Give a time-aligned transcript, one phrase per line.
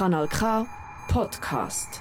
[0.00, 0.64] Kanal K
[1.12, 2.00] Podcast.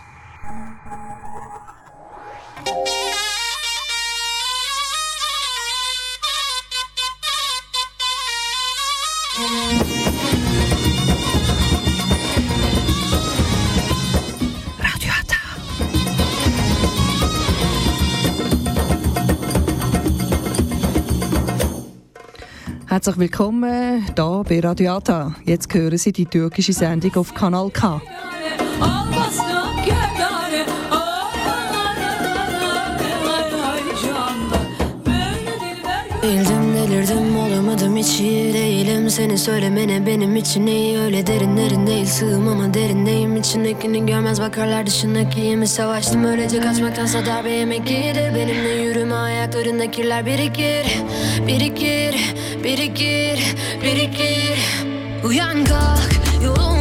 [22.90, 25.36] Herzlich willkommen hier bei Radio Ata.
[25.46, 28.02] Jetzt hören Sie die türkische Sendung auf Kanal K.
[36.24, 36.59] Değildim
[36.90, 39.10] delirdim olamadım hiç iyi değilim.
[39.10, 41.00] Seni söylemene benim için iyi.
[41.00, 43.38] Öyle derinlerin değil Sığım ama derindeyim.
[43.38, 45.68] İçindekini görmez bakarlar dışındaki yemi.
[45.68, 50.86] Savaştım öylece kaçmaktansa darbe yemek iyidir Benimle yürüme ayaklarında kirler birikir
[51.48, 52.16] Birikir,
[52.64, 53.40] birikir,
[53.84, 54.60] birikir.
[55.24, 56.10] Uyan kalk
[56.44, 56.79] yolun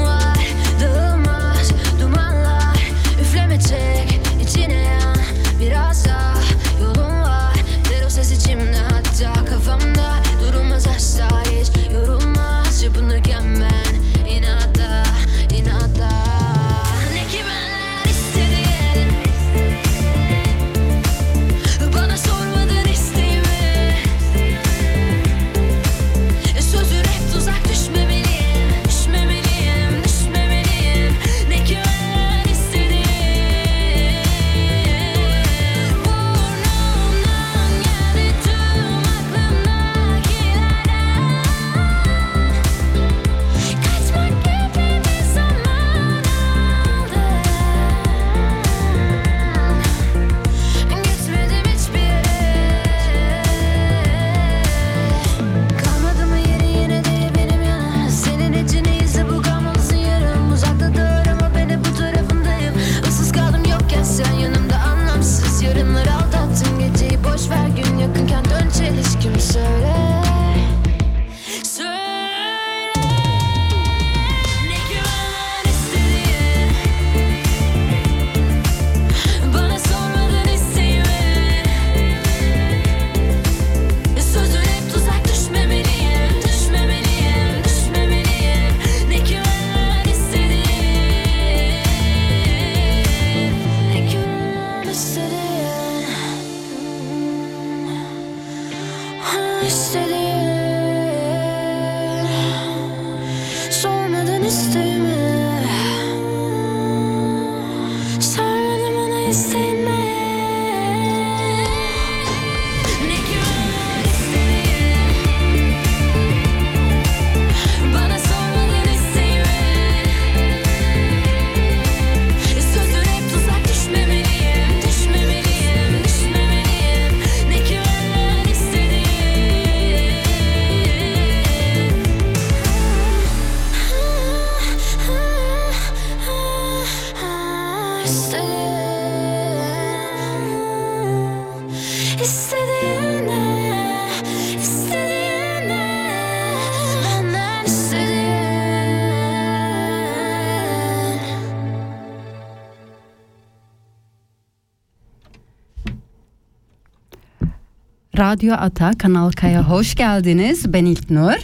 [158.18, 160.72] Radyo Ata Kanal K'ya hoş geldiniz.
[160.72, 161.34] Ben İlknur.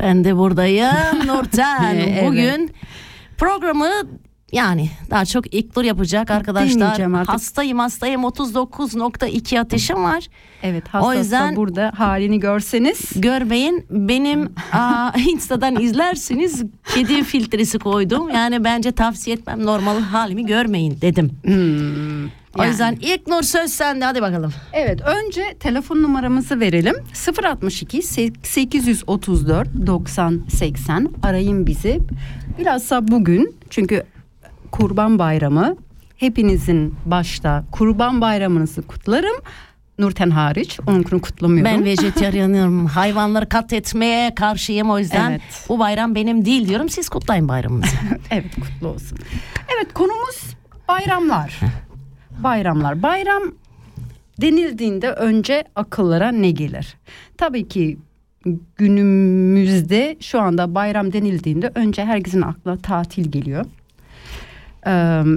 [0.00, 0.86] Ben de buradayım
[1.26, 1.94] Nurten.
[1.94, 2.24] Evet.
[2.26, 2.70] Bugün
[3.38, 3.88] programı
[4.52, 7.00] yani daha çok İlknur yapacak arkadaşlar.
[7.00, 7.28] Artık.
[7.28, 10.26] Hastayım hastayım 39.2 ateşim var.
[10.62, 13.00] Evet hastası O yüzden- da burada halini görseniz.
[13.16, 18.28] Görmeyin benim aa, Insta'dan izlersiniz kedi filtresi koydum.
[18.28, 21.30] Yani bence tavsiye etmem normal halimi görmeyin dedim.
[21.44, 22.70] Hmm, O yani.
[22.70, 24.52] yüzden İlknur söz sende hadi bakalım.
[24.72, 26.94] Evet önce telefon numaramızı verelim
[27.44, 32.00] 062 834 90 80 arayın bizi
[32.58, 34.02] bilhassa bugün çünkü
[34.72, 35.76] kurban bayramı
[36.16, 39.36] hepinizin başta kurban bayramınızı kutlarım
[39.98, 41.72] Nurten hariç onunkunu kutlamıyorum.
[41.72, 42.86] Ben vejetaryenim.
[42.86, 45.42] Hayvanları katletmeye karşıyım o yüzden Evet.
[45.68, 46.88] bu bayram benim değil diyorum.
[46.88, 47.96] Siz kutlayın bayramınızı.
[48.30, 49.18] Evet kutlu olsun.
[49.76, 50.42] Evet konumuz
[50.88, 51.60] bayramlar.
[52.38, 53.02] Bayramlar.
[53.02, 53.42] Bayram
[54.40, 56.96] denildiğinde önce akıllara ne gelir?
[57.38, 57.98] Tabii ki
[58.76, 63.64] günümüzde şu anda bayram denildiğinde önce herkesin aklına tatil geliyor.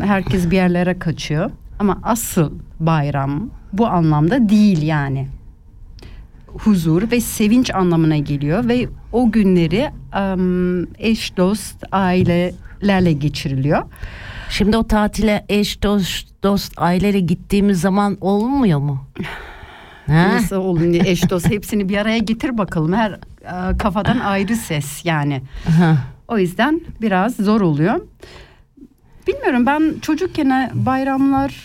[0.04, 1.52] Herkes bir yerlere kaçıyor.
[1.80, 5.28] Ama asıl bayram bu anlamda değil yani.
[6.48, 9.92] huzur ve sevinç anlamına geliyor ve o günleri
[11.00, 13.84] eş dost ailelerle geçiriliyor.
[14.50, 19.06] Şimdi o tatile eş dost, dost aileyle gittiğimiz zaman olmuyor mu?
[20.08, 20.30] Ha?
[20.34, 22.94] Nasıl olun diye eş dost hepsini bir araya getir bakalım.
[22.94, 25.42] Her e, kafadan ayrı ses yani.
[25.70, 25.98] Aha.
[26.28, 28.02] O yüzden biraz zor oluyor.
[29.28, 31.56] Bilmiyorum ben çocukken bayramlar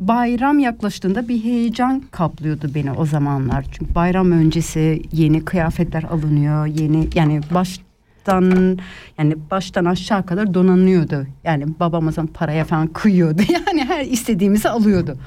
[0.00, 3.64] bayram yaklaştığında bir heyecan kaplıyordu beni o zamanlar.
[3.72, 6.66] Çünkü bayram öncesi yeni kıyafetler alınıyor.
[6.66, 7.40] Yeni yani
[8.26, 8.78] baştan
[9.18, 11.26] yani baştan aşağı kadar donanıyordu.
[11.44, 13.42] Yani babamızın paraya falan kıyıyordu.
[13.66, 15.18] Yani her istediğimizi alıyordu.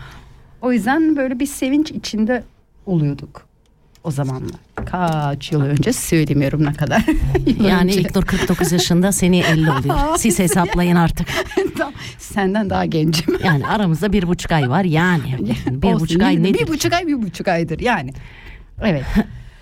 [0.61, 2.43] O yüzden böyle bir sevinç içinde
[2.85, 3.45] oluyorduk
[4.03, 4.59] o zamanlar.
[4.85, 7.05] Kaç yıl önce söylemiyorum ne kadar.
[7.63, 8.01] Yani önce.
[8.01, 10.17] İlknur 49 yaşında seni 50 oluyor.
[10.17, 11.27] Siz hesaplayın artık.
[12.17, 13.37] Senden daha gencim.
[13.43, 15.37] Yani aramızda bir buçuk ay var yani.
[15.67, 16.59] Bir Olsun, buçuk ay nedir?
[16.59, 18.13] Bir buçuk ay bir buçuk aydır yani.
[18.81, 19.03] Evet.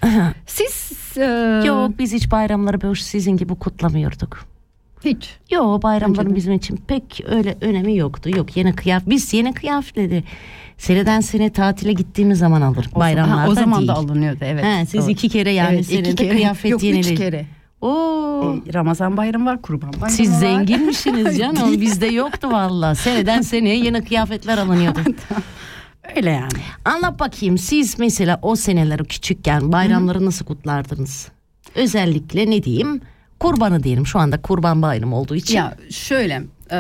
[0.46, 4.46] Siz e, Yok biz hiç bayramları böyle sizin gibi kutlamıyorduk.
[5.06, 5.36] hiç.
[5.52, 8.30] Yok bayramların bizim için pek öyle önemi yoktu.
[8.30, 9.10] Yok yeni kıyafet.
[9.10, 10.24] Biz yeni kıyafetleri
[10.78, 12.90] seneden sene tatile gittiğimiz zaman alır.
[12.96, 13.88] O, Bayramlarda ha, o zaman değil.
[13.88, 14.64] da alınıyordu evet.
[14.64, 15.12] He, siz doğru.
[15.12, 16.30] iki kere yani Evet, iki senede kere.
[16.36, 17.46] kıyafet Yok yenile- üç kere.
[17.82, 18.56] Oo.
[18.70, 20.38] E, Ramazan bayramı var, kurban bayramı Siz var.
[20.40, 21.82] zenginmişsiniz canım.
[21.82, 22.96] Bizde yoktu valla.
[22.96, 25.00] Seneden seneye yeni kıyafetler alınıyordu.
[26.16, 26.50] Öyle yani.
[26.86, 31.28] Anlat bakayım siz mesela o seneleri küçükken bayramları nasıl kutlardınız?
[31.76, 33.02] Özellikle ne diyeyim?
[33.40, 34.06] Kurbanı diyelim.
[34.08, 35.58] Şu anda kurban bayramı olduğu için.
[35.58, 36.78] Ya şöyle e,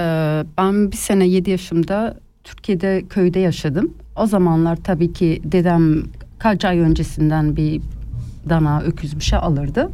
[0.57, 3.93] ben bir sene 7 yaşımda Türkiye'de köyde yaşadım.
[4.15, 6.03] O zamanlar tabii ki dedem
[6.39, 7.81] kaç ay öncesinden bir
[8.49, 9.91] dana öküz bir şey alırdı.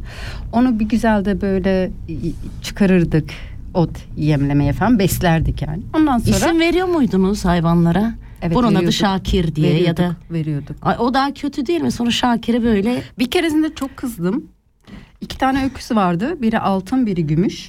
[0.52, 1.90] Onu bir güzel de böyle
[2.62, 3.30] çıkarırdık
[3.74, 5.82] ot yemlemeye falan beslerdik yani.
[5.96, 8.14] Ondan sonra İsim veriyor muydunuz hayvanlara?
[8.42, 8.92] Evet, Bunun adı veriyorduk.
[8.94, 10.76] Şakir diye ya da veriyorduk, veriyorduk.
[10.82, 11.90] Ay, o daha kötü değil mi?
[11.92, 14.44] Sonra Şakir'e böyle Bir keresinde çok kızdım.
[15.20, 16.42] İki tane öküz vardı.
[16.42, 17.68] Biri altın, biri gümüş.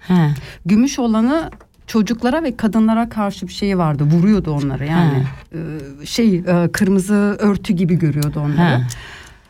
[0.00, 0.30] he,
[0.66, 1.50] Gümüş olanı
[1.86, 4.04] çocuklara ve kadınlara karşı bir şey vardı.
[4.04, 5.22] Vuruyordu onları yani.
[5.52, 8.78] Ee, şey e, kırmızı örtü gibi görüyordu onları.
[8.78, 8.86] he.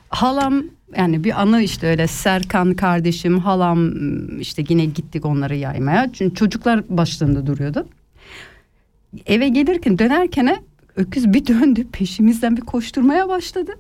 [0.08, 0.62] Halam
[0.96, 3.90] yani bir anı işte öyle Serkan kardeşim halam
[4.40, 6.12] işte yine gittik onları yaymaya.
[6.12, 7.86] Çünkü çocuklar başlarında duruyordu.
[9.26, 10.56] Eve gelirken dönerken
[10.96, 13.72] öküz bir döndü peşimizden bir koşturmaya başladı.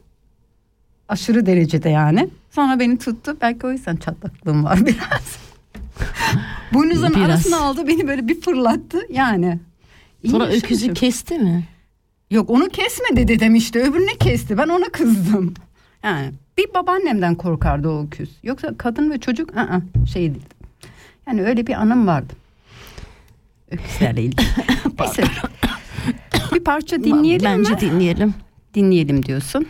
[1.08, 2.28] Aşırı derecede yani.
[2.50, 3.36] Sonra beni tuttu.
[3.40, 5.38] Belki o yüzden çatlaklığım var biraz.
[6.74, 7.28] Boynuzların Biraz.
[7.28, 9.58] arasına aldı beni böyle bir fırlattı yani.
[10.22, 11.64] İyi Sonra öküzü kesti mi?
[12.30, 15.54] Yok onu kesmedi dedem işte öbürüne kesti ben ona kızdım.
[16.02, 18.30] Yani bir babaannemden korkardı o öküz.
[18.42, 19.82] Yoksa kadın ve çocuk ı
[20.12, 20.46] şey değil.
[21.26, 22.32] Yani öyle bir anım vardı.
[23.70, 24.46] Öküzlerle ilgili.
[25.00, 25.24] Neyse.
[26.54, 27.80] bir parça dinleyelim Bence mi?
[27.80, 28.34] dinleyelim.
[28.74, 29.66] Dinleyelim diyorsun.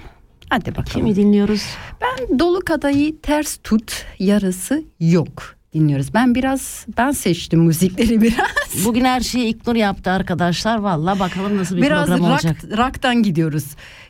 [0.50, 0.90] Hadi bakalım.
[1.06, 1.62] Kimi dinliyoruz?
[2.00, 6.14] Ben dolu kadayı ters tut yarısı yok dinliyoruz.
[6.14, 8.84] Ben biraz ben seçtim müzikleri biraz.
[8.84, 10.78] Bugün her şeyi İlknur yaptı arkadaşlar.
[10.78, 12.56] Valla bakalım nasıl bir Biraz program olacak.
[12.64, 13.64] rock, rock'tan gidiyoruz.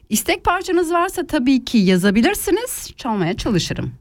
[0.09, 2.91] İstek parçanız varsa tabii ki yazabilirsiniz.
[2.97, 3.93] Çalmaya çalışırım.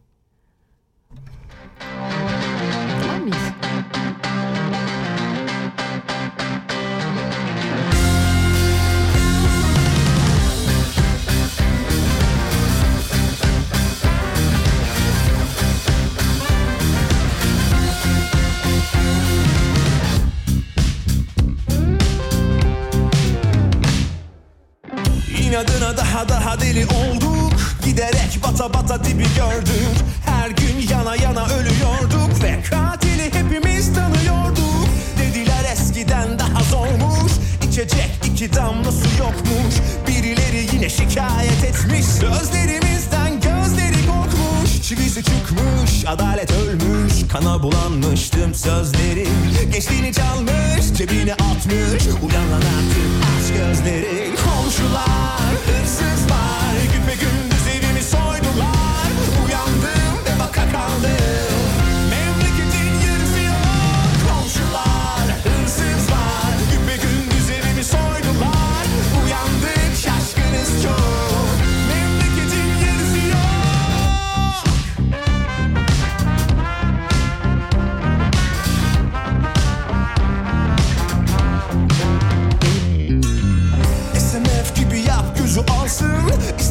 [25.54, 27.54] İnadına daha daha deli olduk.
[27.86, 29.98] Giderek bata bata dibi gördük.
[30.26, 32.44] Her gün yana yana ölüyorduk.
[32.44, 34.88] Ve katili hepimiz tanıyorduk.
[35.20, 37.32] Dediler eskiden daha zormuş
[37.70, 39.76] İçecek iki damla su yokmuş.
[40.08, 42.06] Birileri yine şikayet etmiş.
[42.22, 42.83] Korkmuş
[44.84, 47.14] Çivisi çıkmış adalet ölmüş.
[47.32, 49.28] Kana bulanmış tüm sözlerim
[49.72, 52.04] Gençliğini çalmış cebine atmış.
[52.22, 54.36] Uyan lan artık aç gözleri.
[54.36, 56.63] Komşular hırsızlar.
[56.63, 56.63] Güpe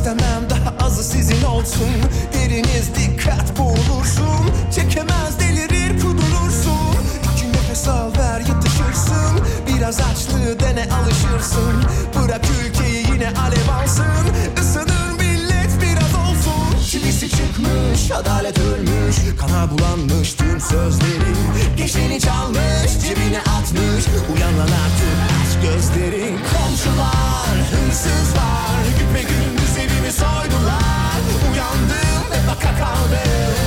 [0.03, 1.95] İstemem daha azı sizin olsun.
[2.35, 6.97] Deriniz dikkat boğulursun Çekemez delirir kudurursun.
[7.33, 9.41] İki nefes al ver yatışırsın.
[9.69, 11.85] Biraz açlığı dene alışırsın.
[12.15, 14.27] Bırak ülkeyi yine alev alsın.
[14.61, 16.97] Isınır millet biraz olsun.
[18.15, 19.17] Adalet ölmüş.
[19.41, 21.37] Kana bulanmış tüm sözlerin
[21.77, 24.05] Geçeni çalmış cebine atmış.
[24.35, 29.52] Uyan lan artık aç gözlerin Komşular hırsızlar Güpe evimi
[30.23, 31.21] soydular.
[31.53, 33.62] Uyandım ve baka kaldım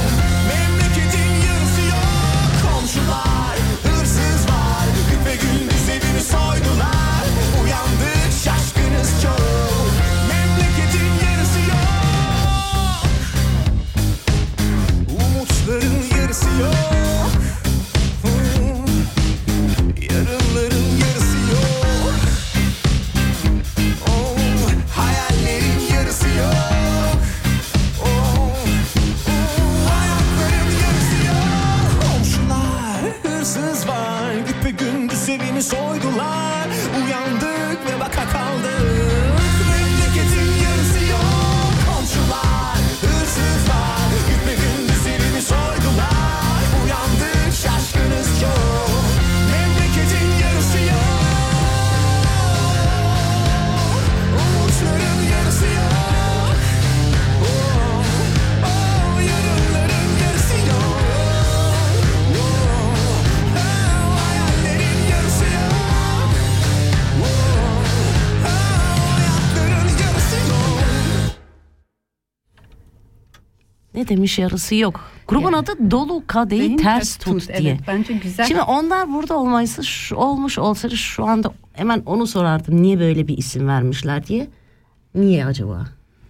[73.95, 75.11] Ne demiş yarısı yok.
[75.27, 75.55] Grubun Yani.
[75.55, 77.71] adı Dolu Kadehi Beyin Ters Tut diye.
[77.71, 78.45] Evet bence güzel.
[78.45, 82.81] Şimdi onlar burada olmaysa şu, olmuş olsaydı şu anda hemen onu sorardım.
[82.81, 84.47] Niye böyle bir isim vermişler diye.
[85.15, 85.85] Niye acaba?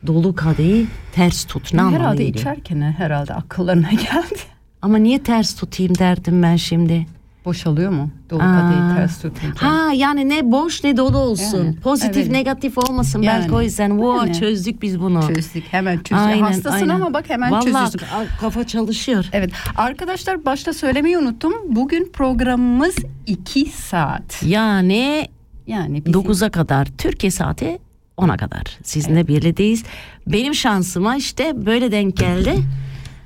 [0.07, 1.74] Dolu kadehi ters tut.
[1.74, 4.39] Ne anlamı herhalde içerken herhalde akıllarına geldi.
[4.81, 7.05] Ama niye ters tutayım derdim ben şimdi.
[7.46, 8.10] Boşalıyor mu?
[8.30, 8.62] Dolu Aa.
[8.62, 9.62] kadehi ters tutunca.
[9.68, 11.58] Ha yani ne boş ne dolu olsun.
[11.64, 12.32] Yani, Pozitif evet.
[12.32, 13.90] negatif olmasın Yani, belki o yüzden.
[13.90, 14.40] Wow, yani.
[14.40, 15.22] çözdük biz bunu.
[15.36, 16.42] Çözdük hemen çözdük.
[16.42, 18.00] Hastasın ama bak hemen Vallahi çözüyorsun.
[18.00, 19.25] ka- kafa çalışıyor.
[19.34, 21.54] Evet arkadaşlar başta söylemeyi unuttum.
[21.70, 22.96] Bugün programımız
[23.28, 24.44] 2 saat.
[24.46, 25.28] Yani
[25.68, 27.80] Yani bizim 9'a kadar Türkiye saati
[28.18, 29.84] 10'a kadar sizinle birlikteyiz.
[30.28, 32.56] Benim şansıma işte böyle denk geldi.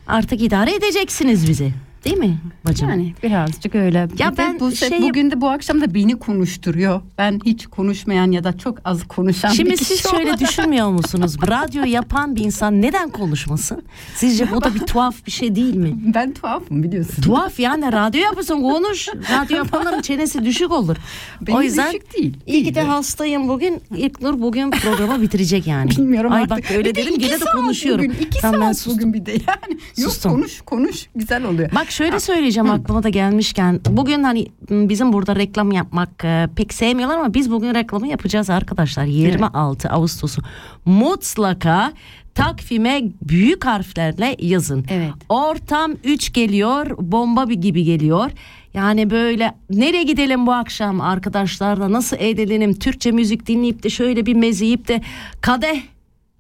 [0.08, 1.74] Artık idare edeceksiniz bizi.
[2.06, 2.90] Değil mi bacım?
[2.90, 4.08] yani birazcık öyle.
[4.18, 7.02] Ya Bir ben bu şey- bugün de bu akşam da beni konuşturuyor.
[7.18, 10.90] Ben hiç konuşmayan ya da çok az konuşan Şimdi bir kişi siz şöyle olarak- düşünmüyor
[10.90, 11.38] musunuz?
[11.48, 13.84] Radyo yapan bir insan neden konuşmasın?
[14.16, 15.96] Sizce bu da bir tuhaf bir şey değil mi?
[16.16, 17.22] Ben tuhafım biliyorsun.
[17.22, 19.08] Tuhaf yani radyo yapıyorsun konuş.
[19.08, 20.96] Radyo yapanların çenesi düşük olur.
[21.42, 22.38] Benim o yüzden düşük değil.
[22.48, 23.82] iyi ki de hastayım bugün.
[23.96, 25.90] İlknur bugün programı bitirecek yani.
[25.92, 26.58] Bilmiyorum Ay artık.
[26.58, 28.06] bak öyle Bir de dedim gene de konuşuyorum.
[28.06, 28.94] Bugün, iki Tamam, ben saat sustum.
[28.94, 29.80] bugün bir de yani.
[29.98, 30.32] Yok Sustum.
[30.32, 31.72] konuş konuş güzel oluyor.
[31.76, 33.80] Bak şöyle söyleyeceğim aklıma da gelmişken.
[33.90, 39.06] Bugün hani bizim burada reklam yapmak e, pek sevmiyorlar ama biz bugün reklamı yapacağız arkadaşlar.
[39.06, 40.42] 26 Ağustos'u
[40.86, 41.94] mutlaka
[42.36, 44.86] takvime büyük harflerle yazın.
[44.90, 45.14] Evet.
[45.30, 48.32] Ortam 3 geliyor, bomba bir gibi geliyor.
[48.74, 54.34] Yani böyle nereye gidelim bu akşam arkadaşlarla nasıl eğlenelim Türkçe müzik dinleyip de şöyle bir
[54.34, 55.02] meze yiyip de
[55.42, 55.82] kadeh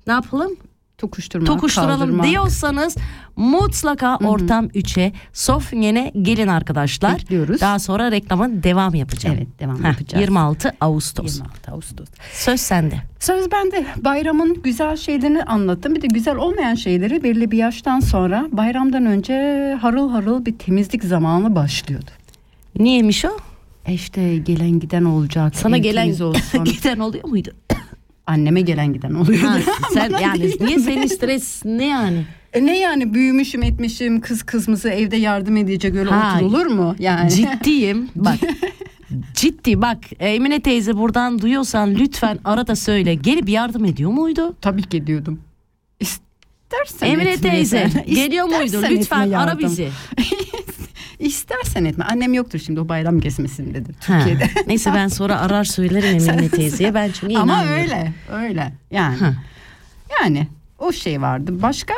[0.07, 0.55] ne yapalım?
[0.99, 2.23] Tokuşturma, tokuşturalım kaldırma.
[2.23, 2.95] diyorsanız
[3.35, 7.13] mutlaka ortam 3'e Sofyen'e gelin arkadaşlar.
[7.15, 7.61] Bekliyoruz.
[7.61, 9.35] Daha sonra reklamın devam yapacağım.
[9.37, 10.21] Evet, devam Heh, yapacağız.
[10.21, 11.35] 26 Ağustos.
[11.35, 12.07] 26 Ağustos.
[12.33, 12.95] Söz sende.
[13.19, 13.85] Söz bende.
[13.97, 15.95] Bayramın güzel şeylerini anlattım.
[15.95, 19.33] Bir de güzel olmayan şeyleri belli bir yaştan sonra bayramdan önce
[19.81, 22.11] harıl harıl bir temizlik zamanı başlıyordu.
[22.79, 23.37] Niyeymiş o?
[23.85, 25.55] E işte gelen giden olacak.
[25.55, 26.63] Sana gelen olsun.
[26.63, 27.49] giden oluyor muydu?
[28.29, 29.47] Anneme gelen giden oluyordu.
[29.47, 29.59] Ha,
[29.93, 32.25] sen yani niye senin stres ne yani?
[32.53, 36.95] E ne yani büyümüşüm etmişim kız kızımızı evde yardım edecek öyle Ha, oturulur mu?
[36.99, 37.29] Yani.
[37.31, 38.09] Ciddiyim.
[38.15, 38.37] Bak.
[39.33, 43.15] Ciddi bak Emine teyze buradan duyuyorsan lütfen ara da söyle.
[43.15, 44.55] Gelip yardım ediyor muydu?
[44.61, 45.39] Tabii ki ediyordum.
[45.99, 48.15] İstersen Emine teyze sen.
[48.15, 48.81] geliyor muydu?
[48.89, 49.89] Lütfen ara bizi.
[51.19, 52.05] İstersen etme.
[52.11, 54.49] Annem yoktur şimdi o bayram kesmesindedir Ha, Türkiye'de.
[54.67, 56.93] Neyse ben sonra arar söylerim Emine teyzeye.
[56.93, 59.17] Ben çünkü Ama öyle öyle yani.
[59.17, 59.33] Ha.
[60.21, 60.47] Yani
[60.79, 61.61] o şey vardı.
[61.61, 61.93] Başka?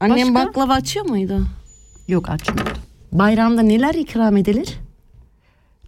[0.00, 0.48] Annem Başka?
[0.48, 1.46] baklava açıyor muydu?
[2.08, 2.70] Yok açmıyordu.
[3.12, 4.78] Bayramda neler ikram edilir?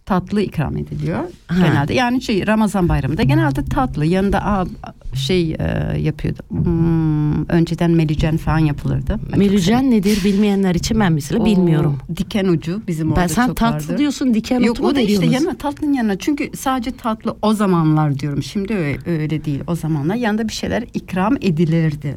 [0.07, 1.67] Tatlı ikram ediliyor Ha.
[1.67, 1.93] genelde.
[1.93, 4.05] Yani şey Ramazan bayramında genelde tatlı.
[4.05, 4.65] Yanında aa,
[5.13, 6.39] şey e, yapıyordu.
[6.49, 9.19] Hmm, önceden melicen falan yapılırdı.
[9.29, 11.57] Çok Melücen nedir bilmeyenler için ben mesela severim.
[11.57, 11.97] bilmiyorum.
[12.17, 13.97] Diken ucu bizim orada Ben sen çok tatlı vardır.
[13.97, 15.33] diyorsun diken Yok otu mu o da işte veriyorsunuz?
[15.33, 20.15] yanına tatlının yanına çünkü sadece tatlı o zamanlar diyorum şimdi öyle, öyle değil o zamanlar
[20.15, 22.15] yanında bir şeyler ikram edilirdi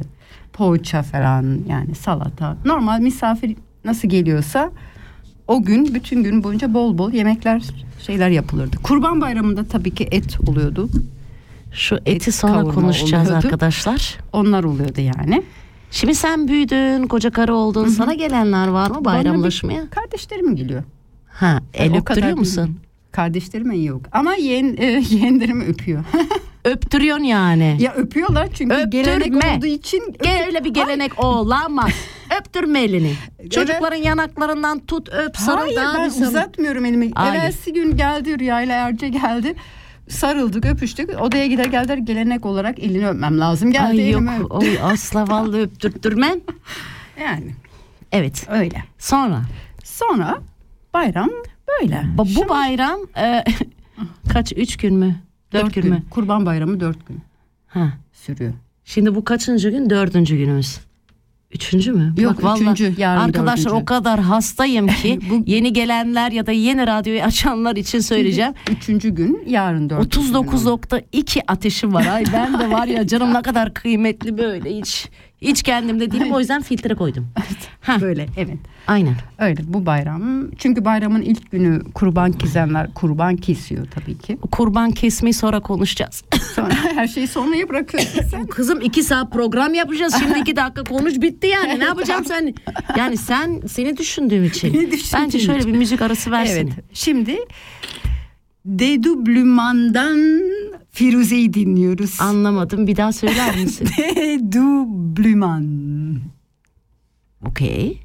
[0.53, 3.55] poğaça falan yani salata normal misafir
[3.85, 4.71] nasıl geliyorsa
[5.51, 7.61] o gün bütün gün boyunca bol bol yemekler
[7.99, 10.89] şeyler yapılırdı kurban bayramında tabii ki et oluyordu
[11.73, 13.45] Şu eti Et sonra konuşacağız oluyordu.
[13.47, 14.17] arkadaşlar.
[14.33, 15.43] onlar oluyordu yani
[15.91, 17.87] Şimdi sen büyüdün, koca karı oldun.
[17.87, 19.89] Sana gelenler var mı bayramlaşmaya?
[19.89, 20.83] Kardeşlerim geliyor.
[21.27, 22.77] Ha, el kadar öptürüyor musun?
[23.11, 24.01] Kardeşlerime yok.
[24.11, 26.03] Ama yeğen, e, yeğenlerimi öpüyor.
[26.65, 27.77] Öptürüyorsun yani.
[27.79, 28.89] ya öpüyorlar çünkü Öptürme.
[29.03, 30.15] gelenek olduğu için.
[30.23, 31.91] Gel öyle bir gelenek olamaz.
[32.39, 33.13] Öptürme elini.
[33.49, 36.27] Çocukların yanaklarından tut öp sarıl Hayır daha ben sarıl.
[36.29, 37.11] uzatmıyorum elimi.
[37.15, 37.35] Hayır.
[37.41, 39.55] Evvelsi gün geldi Rüya ile Erce geldi.
[40.09, 41.21] Sarıldık öpüştük.
[41.21, 43.71] Odaya gider geldiler gelenek olarak elini öpmem lazım.
[43.71, 46.41] Geldi Ay yok oy asla vallahi öptürtürmen.
[47.21, 47.55] Yani
[48.11, 48.83] Evet öyle.
[48.99, 49.41] sonra
[49.83, 50.37] Sonra
[50.93, 51.29] bayram
[51.67, 52.03] böyle.
[52.17, 53.43] bu bayram e,
[54.33, 55.15] kaç üç gün mü?
[55.53, 55.91] Dört, Dört gün, gün.
[55.91, 56.03] mü?
[56.09, 57.19] Kurban bayramı dört gün
[57.67, 57.93] Ha.
[58.13, 58.53] sürüyor.
[58.85, 59.89] Şimdi bu kaçıncı gün?
[59.89, 60.79] Dördüncü günümüz.
[61.53, 62.13] Üçüncü mü?
[62.17, 63.83] Yok, vallahi üçüncü, yarın Arkadaşlar dördüncü.
[63.83, 68.53] o kadar hastayım ki yeni gelenler ya da yeni radyoyu açanlar için söyleyeceğim.
[68.71, 70.15] Üçüncü gün yarın dört.
[70.17, 72.05] 39.2 ateşim var.
[72.07, 75.09] Ay ben de var ya canım ne kadar kıymetli böyle hiç
[75.41, 77.27] hiç kendimde değilim o yüzden filtre koydum.
[77.81, 78.57] Ha, Böyle evet.
[78.87, 79.15] aynen.
[79.39, 80.51] Öyle bu bayram.
[80.57, 84.37] Çünkü bayramın ilk günü kurban kesenler kurban kesiyor tabii ki.
[84.51, 86.23] Kurban kesmeyi sonra konuşacağız.
[86.55, 88.45] Sonra her şeyi sonraya bırakıyorsun sen.
[88.47, 90.15] Kızım iki saat program yapacağız.
[90.19, 91.79] Şimdi iki dakika konuş bitti yani.
[91.79, 92.53] Ne yapacağım sen?
[92.97, 94.73] Yani sen seni düşündüğüm için.
[94.73, 96.55] Beni düşündüğün Bence şöyle bir müzik arası versin.
[96.75, 96.85] Evet.
[96.93, 97.37] Şimdi
[98.65, 100.41] Dedoublement'dan
[100.91, 102.17] Firuze'yi dinliyoruz.
[102.21, 102.87] Anlamadım.
[102.87, 103.87] Bir daha söyler misin?
[104.15, 106.21] Dedoublement.
[107.45, 107.97] Okey.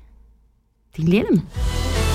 [0.99, 1.35] Dinleyelim.
[1.35, 2.06] Bakınca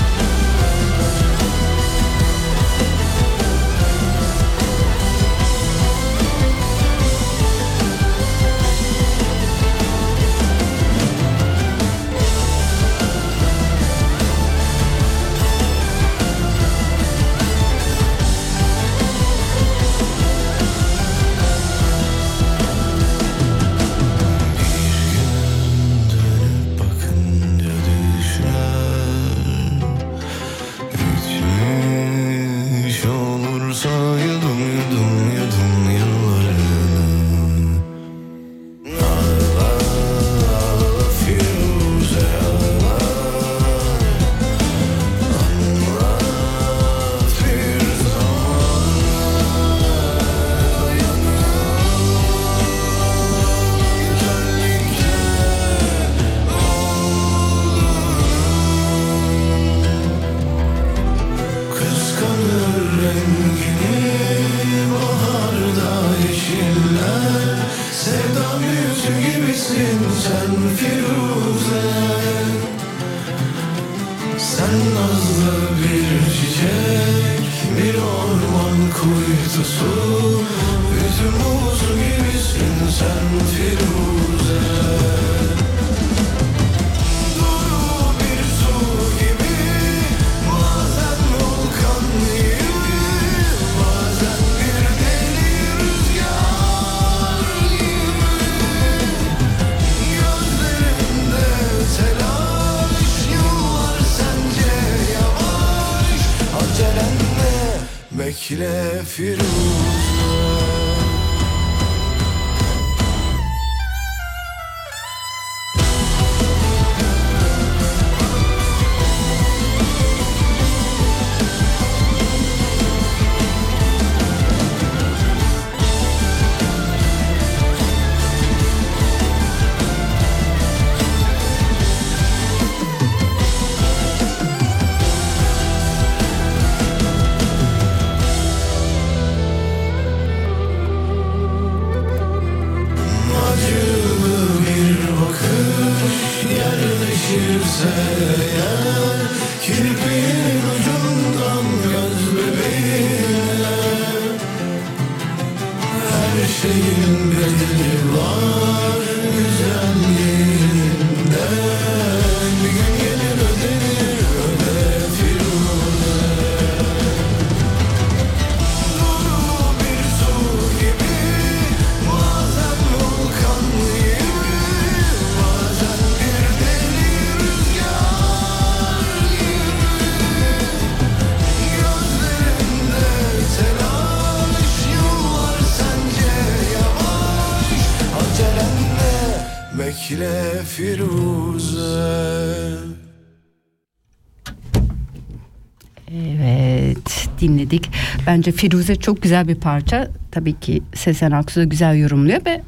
[198.32, 200.08] Bence Firuze çok güzel bir parça.
[200.32, 202.62] Tabii ki Sezen Aksu da güzel yorumluyor ve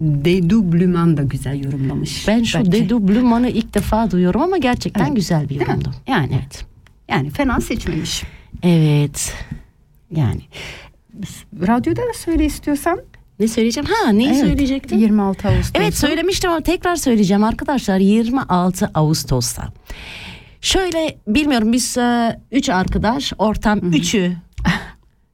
[0.00, 2.28] Dedoublement da güzel yorumlamış.
[2.28, 2.72] Ben şu bence.
[2.72, 5.16] dedublumanı ilk defa duyuyorum ama gerçekten Evet.
[5.16, 5.90] güzel bir yorumdu.
[6.06, 6.30] Yani.
[6.34, 6.64] Evet.
[7.08, 8.22] Yani fena seçmemiş.
[8.62, 9.34] Evet.
[10.16, 10.40] Yani
[11.66, 13.00] radyoda da söyle istiyorsan.
[13.40, 13.88] Ne söyleyeceğim?
[13.92, 14.98] Ha neyi Evet, söyleyecektim?
[14.98, 15.70] 26 Ağustos.
[15.74, 19.68] Evet söylemiştim ama tekrar söyleyeceğim arkadaşlar 26 Ağustos'ta.
[20.60, 24.32] Şöyle bilmiyorum biz e, üç arkadaş ortam üçü.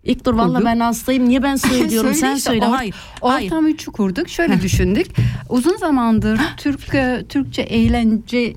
[0.04, 2.64] İlk dur valla ben hastayım niye ben söylüyorum sen işte, söyle.
[2.64, 2.94] or- hayır.
[3.20, 3.50] hayır.
[3.50, 4.28] Ortam üçü kurduk.
[4.28, 5.06] Şöyle düşündük.
[5.48, 8.54] Uzun zamandır Türk e, Türkçe eğlence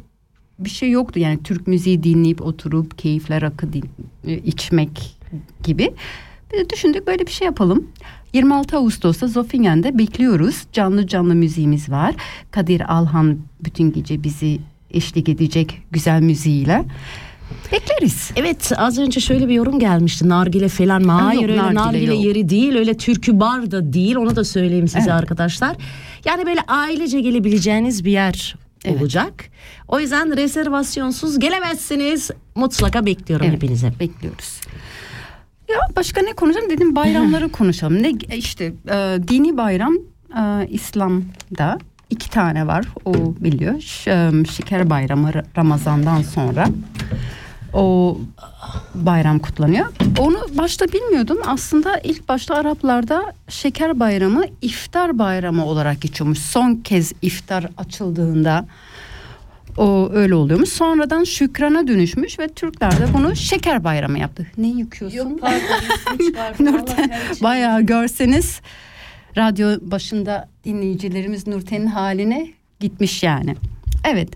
[0.60, 1.20] bir şey yoktu.
[1.20, 3.90] Yani Türk müziği dinleyip oturup keyifler rakı din,
[4.28, 5.18] e, içmek
[5.64, 5.94] gibi.
[6.54, 7.88] Biz düşündük böyle bir şey yapalım.
[8.34, 10.64] 26 Ağustos'ta Zofingen'de bekliyoruz.
[10.74, 12.16] Canlı canlı müziğimiz var.
[12.52, 14.60] Kadir Alhan bütün gece bizi
[14.92, 16.86] eşlik edecek güzel müziğiyle.
[17.72, 18.32] Bekleriz.
[18.36, 21.12] Evet az önce şöyle bir yorum gelmişti nargile falan mı?
[21.12, 22.24] Ha, Hayır yok, öyle nargile nargile, yok.
[22.26, 25.12] yeri değil öyle türkü bar da değil onu da söyleyeyim size Evet.
[25.12, 25.76] arkadaşlar.
[26.26, 28.56] Yani böyle ailece gelebileceğiniz bir yer
[28.86, 29.02] Evet.
[29.02, 29.46] olacak.
[29.88, 32.32] O yüzden rezervasyonsuz gelemezsiniz.
[32.56, 33.56] Mutlaka bekliyorum Evet.
[33.56, 33.92] hepinize.
[34.00, 34.62] bekliyoruz.
[35.70, 38.04] Ya başka ne konuşalım dedim bayramları konuşalım.
[38.04, 39.94] Ne işte e, dini bayram
[40.38, 41.78] e, İslam'da
[42.10, 42.86] iki tane var.
[43.06, 43.74] O biliyor.
[44.08, 46.68] E, şeker bayramı Ra- Ramazan'dan sonra
[47.74, 48.18] o
[48.96, 49.86] bayram kutlanıyor.
[50.20, 51.38] Onu başta bilmiyordum.
[51.46, 56.40] Aslında ilk başta Araplarda şeker bayramı iftar bayramı olarak geçiyormuş.
[56.40, 58.66] Son kez iftar açıldığında
[59.78, 60.70] o öyle oluyormuş.
[60.70, 64.48] Sonradan şükrana dönüşmüş ve Türkler de bunu şeker bayramı yaptı.
[64.58, 65.42] Ne yıkıyorsun?
[66.60, 67.12] Nurten
[67.44, 68.62] bayağı görseniz
[69.38, 72.48] radyo başında dinleyicilerimiz Nurten'in haline
[72.80, 73.56] gitmiş yani.
[74.04, 74.30] Evet.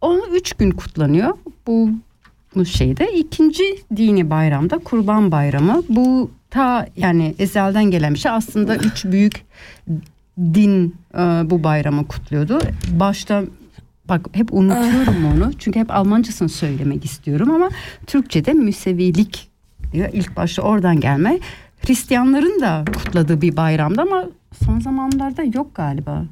[0.00, 1.38] Onu üç gün kutlanıyor.
[1.66, 1.90] Bu
[2.54, 3.64] bu şeyde ikinci
[3.96, 5.82] dini bayramda Kurban Bayramı.
[5.88, 8.32] Bu ta yani ezelden gelen bir şey.
[8.32, 9.44] Aslında üç büyük
[10.38, 12.58] din e, bu bayramı kutluyordu.
[12.90, 13.44] Başta
[14.08, 15.52] bak hep unutuyorum onu.
[15.58, 17.68] Çünkü hep Almancasını söylemek istiyorum ama
[18.06, 19.48] Türkçe'de müsevilik
[19.92, 20.08] diyor.
[20.12, 21.38] İlk başta oradan gelme.
[21.86, 24.24] Hristiyanların da kutladığı bir bayramdı ama
[24.64, 26.24] son zamanlarda yok galiba.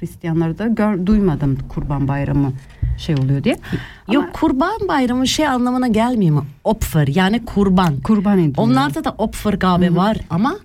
[0.00, 2.52] Hristiyanlarda gör, duymadım Kurban Bayramı
[2.98, 3.56] şey oluyor diye.
[4.12, 6.44] Yok Ama kurban bayramı şey anlamına gelmiyor mu?
[6.64, 8.00] Opfer yani kurban.
[8.00, 8.54] kurban ediyor.
[8.56, 10.56] Onlarda da opfer gabe var ama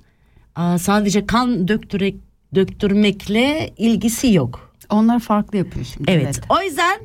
[0.55, 2.15] aa, sadece kan döktürek,
[2.55, 4.71] döktürmekle ilgisi yok.
[4.89, 6.11] Onlar farklı yapıyor şimdi.
[6.11, 6.41] Evet.
[6.49, 6.99] O yüzden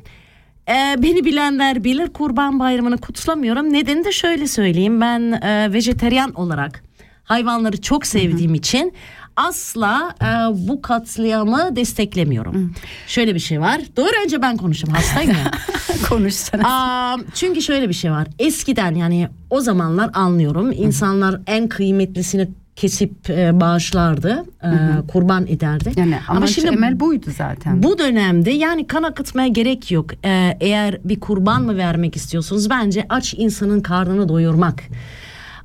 [0.69, 3.73] e, beni bilenler bilir kurban bayramını kutlamıyorum.
[3.73, 5.01] Nedeni de şöyle söyleyeyim.
[5.01, 6.83] Ben e, vejeteryan olarak
[7.27, 8.93] hayvanları çok sevdiğim için
[9.35, 10.27] asla e,
[10.67, 12.73] bu katliamı desteklemiyorum.
[13.07, 13.81] Şöyle bir şey var.
[13.97, 15.51] Doğru önce ben konuşayım hastayım ya.
[16.09, 16.63] Konuşsana.
[16.65, 18.27] Aa, çünkü şöyle bir şey var.
[18.39, 20.71] Eskiden yani o zamanlar anlıyorum.
[20.71, 24.45] İnsanlar en kıymetlisini kesip e, bağışlardı.
[24.63, 24.69] e,
[25.07, 25.91] kurban ederdi.
[25.95, 27.83] Yani ama, şimdi emel buydu zaten.
[27.83, 30.25] bu dönemde yani kan akıtmaya gerek yok.
[30.25, 34.83] Ee, eğer bir kurban mı vermek istiyorsunuz bence aç insanın karnını doyurmak.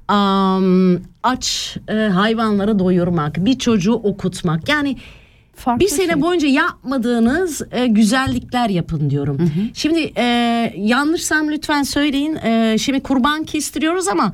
[0.09, 4.69] Am, aç e, hayvanları doyurmak, bir çocuğu okutmak.
[4.69, 4.97] Yani
[5.55, 6.21] Farklı bir sene şey.
[6.23, 9.51] boyunca yapmadığınız e, güzellikler yapın diyorum.
[9.75, 10.25] Şimdi e,
[10.77, 12.37] yanlışsam lütfen söyleyin.
[12.37, 14.33] E, şimdi kurban kestiriyoruz ama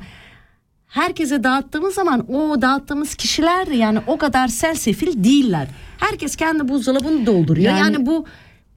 [0.87, 5.67] herkese dağıttığımız zaman o dağıttığımız kişiler yani o kadar selsefil değiller.
[5.97, 7.67] Herkes kendi buzdolabını dolduruyor.
[7.77, 8.25] Yani, Yani- bu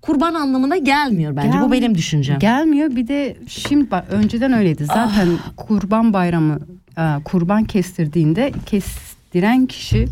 [0.01, 1.49] kurban anlamına gelmiyor bence.
[1.49, 2.39] Gel- bu benim düşüncem.
[2.39, 4.85] Gelmiyor bir de şimdi bak önceden öyleydi.
[4.85, 6.59] Zaten kurban bayramı
[7.25, 10.09] kurban kestirdiğinde kestiren kişi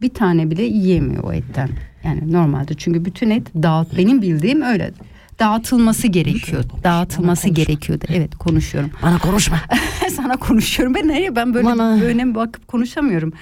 [0.00, 1.68] bir tane bile yiyemiyor o etten.
[2.04, 4.92] Yani normalde çünkü bütün et dağıt benim bildiğim öyle
[5.38, 6.64] dağıtılması gerekiyor.
[6.84, 8.04] Dağıtılması gerekiyordu.
[8.08, 8.90] Evet konuşuyorum.
[9.02, 9.56] Bana konuşma.
[10.16, 10.94] Sana konuşuyorum.
[10.94, 13.32] Ben nereye ben böyle Bana- önem bakıp konuşamıyorum.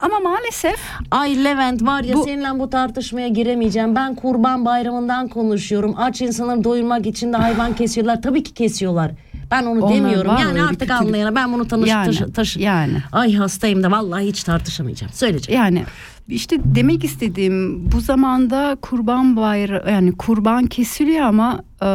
[0.00, 0.76] Ama maalesef
[1.10, 3.94] Ay Levent var ya Bu- seninle bu tartışmaya giremeyeceğim.
[3.94, 5.94] Ben kurban bayramından konuşuyorum.
[5.96, 8.22] Aç insanları doyurmak için de hayvan kesiyorlar.
[8.22, 9.10] Tabii ki kesiyorlar.
[9.52, 10.30] Ben onu Onlar demiyorum.
[10.30, 11.00] var Yani öyle artık kötülük.
[11.00, 13.02] anlayana ben bunu tanış, Yani, taşı- taşı- yani.
[13.12, 15.12] Ay hastayım da vallahi hiç tartışamayacağım.
[15.12, 15.62] Söyleyeceğim.
[15.62, 15.84] Yani
[16.28, 21.88] işte demek istediğim bu zamanda kurban bayrağı yani kurban kesiliyor ama e,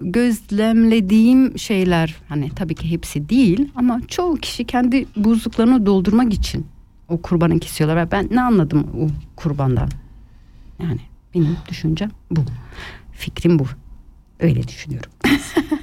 [0.00, 6.66] gözlemlediğim şeyler hani tabii ki hepsi değil ama çoğu kişi kendi buzluklarını doldurmak için
[7.08, 7.96] o kurbanı kesiyorlar.
[8.06, 9.88] Ve Ben ne anladım o kurbandan?
[10.82, 11.00] Yani
[11.34, 12.40] benim düşüncem bu.
[13.12, 13.64] Fikrim bu.
[14.40, 15.10] Öyle düşünüyorum.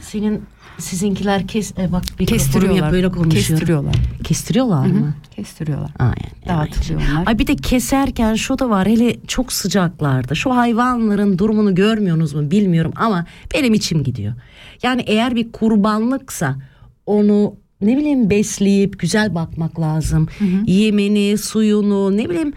[0.02, 0.42] Senin
[0.80, 2.92] sizinkiler kes e, bak Kestiriyorlar.
[2.92, 3.34] böyle konuşuyor.
[3.34, 3.96] Kestiriyorlar.
[4.24, 5.14] Kestiriyorlar mı?
[5.36, 5.92] Kestiriyorlar.
[6.00, 6.16] Aynen.
[6.48, 7.24] Dağıtılıyor onlar.
[7.28, 12.52] Ay bir de keserken şu da var hele çok sıcaklarda şu hayvanların durumunu görmüyorsunuz mu
[12.52, 14.34] bilmiyorum ama benim içim gidiyor.
[14.84, 16.56] Yani eğer bir kurbanlıksa
[17.06, 20.28] onu ne bileyim besleyip güzel bakmak lazım.
[20.66, 22.54] Yemeni, suyunu ne bileyim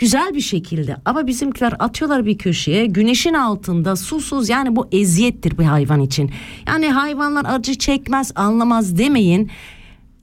[0.00, 5.64] güzel bir şekilde ama bizimkiler atıyorlar bir köşeye güneşin altında susuz yani bu eziyettir bir
[5.64, 6.30] hayvan için.
[6.66, 9.50] Yani hayvanlar acı çekmez anlamaz demeyin.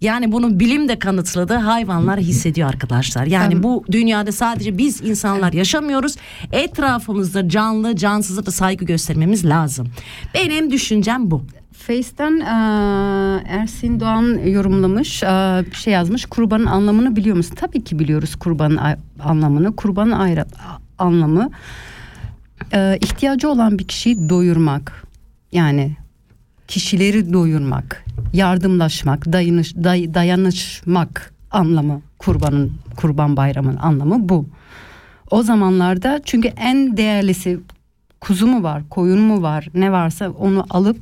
[0.02, 1.54] Yani bunu bilim de kanıtladı.
[1.54, 3.26] Hayvanlar hissediyor arkadaşlar.
[3.26, 3.64] Yani Tamam.
[3.64, 6.16] bu dünyada sadece biz insanlar yaşamıyoruz.
[6.52, 9.88] Etrafımızda canlı cansıza da saygı göstermemiz lazım.
[10.34, 11.44] Benim düşüncem bu.
[11.74, 15.24] Face'ten eee, Ersin Doğan yorumlamış,
[15.72, 16.26] bir şey yazmış.
[16.26, 17.56] Kurbanın anlamını biliyor musun?
[17.60, 18.80] Tabii ki biliyoruz kurbanın
[19.24, 19.76] anlamını.
[19.76, 20.46] Kurbanın ayrı
[21.00, 21.50] anlamı
[22.74, 25.04] eee, ihtiyacı olan bir kişiyi doyurmak.
[25.52, 25.96] Yani
[26.68, 34.48] kişileri doyurmak, yardımlaşmak, dayanış, day- dayanışmak anlamı kurbanın kurban bayramının anlamı bu.
[35.32, 37.60] O zamanlarda çünkü en değerlisi
[38.22, 40.98] kuzu mu var, koyun mu var, ne varsa onu alıp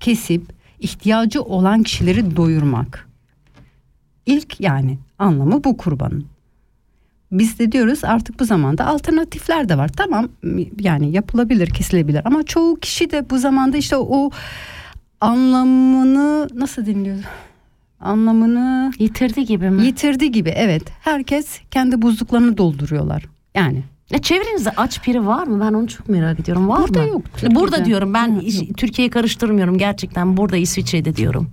[0.00, 0.42] kesip
[0.80, 3.08] ihtiyacı olan kişileri doyurmak.
[4.26, 6.26] İlk yani anlamı bu kurbanın.
[7.32, 9.88] Biz de diyoruz artık bu zamanda alternatifler de var.
[9.88, 10.28] Tamam
[10.80, 14.30] yani yapılabilir, kesilebilir ama çoğu kişi de bu zamanda işte o
[15.22, 17.18] anlamını nasıl dinliyor?
[18.00, 19.84] Anlamını Yitirdi gibi mi?
[19.86, 20.82] yitirdi gibi evet.
[21.00, 23.24] Herkes kendi buzluklarını dolduruyorlar.
[23.54, 25.60] Yani Ya çevrenizde aç biri var mı?
[25.60, 26.68] Ben onu çok merak ediyorum.
[26.68, 27.08] Var Burada mı?
[27.08, 27.84] yok, Burada Türkiye'de.
[27.84, 28.76] diyorum ben Yok.
[28.76, 30.36] Türkiye'yi karıştırmıyorum gerçekten.
[30.36, 31.50] Burada İsviçre'de diyorum.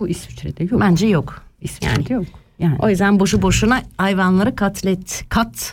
[0.00, 0.80] bu İsviçre'de yok.
[0.80, 1.42] Bence yok.
[1.60, 2.24] İsviçre'de yok.
[2.58, 5.64] Yani O yüzden boşu boşuna hayvanları katlet katl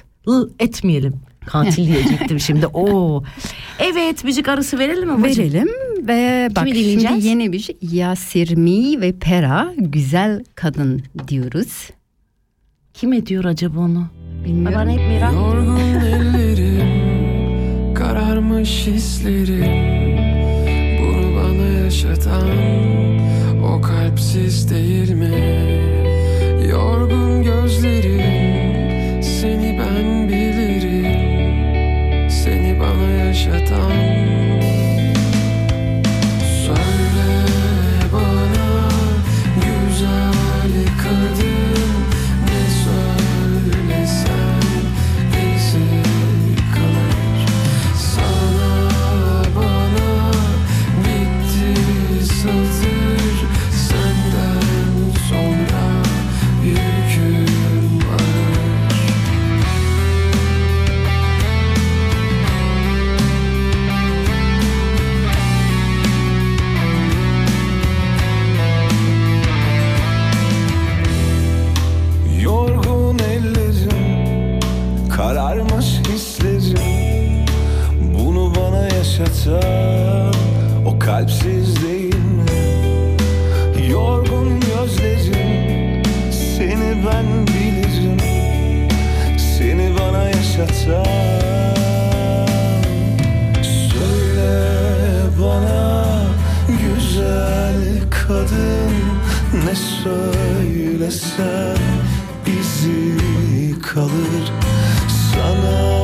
[0.60, 1.14] etmeyelim.
[1.46, 2.68] Katil diyecektim şimdi.
[2.68, 3.24] Oo.
[3.80, 5.24] Evet müzik arası verelim mi?
[5.24, 5.68] verelim
[6.08, 11.90] ve bak Kimi şimdi yeni bir şey Yasirmi ve Pera güzel kadın diyoruz.
[12.94, 14.08] Kim ediyor acaba onu?
[14.46, 14.80] Bilmiyorum.
[14.80, 19.88] Ben hep merak Yorgun ellerim, kararmış hislerim
[21.02, 22.50] Bunu bana yaşatan
[23.64, 25.32] o kalpsiz değil mi?
[26.70, 31.18] Yorgun gözlerim, seni ben bilirim
[32.30, 34.17] Seni bana yaşatan
[80.86, 82.46] O kalpsiz değil mi?
[83.90, 88.18] Yorgun gözlerim Seni ben bilirim
[89.58, 91.06] Seni bana yaşatan
[93.64, 94.52] Söyle
[95.42, 96.06] bana
[96.68, 98.94] güzel kadın
[99.66, 101.78] ne söylesen
[102.48, 104.52] izi kalır
[105.34, 106.04] sana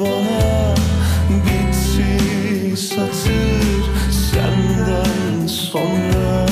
[0.00, 0.55] bana
[5.76, 6.45] senden sonra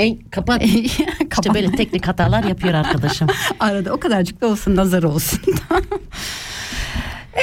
[0.00, 0.62] Ey kapat.
[0.64, 1.54] İşte kapat.
[1.54, 3.28] böyle teknik hatalar yapıyor arkadaşım.
[3.60, 5.40] Arada o kadarcık da olsun nazar olsun.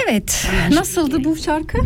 [0.08, 0.48] evet.
[0.72, 1.78] Nasıldı bu şarkı?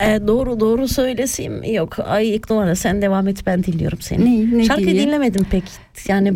[0.00, 1.96] E, doğru doğru söylesim yok.
[1.98, 4.50] Ay İknur'a sen devam et ben dinliyorum seni.
[4.54, 5.08] Ne- ne Şarkıyı dinleyeyim?
[5.08, 5.64] dinlemedim pek.
[6.08, 6.32] Yani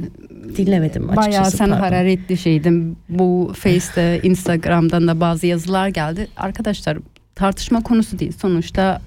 [0.57, 1.31] dinlemedim açıkçası.
[1.31, 1.83] Bayağı sen pardon.
[1.83, 2.97] hararetli şeydim.
[3.09, 6.29] Bu Face'te, Instagram'dan da bazı yazılar geldi.
[6.37, 6.99] Arkadaşlar
[7.35, 8.33] tartışma konusu değil.
[8.33, 9.01] Sonuçta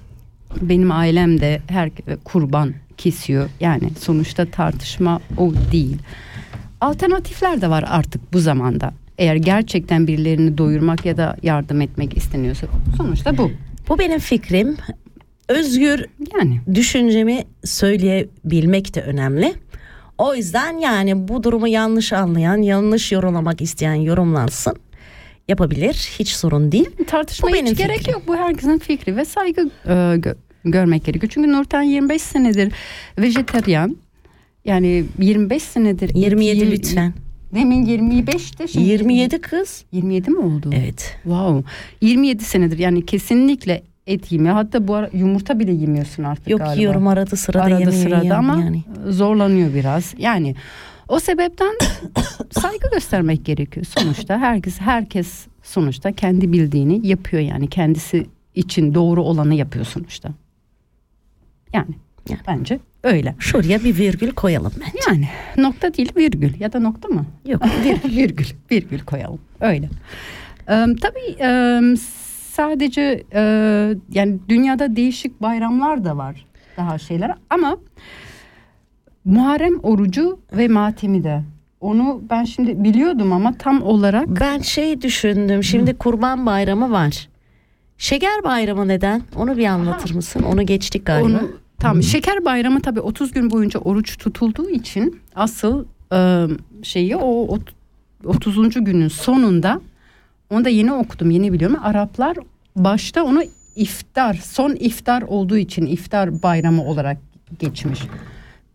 [0.60, 1.90] benim ailem de her
[2.24, 3.48] kurban kesiyor.
[3.60, 5.98] Yani sonuçta tartışma o değil.
[6.80, 8.92] Alternatifler de var artık bu zamanda.
[9.18, 13.50] Eğer gerçekten birilerini doyurmak ya da yardım etmek isteniyorsa sonuçta bu.
[13.88, 14.76] Bu benim fikrim.
[15.48, 19.54] Özgür Yani düşüncemi söyleyebilmek de önemli.
[20.18, 24.76] O yüzden yani bu durumu yanlış anlayan, yanlış yorumlamak isteyen yorumlansın.
[25.48, 25.94] Yapabilir.
[26.18, 26.90] Hiç sorun değil.
[27.06, 28.12] tartışmaya hiç gerek fikrim.
[28.12, 28.22] yok.
[28.26, 30.16] Bu herkesin fikri ve saygı e,
[30.64, 31.30] görmek gerekiyor.
[31.34, 32.72] Çünkü Nurten 25 senedir
[33.18, 33.96] vejeteryan.
[34.64, 36.14] Yani 25 senedir.
[36.14, 37.12] 27 et- lütfen.
[37.54, 39.84] Demin 25'te şimdi 27 kız.
[39.92, 40.70] 27 mi oldu?
[40.74, 41.16] Evet.
[41.22, 41.64] Wow.
[42.00, 44.54] 27 senedir yani kesinlikle et yemiyor.
[44.54, 46.80] Hatta bu ara yumurta bile yemiyorsun artık Yok galiba.
[46.80, 48.34] yiyorum arada sırada Arada yemiyor sırada yani.
[48.34, 48.82] ama yani.
[49.08, 50.14] zorlanıyor biraz.
[50.18, 50.54] Yani
[51.08, 51.72] o sebepten
[52.50, 53.86] saygı göstermek gerekiyor.
[53.98, 60.28] Sonuçta herkes herkes sonuçta kendi bildiğini yapıyor yani kendisi için doğru olanı yapıyor sonuçta.
[61.72, 61.94] Yani,
[62.28, 62.40] Yani.
[62.46, 63.34] bence öyle.
[63.38, 65.12] Şuraya bir virgül koyalım ben.
[65.12, 67.26] Yani nokta değil virgül ya da nokta mı?
[67.46, 67.62] Yok.
[67.84, 69.40] virgül, virgül, virgül koyalım.
[69.60, 69.88] Öyle.
[70.68, 71.80] Ee, tabii e,
[72.50, 73.42] sadece e,
[74.12, 77.76] yani dünyada değişik bayramlar da var daha şeyler ama
[79.24, 81.42] Muharrem orucu ve matemi de
[81.80, 85.64] onu ben şimdi biliyordum ama tam olarak Ben şey düşündüm.
[85.64, 87.28] Şimdi Kurban Bayramı var.
[87.98, 89.22] Şeker Bayramı neden?
[89.36, 90.42] Onu bir anlatır mısın?
[90.42, 91.26] Onu geçtik galiba.
[91.26, 91.50] onu
[91.82, 96.46] tam şeker bayramı tabii 30 gün boyunca oruç tutulduğu için asıl e,
[96.82, 97.74] şeyi o ot-
[98.24, 98.84] 30.
[98.84, 99.80] günün sonunda
[100.50, 102.36] onu da yeni okudum yeni biliyorum Araplar
[102.76, 103.42] başta onu
[103.76, 107.16] iftar son iftar olduğu için iftar bayramı olarak
[107.58, 108.00] geçmiş.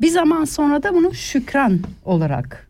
[0.01, 2.67] Bir zaman sonra da bunu şükran olarak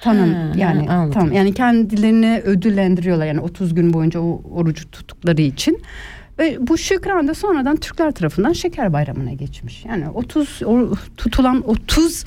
[0.00, 1.12] tanım Ha, yani anladım.
[1.12, 5.82] tamam yani kendilerini ödüllendiriyorlar yani 30 gün boyunca o orucu tuttukları için.
[6.38, 9.84] Ve bu şükran da sonradan Türkler tarafından şeker bayramına geçmiş.
[9.84, 12.24] Yani 30 o, tutulan 30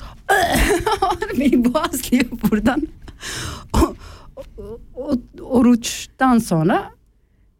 [1.38, 2.82] beni boğazlıyor buradan.
[3.72, 3.94] O,
[4.96, 6.90] o- oruçtan sonra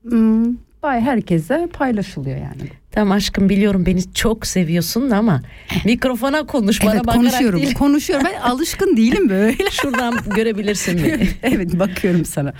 [0.03, 0.45] hmm,
[0.83, 2.71] bay herkese paylaşılıyor yani.
[2.93, 5.43] Tamam aşkım biliyorum beni çok seviyorsun ama
[5.85, 7.61] mikrofona konuş bana evet bakarak konuşuyorum.
[7.63, 7.75] değil.
[7.75, 8.27] Konuşuyorum.
[8.33, 9.57] Ben alışkın değilim böyle.
[9.71, 11.29] Şuradan görebilirsin beni.
[11.43, 12.53] evet bakıyorum sana.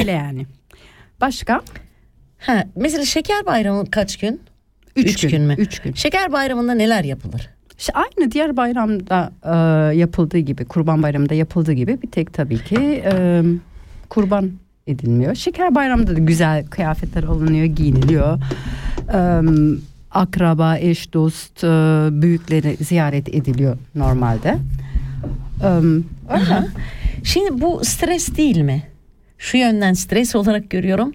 [0.00, 0.46] Öyle yani.
[1.20, 1.60] Başka?
[2.46, 4.40] Ha, mesela Şeker Bayramı kaç gün?
[4.96, 5.54] Üç, Üç gün mü?
[5.58, 5.92] Üç gün.
[5.92, 7.48] Şeker Bayramı'nda neler yapılır?
[7.78, 13.02] İşte aynı diğer bayramda e, yapıldığı gibi, Kurban Bayramı'nda yapıldığı gibi bir tek tabii ki
[13.12, 13.42] e,
[14.08, 14.50] kurban
[14.86, 15.34] edilmiyor.
[15.34, 18.38] Şeker Bayramı'nda da güzel kıyafetler alınıyor, giyiniliyor.
[19.14, 19.40] E,
[20.10, 21.68] akraba, eş, dost, e,
[22.22, 24.56] büyükleri ziyaret ediliyor normalde.
[25.62, 25.66] E,
[26.34, 26.66] öyle.
[27.24, 28.82] Şimdi bu stres değil mi?
[29.38, 31.12] Şu yönden stres olarak görüyorum.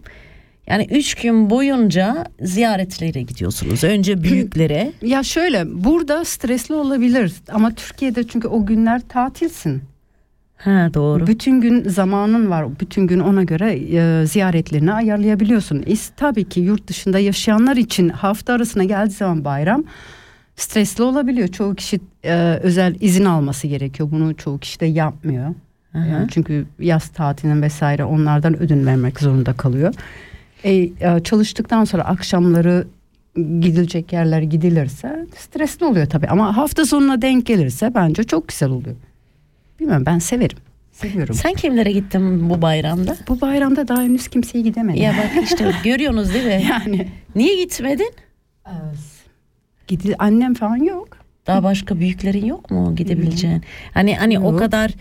[0.68, 3.84] Yani üç gün boyunca ziyaretlere gidiyorsunuz.
[3.84, 4.94] Önce büyüklere.
[5.02, 9.82] Ya şöyle burada stresli olabilir ama Türkiye'de çünkü o günler tatilsin.
[10.58, 11.28] Ha doğru.
[11.28, 12.80] Bütün gün zamanın var.
[12.80, 15.84] Bütün gün ona göre e, ziyaretlerini ayarlayabiliyorsun.
[15.86, 19.84] İs, tabii ki yurt dışında yaşayanlar için hafta arasına geldiği zaman bayram
[20.56, 21.48] stresli olabiliyor.
[21.48, 24.12] Çoğu kişi e, özel izin alması gerekiyor.
[24.12, 25.54] Bunu çoğu kişi de yapmıyor.
[25.94, 29.94] Yani çünkü yaz tatilinin vesaire onlardan ödün vermek zorunda kalıyor.
[30.64, 30.92] E, e,
[31.24, 32.88] çalıştıktan sonra akşamları
[33.60, 36.28] gidilecek yerler gidilirse stresli oluyor tabii.
[36.28, 38.96] Ama hafta sonuna denk gelirse bence çok güzel oluyor.
[39.80, 40.58] Bilmiyorum ben severim.
[40.92, 41.36] Seviyorum.
[41.36, 43.18] Sen kimlere gittin bu bayramda?
[43.28, 45.02] Bu bayramda daha henüz kimseye gidemedim.
[45.04, 46.64] Ya bak işte görüyorsunuz değil mi?
[46.70, 48.12] yani Niye gitmedin?
[49.88, 51.08] gidi annem falan yok.
[51.48, 53.62] Daha başka büyüklerin yok mu gidebileceğin?
[53.94, 54.60] Hani hani o Yok.
[54.60, 54.92] kadar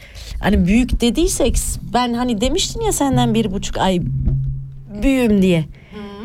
[0.41, 1.57] hani büyük dediysek
[1.95, 4.01] ben hani demiştin ya senden bir buçuk ay
[5.03, 5.65] büyüğüm diye.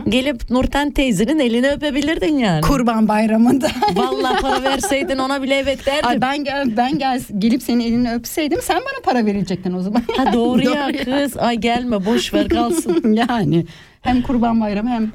[0.10, 2.62] Gelip Nurten teyzenin elini öpebilirdin yani.
[2.62, 3.68] Kurban bayramında.
[3.96, 6.10] Vallahi para verseydin ona bile evet derdim.
[6.10, 10.04] Ay ben gel ben gel gelip senin elini öpseydim sen bana para verecektin o zaman.
[10.18, 11.38] Ha doğru, ya kız.
[11.38, 13.14] Ay gelme boş ver kalsın.
[13.30, 13.66] yani
[14.02, 15.12] hem kurban bayramı hem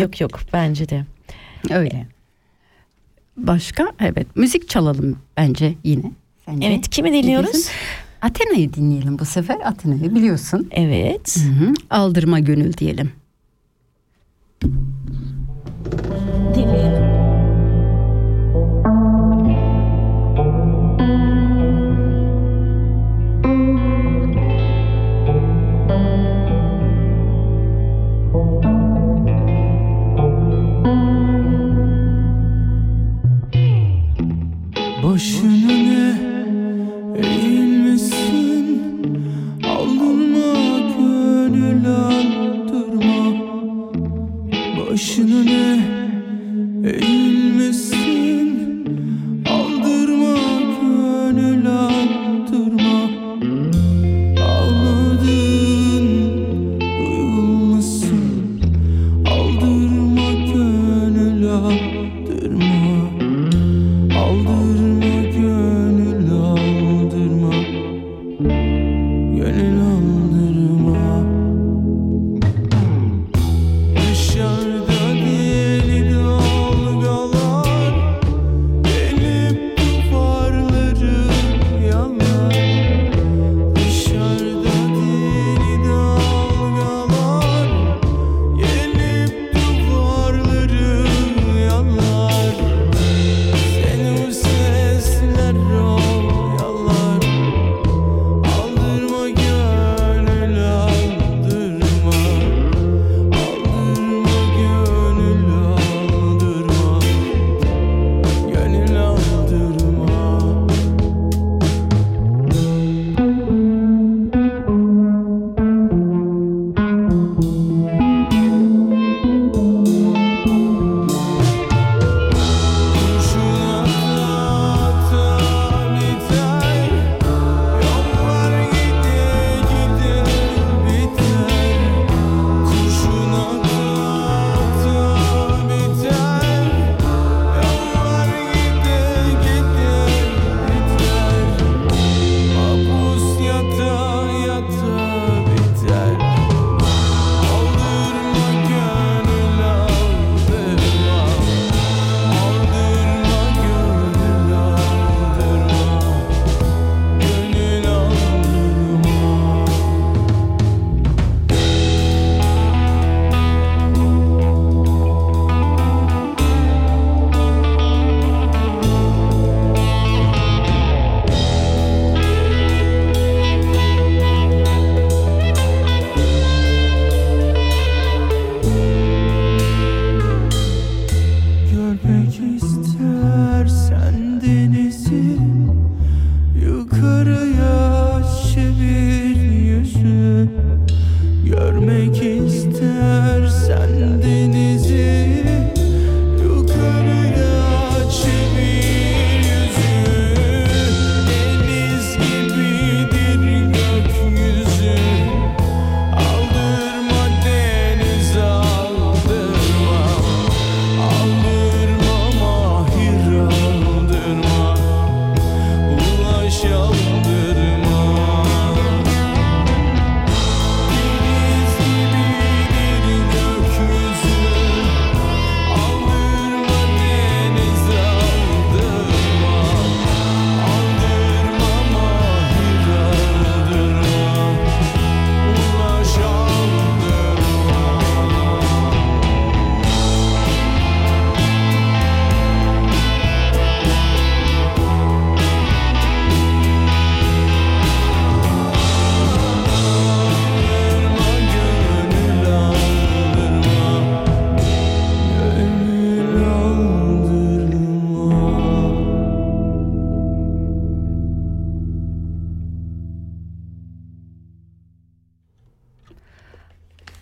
[0.00, 1.04] yok yok bence de.
[1.70, 2.06] öyle.
[3.36, 6.10] Başka evet müzik çalalım bence yine.
[6.46, 6.66] Sence?
[6.66, 7.68] Evet kimi dinliyoruz?
[8.22, 9.58] Athena'yı dinleyelim bu sefer.
[9.64, 10.68] Athena'yı biliyorsun.
[10.70, 11.36] Evet.
[11.36, 11.74] Hı-hı.
[11.90, 13.12] Aldırma gönül diyelim.
[16.54, 17.08] Dinleyelim.
[35.02, 35.57] Boşuna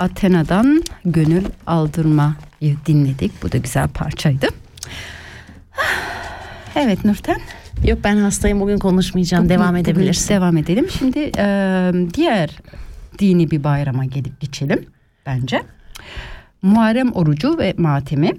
[0.07, 3.43] Athena'dan Gönül Aldırma'yı dinledik.
[3.43, 4.47] Bu da güzel parçaydı.
[6.79, 7.41] Evet Nurten.
[7.85, 9.49] Yok ben hastayım bugün konuşmayacağım.
[9.49, 10.35] Devam Bugün edebilirsin.
[10.35, 10.87] Devam edelim.
[10.99, 12.51] Şimdi e, diğer
[13.19, 14.87] dini bir bayrama gelip geçelim
[15.27, 15.63] bence.
[16.63, 18.33] Muharrem orucu ve matemi.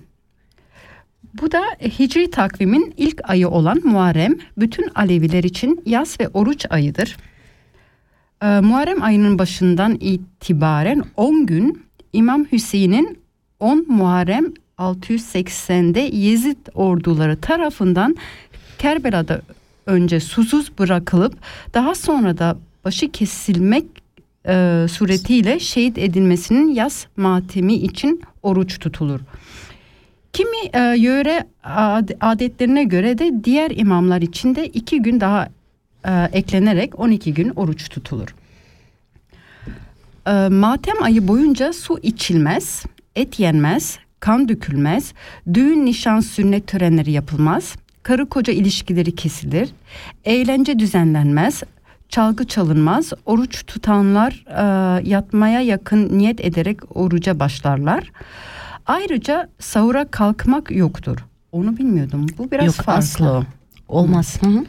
[1.42, 7.18] Bu da Hicri takvimin ilk ayı olan Muharrem bütün Aleviler için yaz ve oruç ayıdır.
[8.44, 11.82] Ee, Muharrem ayının başından itibaren 10 gün
[12.14, 13.20] İmam Hüseyin'in
[13.60, 14.46] 10 Muharrem
[14.78, 18.16] 680'de Yezid orduları tarafından
[18.80, 19.42] Kerbela'da
[19.86, 21.34] önce susuz bırakılıp
[21.74, 23.86] daha sonra da başı kesilmek
[24.48, 29.20] e, suretiyle şehit edilmesinin yaz matemi için oruç tutulur.
[30.34, 35.50] Kimi e, yöre ad- adetlerine göre de diğer imamlar için de iki gün daha
[36.08, 38.36] e, eklenerek 12 gün oruç tutulur.
[40.28, 42.84] E, matem ayı boyunca su içilmez,
[43.16, 45.14] et yenmez, kan dökülmez,
[45.54, 49.70] düğün, nişan, sünnet törenleri yapılmaz, karı koca ilişkileri kesilir,
[50.26, 51.64] eğlence düzenlenmez,
[52.10, 54.64] çalgı çalınmaz, oruç tutanlar e,
[55.10, 58.12] yatmaya yakın niyet ederek oruca başlarlar.
[58.86, 61.18] Ayrıca sahura kalkmak yoktur.
[61.52, 62.26] Onu bilmiyordum.
[62.38, 62.94] Bu biraz Yok, farklı.
[63.00, 63.44] asla.
[63.88, 64.38] Olmaz.
[64.44, 64.66] Hı hı.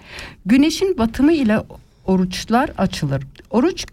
[0.47, 1.59] Güneşin batımı ile
[2.07, 3.23] oruçlar açılır.
[3.51, 3.87] Oruç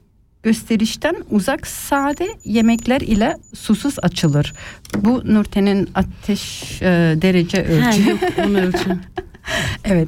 [0.44, 4.54] gösterişten uzak sade yemekler ile susuz açılır.
[4.96, 6.86] Bu Nurten'in ateş e,
[7.22, 8.10] derece Ha, ölçü.
[8.10, 9.00] yok onu ölçün.
[9.86, 10.08] evet.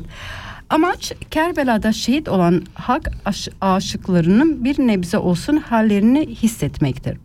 [0.70, 7.18] Amaç Kerbela'da şehit olan hak aş- aşıklarının bir nebze olsun hallerini hissetmektir.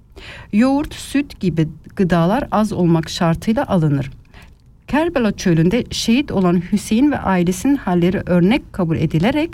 [0.52, 4.10] Yoğurt, süt gibi gıdalar az olmak şartıyla alınır.
[4.88, 9.50] Kerbela çölünde şehit olan Hüseyin ve ailesinin halleri örnek kabul edilerek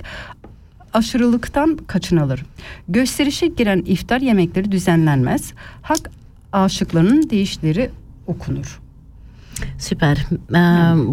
[0.93, 2.45] aşırılıktan kaçınılır.
[2.89, 5.53] Gösterişe giren iftar yemekleri düzenlenmez.
[5.83, 6.11] Hak
[6.53, 7.91] aşıklarının deyişleri
[8.27, 8.81] okunur.
[9.79, 10.17] Süper.
[10.51, 10.57] Ee,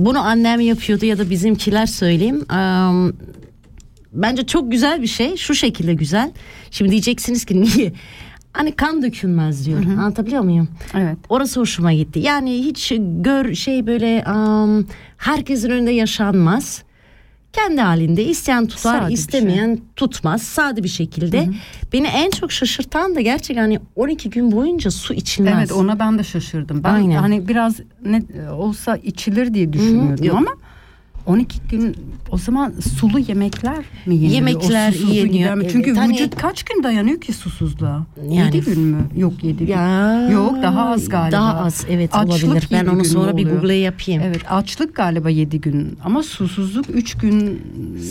[0.05, 2.45] bunu annem yapıyordu ya da bizimkiler söyleyeyim.
[2.51, 3.13] Ee,
[4.13, 5.37] bence çok güzel bir şey.
[5.37, 6.31] Şu şekilde güzel.
[6.71, 7.93] Şimdi diyeceksiniz ki niye?
[8.55, 9.83] Hani kan dökülmez diyor.
[9.85, 10.67] Anlatabiliyor muyum?
[10.93, 11.17] Evet.
[11.29, 12.19] Orası hoşuma gitti.
[12.19, 14.87] Yani hiç gör şey böyle um,
[15.17, 16.83] herkesin önünde yaşanmaz.
[17.53, 20.41] Kendi halinde isteyen tutar, Sade istemeyen tutmaz.
[20.41, 21.49] Sade bir şekilde.
[21.93, 25.53] Beni en çok şaşırtan da gerçekten hani 12 gün boyunca su içilmez.
[25.57, 26.83] Evet ona ben de şaşırdım.
[26.83, 27.15] Ben Aynen.
[27.15, 30.37] hani biraz ne olsa içilir diye düşünüyordum yok.
[30.37, 30.51] ama
[31.25, 31.95] 12 gün
[32.31, 34.31] o zaman sulu yemekler mi yeniliyor?
[34.33, 35.61] Yemekler O yeniyor, gider mi?
[35.63, 35.71] evet.
[35.73, 38.05] Çünkü Hani- vücut kaç gün dayanıyor ki susuzluğa?
[38.29, 38.97] Yani- 7 gün mü?
[39.17, 39.73] Yok 7 gün.
[39.73, 41.31] Ya, Yok daha az galiba.
[41.31, 42.67] Daha az evet Açlık olabilir.
[42.71, 43.49] Ben onu sonra bir.
[43.49, 44.21] Google'a yapayım.
[44.25, 47.61] Evet açlık galiba 7 gün ama susuzluk 3 gün.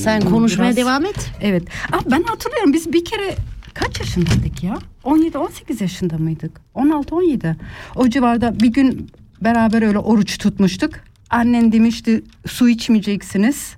[0.02, 1.30] Sen konuşmaya Biraz- devam et.
[1.40, 1.62] Evet.
[1.92, 3.34] Ah, ben hatırlıyorum biz bir kere
[3.74, 4.78] kaç yaşındaydık ya?
[5.04, 6.60] 17-18 yaşında mıydık?
[6.74, 7.56] 16-17.
[7.96, 9.10] O civarda bir gün
[9.40, 10.90] beraber öyle oruç tutmuştuk.
[11.30, 13.76] Annen demişti su içmeyeceksiniz.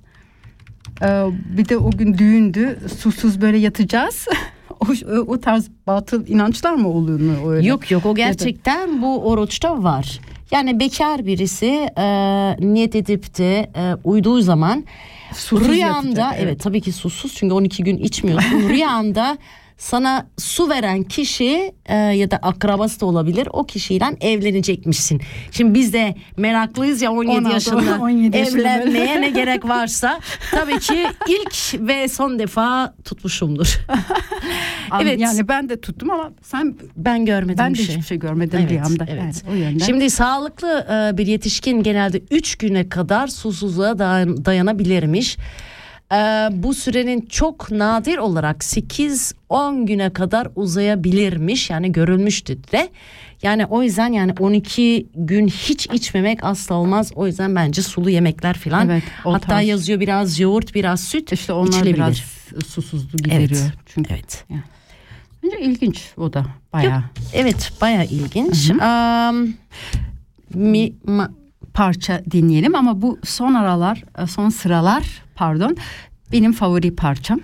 [1.01, 1.25] Ee,
[1.57, 2.79] bir de o gün düğündü.
[2.97, 4.27] Susuz böyle yatacağız.
[4.79, 4.85] o,
[5.27, 7.67] o tarz batıl inançlar mı oluyor mu öyle?
[7.67, 10.19] Yok yok o gerçekten bu oruçta var.
[10.51, 12.05] Yani bekar birisi e,
[12.59, 14.85] niyet edip de e, uyduğu zaman
[15.33, 16.43] Susuz rüyanda yatacak, evet.
[16.43, 16.63] evet.
[16.63, 18.59] tabii ki susuz çünkü 12 gün içmiyorsun.
[18.69, 19.37] rüyanda
[19.77, 25.21] sana su veren kişi e, ya da akrabası da olabilir o kişiyle evlenecekmişsin.
[25.51, 28.69] Şimdi biz de meraklıyız ya 17 16, yaşında 17 yaşında böyle.
[28.69, 30.19] evlenmeye ne gerek varsa
[30.51, 33.77] tabii ki ilk ve son defa tutmuşumdur.
[35.01, 35.19] Evet.
[35.19, 37.95] Yani ben de tuttum ama sen Ben görmedim ben bir de şey.
[37.95, 39.05] hiçbir şey görmedim Evet, rüyamda.
[39.09, 39.43] evet.
[39.47, 39.85] Yani o yönden.
[39.85, 45.37] Şimdi sağlıklı e, bir yetişkin genelde 3 güne kadar susuzluğa dayan- dayanabilirmiş.
[46.11, 46.15] E,
[46.51, 51.69] bu sürenin çok nadir olarak 8-10 güne kadar uzayabilirmiş.
[51.69, 52.89] Yani görülmüştü de.
[53.43, 57.11] Yani o yüzden yani 12 gün hiç içmemek asla olmaz.
[57.15, 58.89] O yüzden bence sulu yemekler falan.
[58.89, 59.67] Evet, Hatta tarz.
[59.67, 61.33] yazıyor biraz yoğurt, biraz süt.
[61.33, 61.95] işte onlar içilebilir.
[61.95, 62.17] biraz
[62.67, 63.49] susuzluğu gideriyor.
[63.61, 63.73] Evet.
[63.85, 64.45] Çünkü Evet.
[65.43, 67.03] Bence ilginç o da bayağı.
[67.33, 68.71] Evet, baya ilginç.
[68.81, 69.47] Am,
[70.53, 71.31] mi, ma-
[71.73, 75.75] parça dinleyelim ama bu son aralar son sıralar pardon
[76.31, 77.39] benim favori parçam.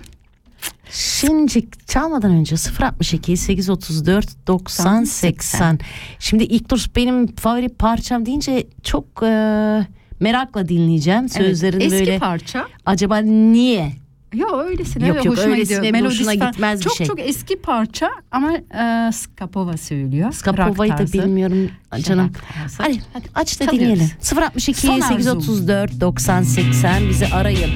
[0.90, 5.78] Şimdi çalmadan önce 062 834 90 80.
[6.18, 9.86] Şimdi ilk dur benim favori parçam deyince çok e,
[10.20, 11.28] merakla dinleyeceğim.
[11.28, 12.66] Sözlerini evet, eski böyle parça.
[12.86, 14.03] acaba niye?
[14.34, 15.82] Yok öylesine Yok, yok, öylesine gidiyor.
[15.82, 17.06] bir Melodisi hoşuna gitmez bir çok, şey.
[17.06, 20.32] Çok eski parça ama e, Skapova söylüyor.
[20.32, 21.70] Skapova'yı da bilmiyorum
[22.00, 22.32] canım.
[22.78, 22.98] Hadi,
[23.34, 23.80] aç da Çalıyoruz.
[23.80, 24.10] dinleyelim.
[24.42, 25.16] 062 Son arzum.
[25.42, 27.70] 834 90 80 bizi arayın.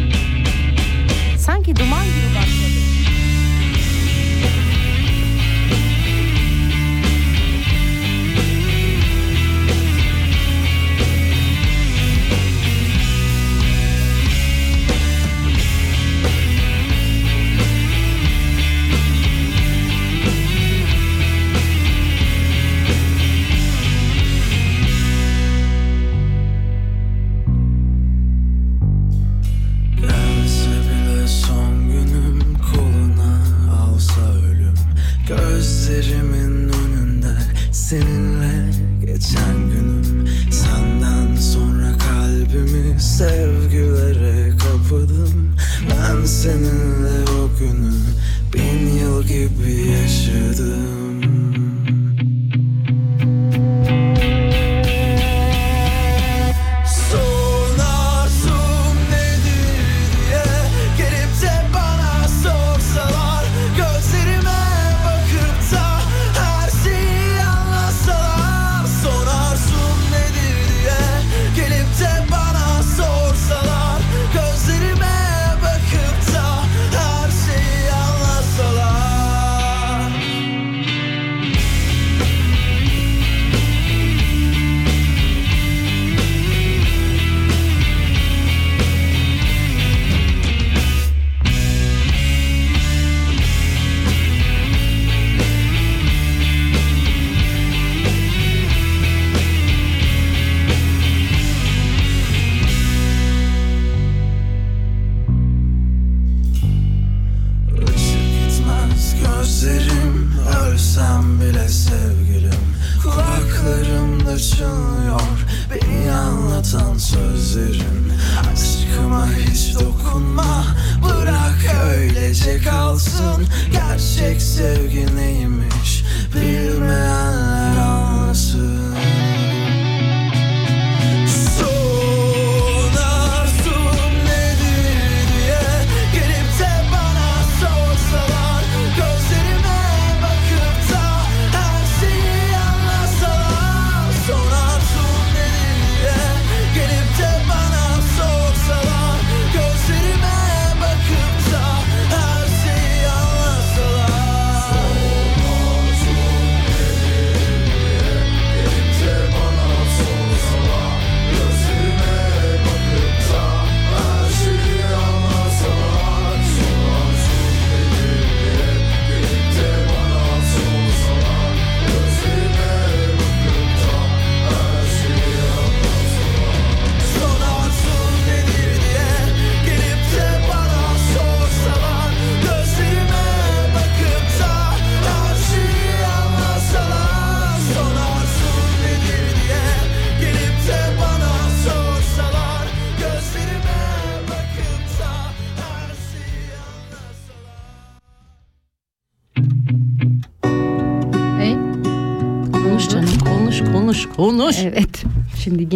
[1.39, 2.58] Sanki duman gibi başladı.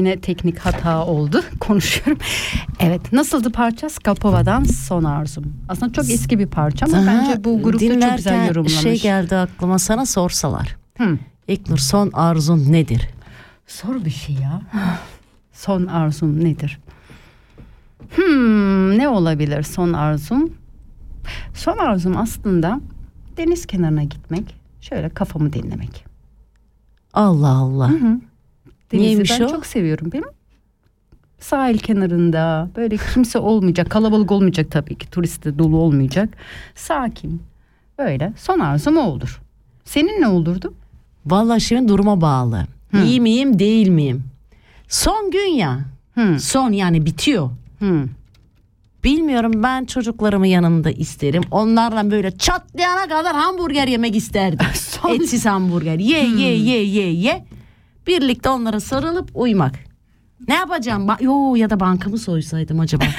[0.03, 1.43] Yine teknik hata oldu.
[1.61, 2.19] Konuşuyorum.
[2.81, 3.13] Evet.
[3.13, 3.89] Nasıldı parça?
[3.89, 5.45] Skapova'dan Son Arzum.
[5.69, 8.81] Aslında çok eski bir parça ama Daha bence bu grupta çok güzel yorumlamış.
[8.81, 10.77] şey geldi aklıma sana sorsalar.
[10.99, 11.19] Hı.
[11.49, 13.09] İlknur son arzun nedir?
[13.67, 14.61] Zor bir şey ya.
[15.53, 16.79] Son arzum nedir?
[18.15, 20.53] Hmm, ne olabilir son arzum?
[21.55, 22.81] Son arzum aslında
[23.37, 24.55] deniz kenarına gitmek.
[24.81, 26.05] Şöyle kafamı dinlemek.
[27.15, 27.91] Allah Allah.
[28.93, 29.49] Denizi Niyeymiş ben o?
[29.49, 30.13] çok seviyorum.
[30.13, 30.29] Benim
[31.39, 35.11] sahil kenarında böyle kimse olmayacak, kalabalık olmayacak tabii ki.
[35.11, 36.29] Turist de dolu olmayacak.
[36.75, 37.43] Sakin.
[37.99, 39.41] Böyle son arzum o olur.
[39.85, 40.75] Senin ne olurdu?
[41.27, 42.67] Vallahi şimdi duruma bağlı.
[43.05, 44.25] İyi miyim değil miyim?
[44.89, 45.81] Son gün ya.
[46.15, 46.41] Hı.
[46.41, 47.51] Son yani bitiyor.
[47.79, 48.05] Hı.
[49.05, 51.43] Bilmiyorum ben çocuklarımı yanımda isterim.
[51.51, 54.67] Onlarla böyle çatlayana kadar hamburger yemek isterdim.
[55.11, 55.99] Etsiz hamburger.
[55.99, 57.45] Ye ye ye ye ye.
[58.07, 59.75] Birlikte onlara sarılıp uyumak.
[60.49, 61.07] Ne yapacağım?
[61.09, 63.05] Ba- Yo ya da bankamı soysaydım acaba.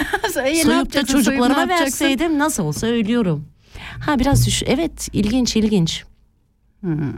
[0.45, 3.45] E, Soyup da çocuklarıma verseydim nasıl olsa ölüyorum.
[4.05, 4.63] Ha biraz düş.
[4.65, 6.03] Evet ilginç ilginç.
[6.83, 7.13] Yani.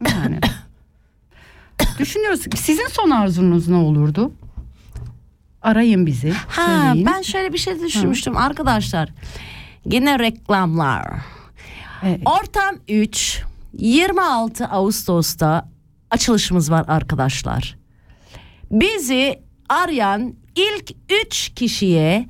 [1.98, 2.40] Düşünüyoruz.
[2.56, 4.32] Sizin son arzunuz ne olurdu?
[5.62, 6.30] Arayın bizi.
[6.32, 7.06] Ha söyleyin.
[7.06, 9.08] ben şöyle bir şey düşünmüştüm arkadaşlar.
[9.84, 11.06] Yine reklamlar.
[12.02, 12.20] Evet.
[12.24, 13.42] Ortam 3
[13.78, 15.68] 26 Ağustos'ta
[16.10, 17.76] açılışımız var arkadaşlar.
[18.70, 20.90] Bizi arayan ilk
[21.26, 22.26] 3 kişiye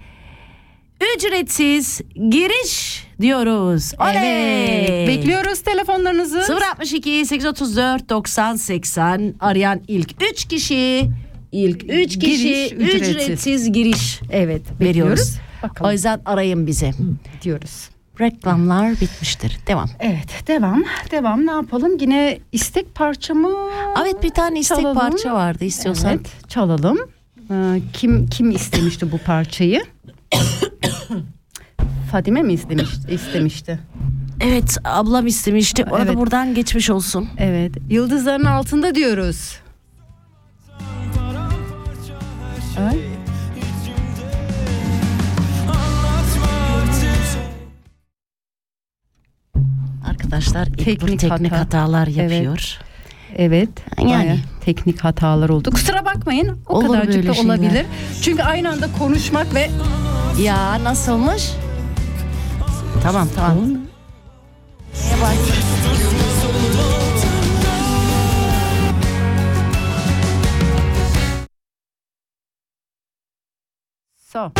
[1.17, 3.93] ücretsiz giriş diyoruz.
[4.01, 4.85] Oley!
[4.87, 5.09] Evet.
[5.09, 6.59] Bekliyoruz telefonlarınızı.
[6.73, 11.11] 062 834 90 80 arayan ilk 3 kişi
[11.53, 13.17] ilk 3 kişi Giriş ücretsiz.
[13.17, 14.63] ücretsiz giriş Evet.
[14.81, 15.21] veriyoruz.
[15.21, 15.37] Bekliyoruz.
[15.63, 16.93] O Bakalım yüzden arayın bizi.
[17.43, 17.89] diyoruz.
[18.21, 19.59] Reklamlar bitmiştir.
[19.67, 19.89] Devam.
[20.01, 23.49] Evet devam devam ne yapalım yine istek parçamı
[24.03, 24.99] Evet bir tane istek Çalalım.
[24.99, 26.11] parça vardı istiyorsan.
[26.11, 26.99] Evet çalalım
[27.51, 29.83] Ee, kim kim istemişti bu parçayı
[32.13, 33.79] Fadime mi istemişti istemişti
[34.41, 35.85] Evet ablam istemişti.
[35.85, 36.17] Ona da Evet.
[36.17, 37.29] buradan geçmiş olsun.
[37.39, 39.57] evet yıldızların altında diyoruz
[42.79, 42.99] Ay,
[50.27, 51.61] Arkadaşlar teknik, Teknik teknik hata.
[51.61, 52.17] hatalar Evet.
[52.17, 52.79] yapıyor.
[53.37, 53.69] evet
[53.99, 54.11] Yani.
[54.11, 57.49] bayağı teknik hatalar oldu kusura bakmayın o Olur kadarcık da şeyler.
[57.55, 57.87] olabilir
[58.23, 59.71] çünkü aynı anda konuşmak ve
[60.43, 61.51] Ya nasılmış?
[63.03, 63.69] Tamam tamam.
[64.95, 65.37] Bye.
[74.33, 74.53] so.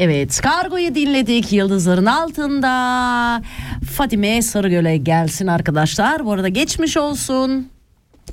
[0.00, 3.42] Evet Kargo'yu dinledik Yıldızların altında.
[3.96, 6.24] Fatime Sarıgöl'e gelsin arkadaşlar.
[6.24, 7.68] Bu arada geçmiş olsun.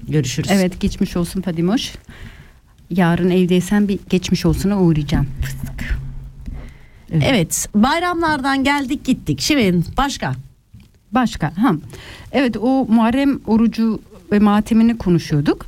[0.07, 0.51] Görüşürüz.
[0.51, 1.93] Evet geçmiş olsun Fadimoş.
[2.89, 5.27] Yarın evdeysen bir geçmiş olsuna uğrayacağım.
[5.41, 5.97] Fıstık.
[7.11, 9.41] Evet bayramlardan geldik gittik.
[9.41, 10.33] Şimdi başka.
[11.11, 11.47] Başka.
[11.57, 11.71] Ha.
[12.31, 14.01] Evet o Muharrem orucu
[14.31, 15.65] ve matemini konuşuyorduk.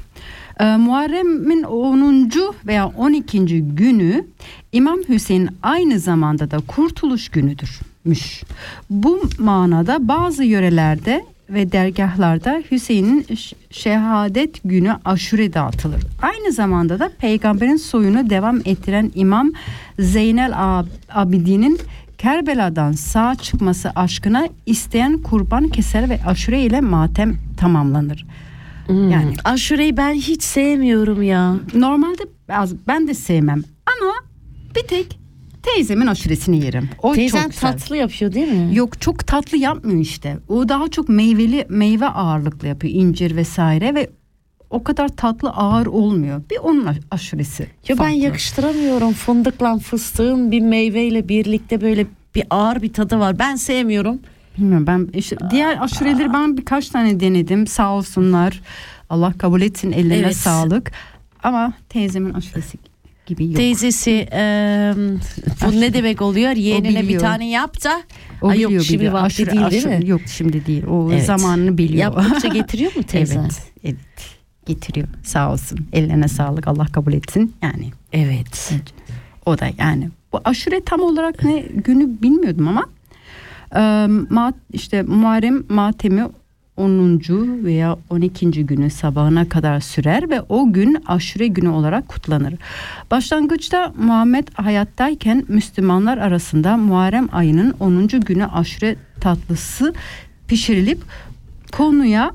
[0.59, 2.31] Ee, Muharrem'in 10.
[2.67, 3.61] veya 12.
[3.75, 4.25] günü
[4.71, 8.43] İmam Hüseyin aynı zamanda da kurtuluş günüdürmüş.
[8.89, 13.25] Bu manada bazı yörelerde ve dergahlarda Hüseyin'in
[13.71, 16.01] şehadet günü aşure dağıtılır.
[16.21, 19.51] Aynı zamanda da peygamberin soyunu devam ettiren İmam
[19.99, 21.79] Zeynel Ab- Abidin'in
[22.17, 28.25] Kerbela'dan sağ çıkması aşkına isteyen kurban keser ve aşure ile matem tamamlanır.
[28.89, 31.55] Yani Aşureyi ben hiç sevmiyorum ya.
[31.73, 34.13] normalde az- ben de sevmem ama
[34.75, 35.19] bir tek
[35.63, 36.89] teyzemin aşuresini yerim.
[37.03, 37.71] O Teyzen çok güzel.
[37.71, 38.75] tatlı yapıyor değil mi?
[38.75, 40.37] Yok çok tatlı yapmıyor işte.
[40.47, 42.93] O daha çok meyveli meyve ağırlıklı yapıyor.
[42.93, 44.09] incir vesaire ve
[44.69, 46.41] o kadar tatlı ağır olmuyor.
[46.51, 47.67] Bir onun aş- aşuresi.
[47.87, 53.39] Ya ben yakıştıramıyorum fındıkla fıstığın bir meyveyle birlikte böyle bir ağır bir tadı var.
[53.39, 54.19] Ben sevmiyorum.
[54.59, 57.67] Bilmiyorum ben işte diğer aşureleri ben birkaç tane denedim.
[57.67, 58.61] Sağ olsunlar.
[59.09, 60.35] Allah kabul etsin ellerine Evet.
[60.37, 60.91] sağlık.
[61.43, 62.77] Ama teyzemin aşuresi
[63.25, 63.55] gibi yok.
[63.55, 64.93] Teyzesi eee,
[65.67, 66.51] bu ne demek oluyor?
[66.51, 68.01] Yeğenine bir tane yap da.
[68.41, 69.13] o biliyor yok şimdi biliyor.
[69.13, 70.09] vakti Aşure- değil değil aşure- mi?
[70.09, 70.83] Yok şimdi değil.
[70.87, 71.25] O Evet.
[71.25, 71.99] zamanını biliyor.
[72.15, 73.39] Yaptıkça getiriyor mu teyze?
[73.39, 73.95] Evet, evet.
[74.65, 75.07] Getiriyor.
[75.23, 75.79] Sağ olsun.
[75.93, 76.67] Ellerine sağlık.
[76.67, 77.53] Allah kabul etsin.
[77.61, 78.73] Yani Evet.
[79.45, 80.09] o da yani.
[80.33, 82.85] Bu aşure tam olarak ne günü bilmiyordum ama
[83.75, 86.23] e, ma, işte Muharrem matemi
[86.77, 87.19] 10.
[87.63, 88.65] veya 12.
[88.65, 92.53] günü sabahına kadar sürer ve o gün aşure günü olarak kutlanır.
[93.11, 98.07] Başlangıçta Muhammed hayattayken Müslümanlar arasında Muharrem ayının 10.
[98.07, 99.93] günü aşure tatlısı
[100.47, 100.99] pişirilip
[101.71, 102.31] konuya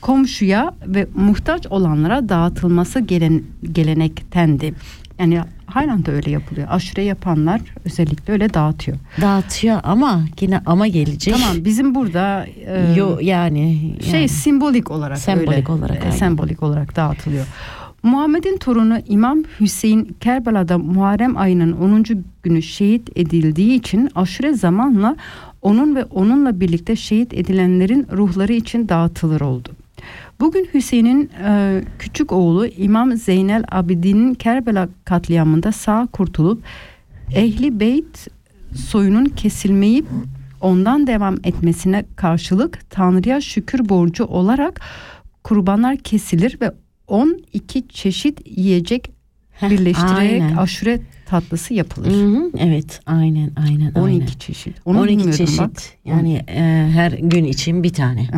[0.00, 3.42] komşuya ve muhtaç olanlara dağıtılması gelen,
[3.72, 4.74] gelenektendi.
[5.18, 6.66] Yani halen de öyle yapılıyor.
[6.70, 8.98] Aşure yapanlar özellikle öyle dağıtıyor.
[9.20, 11.34] Dağıtıyor ama yine ama gelecek.
[11.34, 14.28] Tamam bizim burada e, Yo yani, şey yani.
[14.28, 17.46] simbolik olarak Sembolik öyle, olarak, e, sembolik olarak dağıtılıyor.
[18.02, 22.04] Muhammed'in torunu İmam Hüseyin Kerbela'da Muharrem ayının 10.
[22.42, 25.16] günü şehit edildiği için aşure zamanla
[25.62, 29.68] onun ve onunla birlikte şehit edilenlerin ruhları için dağıtılır oldu.
[30.40, 36.62] Bugün Hüseyin'in e, küçük oğlu İmam Zeynel Abidin'in Kerbela katliamında sağ kurtulup
[37.34, 38.28] Ehli Beyt
[38.74, 40.06] soyunun kesilmeyip
[40.60, 44.80] ondan devam etmesine karşılık Tanrı'ya şükür borcu olarak
[45.44, 46.72] kurbanlar kesilir ve
[47.08, 49.10] 12 çeşit yiyecek
[49.62, 50.56] birleştirerek aynen.
[50.56, 52.10] aşure tatlısı yapılır.
[52.10, 54.26] Hı hı, evet aynen aynen 12 aynen.
[54.26, 54.76] çeşit.
[54.84, 55.60] Onu 12 bilmiyordum çeşit.
[55.60, 55.72] bak.
[56.04, 58.28] Yani e, her gün için bir tane.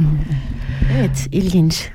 [0.99, 1.89] Evet ilginç.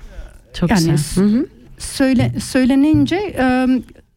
[0.54, 1.24] Çok Yani güzel.
[1.24, 1.46] Hı hı.
[1.78, 3.68] Söyle, söylenince e,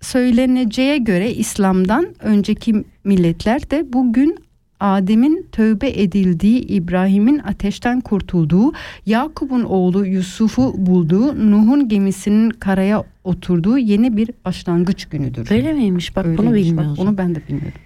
[0.01, 4.37] söyleneceğe göre İslam'dan önceki milletler de bugün
[4.81, 8.73] Adem'in tövbe edildiği, İbrahim'in ateşten kurtulduğu,
[9.07, 15.51] Yakup'un oğlu Yusuf'u bulduğu, Nuh'un gemisinin karaya oturduğu yeni bir başlangıç günüdür.
[15.51, 16.17] Böyle miymiş?
[16.17, 16.71] Bak bunu Öyleymiş.
[16.73, 17.09] Bak, bilmiyordum.
[17.09, 17.81] Onu ben de bilmiyordum.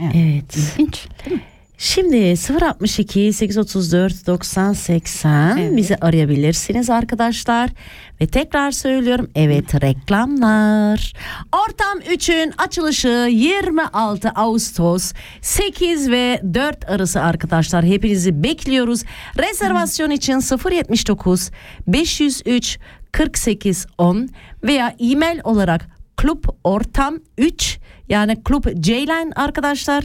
[0.00, 0.56] Evet.
[0.56, 1.08] İlginç.
[1.24, 1.42] değil mi?
[1.80, 5.76] Şimdi 062 834 90 80 Evet.
[5.76, 7.70] bizi arayabilirsiniz arkadaşlar.
[8.20, 11.12] Ve tekrar söylüyorum evet reklamlar.
[11.52, 17.84] Ortam 3'ün açılışı 26 Ağustos 8 ve 4 arası arkadaşlar.
[17.84, 19.02] Hepinizi bekliyoruz.
[19.38, 21.50] Rezervasyon için 079
[21.86, 22.78] 503
[23.12, 24.28] 48 10
[24.62, 30.04] veya e-mail olarak klub ortam 3 yani klub Ceylan arkadaşlar.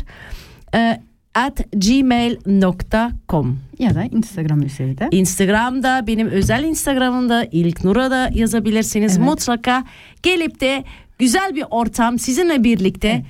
[0.76, 1.02] Ee,
[1.36, 5.08] at gmail.com Ya da Instagram üzerinde.
[5.12, 9.18] Instagram'da benim özel Instagram'ımda İlk Nur'a da yazabilirsiniz.
[9.18, 9.28] Evet.
[9.28, 9.84] Mutlaka
[10.24, 10.84] gelip de
[11.20, 13.26] güzel bir ortam sizinle birlikte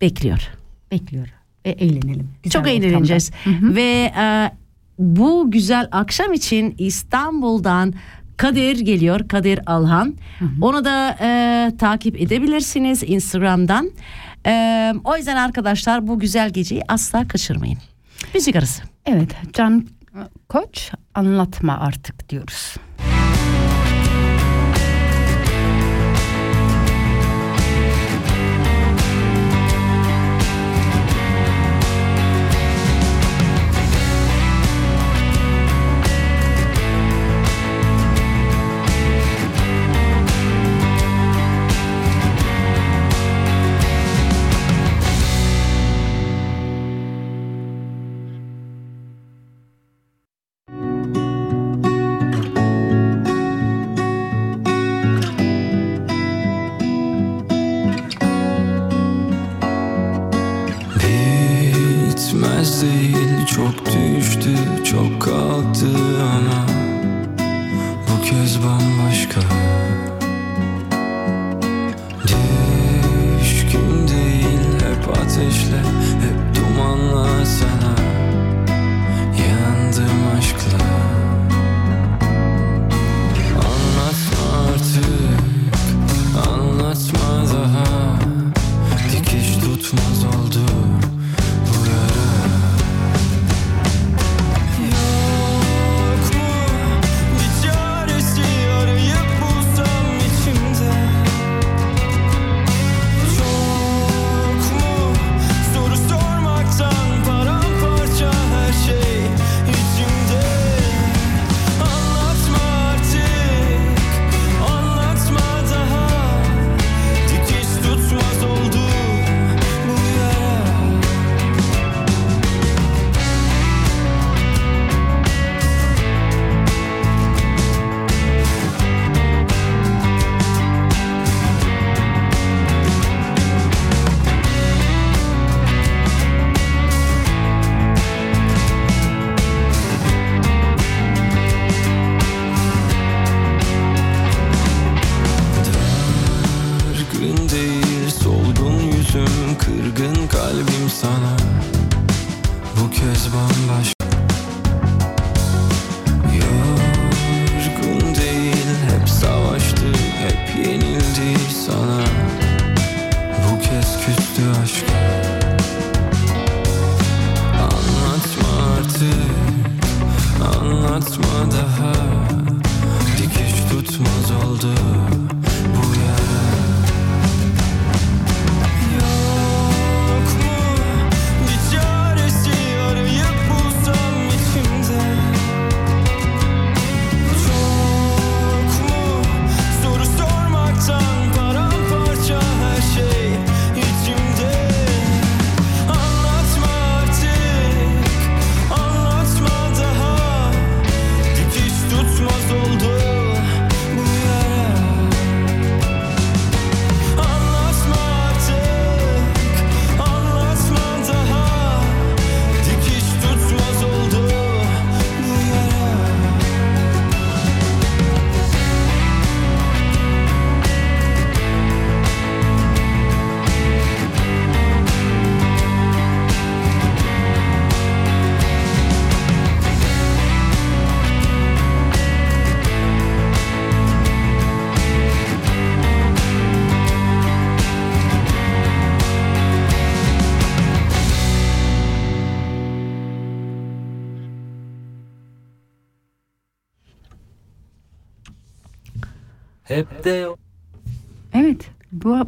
[0.00, 0.48] bekliyor.
[0.92, 1.28] Bekliyor.
[1.66, 2.28] Ve eğlenelim.
[2.42, 2.86] Güzel Çok ortamda.
[2.86, 3.30] eğleneceğiz.
[3.62, 4.50] Ve e,
[4.98, 7.94] bu güzel akşam için İstanbul'dan
[8.36, 9.28] Kadir geliyor.
[9.28, 10.14] Kadir Alhan.
[10.60, 13.90] Onu da e, takip edebilirsiniz Instagram'dan.
[14.46, 17.78] E, o yüzden arkadaşlar bu güzel geceyi asla kaçırmayın.
[18.34, 18.82] Müzik arası.
[19.06, 19.86] Evet Can
[20.48, 22.74] Koç anlatma artık diyoruz.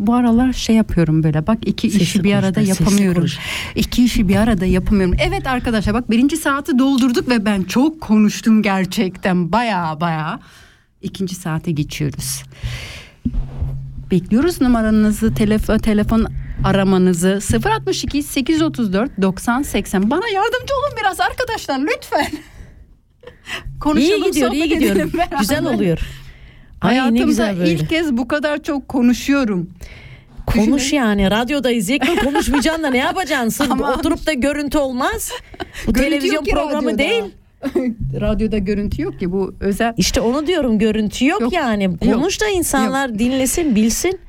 [0.07, 3.15] Bu, aralar şey yapıyorum böyle bak iki Sesli işi bir konuş, arada yapamıyorum.
[3.15, 3.39] konuş.
[3.75, 5.17] İki işi bir arada yapamıyorum.
[5.21, 10.41] Evet arkadaşlar bak birinci saati doldurduk ve ben çok konuştum gerçekten baya baya.
[11.03, 12.43] İkinci saate geçiyoruz.
[14.11, 16.27] Bekliyoruz numaranızı telefon telefon
[16.65, 22.27] aramanızı 062 834 90 80 bana yardımcı olun biraz arkadaşlar lütfen.
[23.81, 25.11] Konuşalım, iyi gidiyor, iyi gidiyor.
[25.41, 26.26] Güzel oluyor.
[26.81, 27.73] Ay Hayatımda ne güzel böyle.
[27.73, 29.71] ilk kez bu kadar çok konuşuyorum.
[30.47, 31.89] Konuş yani radyodayız.
[31.89, 33.49] Yakın konuşmayacaksın da ne yapacaksın?
[33.49, 35.31] Sırf Ama- oturup da görüntü olmaz.
[35.87, 36.99] Bu Görüntü televizyon yok programı radyoda.
[36.99, 37.25] değil.
[38.21, 39.95] radyoda görüntü yok ki bu özel.
[39.97, 41.53] İşte onu diyorum görüntü yok, Yok.
[41.53, 41.99] yani.
[41.99, 44.19] Konuş da insanlar dinlesin bilsin.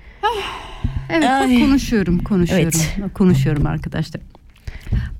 [1.10, 1.60] Evet Ay.
[1.60, 2.80] konuşuyorum konuşuyorum.
[3.14, 4.22] Konuşuyorum arkadaşlar.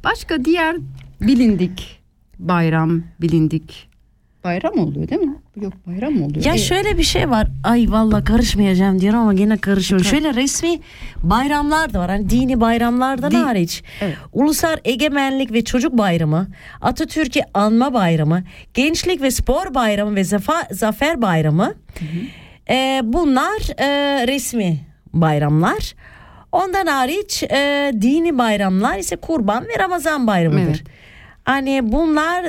[0.04, 0.76] Başka diğer
[1.22, 2.00] bilindik
[2.40, 3.87] bayram bilindik
[4.48, 5.36] bayram oluyor değil mi?
[5.62, 6.46] Yok bayram mı oluyor?
[6.46, 6.62] Ya Evet.
[6.64, 7.48] şöyle bir şey var.
[7.64, 10.06] Ay valla karışmayacağım diyorum ama gene karışıyorum.
[10.06, 10.80] Şöyle resmi
[11.24, 12.10] bayramlar da var.
[12.10, 13.84] Hani dini bayramlardan Di- hariç.
[14.02, 14.16] Evet.
[14.34, 16.48] Ulusal Egemenlik ve Çocuk Bayramı,
[16.82, 18.44] Atatürk'ü Anma Bayramı,
[18.74, 21.74] Gençlik ve Spor Bayramı ve Zafa- Zafer Bayramı.
[22.70, 23.88] Ee, bunlar e,
[24.28, 24.80] resmi
[25.14, 25.94] bayramlar.
[26.52, 30.62] Ondan hariç e, dini bayramlar ise Kurban ve Ramazan Bayramıdır.
[30.68, 30.84] Evet.
[31.48, 32.46] Hani bunlar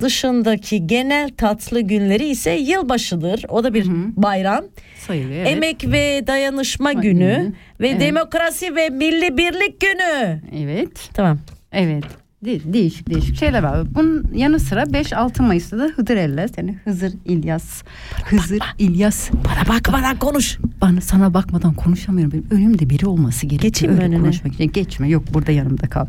[0.00, 3.44] dışındaki genel tatlı günleri ise yılbaşıdır.
[3.48, 3.86] O da bir
[4.16, 4.64] bayram.
[5.06, 5.40] sayılıyor.
[5.40, 5.48] Evet.
[5.52, 7.02] Emek ve dayanışma Günü.
[7.02, 8.00] günü ve Evet.
[8.00, 10.40] demokrasi ve milli birlik günü.
[10.56, 11.10] Evet.
[11.14, 11.38] Tamam.
[11.72, 12.04] Evet.
[12.44, 13.94] De- değişik değişik şeyler var.
[13.94, 17.82] Bunun yanı sıra 5-6 Mayıs'ta da Hıdır Ellez yani Hızır İlyas.
[18.26, 19.30] Hızır İlyas.
[19.32, 20.58] Bana bakmadan konuş.
[20.80, 22.32] Bana sana bakmadan konuşamıyorum.
[22.32, 23.72] Benim önümde biri olması gerekiyor.
[23.72, 24.18] Geçeyim Öyle önüne?
[24.20, 24.72] Konuşmak için.
[24.72, 26.06] Geçme yok burada yanımda kal.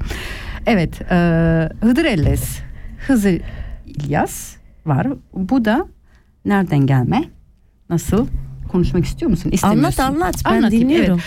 [0.66, 1.16] Evet e,
[1.82, 2.60] Hıdır Ellez.
[3.08, 3.42] Hızır
[3.86, 4.56] İlyas
[4.86, 5.08] var.
[5.34, 5.88] Bu da
[6.46, 7.24] nereden gelme?
[7.90, 8.28] Nasıl?
[8.72, 9.52] Konuşmak istiyor musun?
[9.64, 11.20] Anlat anlat ben Anlatayım, dinliyorum.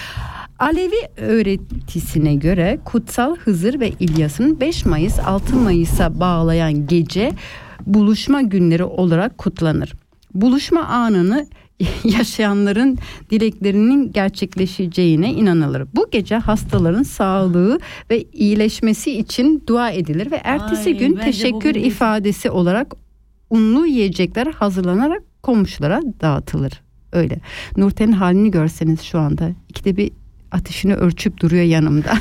[0.59, 7.33] Alevi öğretisine göre Kutsal Hızır ve İlyas'ın 5 Mayıs 6 Mayıs'a bağlayan gece
[7.87, 9.93] buluşma günleri olarak kutlanır.
[10.35, 11.47] Buluşma anını
[12.05, 12.99] yaşayanların
[13.31, 15.87] dileklerinin gerçekleşeceğine inanılır.
[15.95, 17.79] Bu gece hastaların sağlığı
[18.11, 22.95] ve iyileşmesi için dua edilir ve ertesi Ay, gün teşekkür bugün- ifadesi olarak
[23.51, 26.73] unlu yiyecekler hazırlanarak komşulara dağıtılır.
[27.13, 27.41] Öyle.
[27.77, 30.11] Nurten'in halini görseniz şu anda ikide bir
[30.53, 32.13] ateşini ölçüp duruyor yanımda.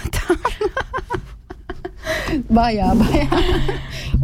[2.50, 3.28] baya baya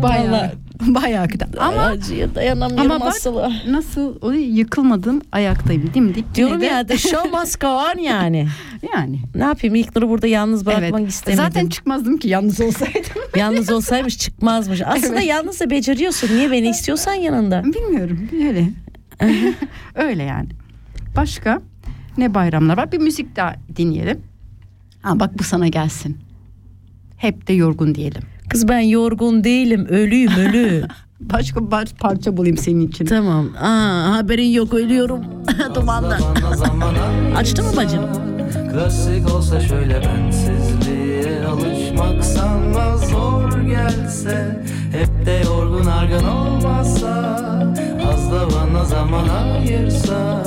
[0.03, 0.53] baya
[0.87, 1.03] Vallahi.
[1.03, 1.45] baya kötü.
[1.59, 3.51] Ama acıya dayanamıyorum ama bak hastalığa.
[3.67, 6.35] nasıl o yıkılmadım ayaktayım dimdik.
[6.35, 8.47] Diyorum de- ya the show must go on yani.
[8.95, 9.19] yani.
[9.35, 11.11] Ne yapayım İlknur'u burada yalnız bırakmak Evet.
[11.11, 11.43] istemedim.
[11.43, 13.01] Zaten çıkmazdım ki yalnız olsaydım.
[13.35, 14.81] Yalnız olsaymış çıkmazmış.
[14.85, 16.29] Aslında yalnız da beceriyorsun.
[16.35, 17.63] Niye beni istiyorsan yanında?
[17.63, 18.69] Bilmiyorum öyle.
[19.95, 20.49] öyle yani.
[21.15, 21.61] Başka
[22.17, 22.91] ne bayramlar var?
[22.91, 24.21] Bir müzik daha dinleyelim.
[25.01, 26.17] Ha bak bu sana gelsin.
[27.17, 28.21] Hep de yorgun diyelim.
[28.51, 29.85] Kız ben yorgun değilim.
[29.89, 30.83] Ölüyüm ölü.
[31.19, 33.05] Başka bir parça bulayım senin için.
[33.05, 33.49] tamam.
[33.61, 35.19] Aa, haberin yok ölüyorum.
[35.75, 36.17] Zamana
[37.37, 38.01] Açtı mı bacım?
[38.71, 47.13] Klasik olsa şöyle bensizliğe alışmak sana zor gelse Hep de yorgun argın olmazsa
[48.13, 50.43] Az da bana zaman ayırsa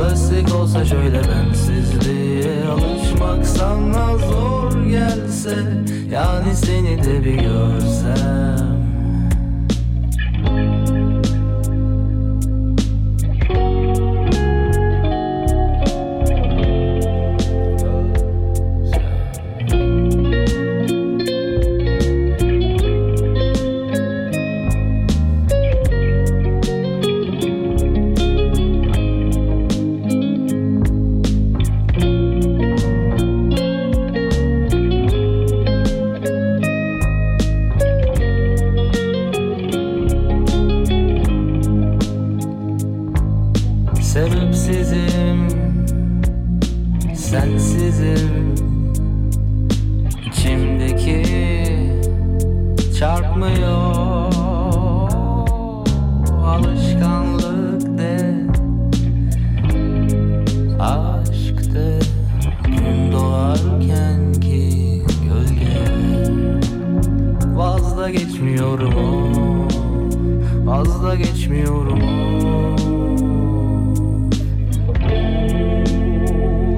[0.00, 5.56] Klasik olsa şöyle bensizliğe alışmak sana zor gelse
[6.12, 8.79] Yani seni de bir görsem
[71.10, 72.00] Vazda geçmiyorum.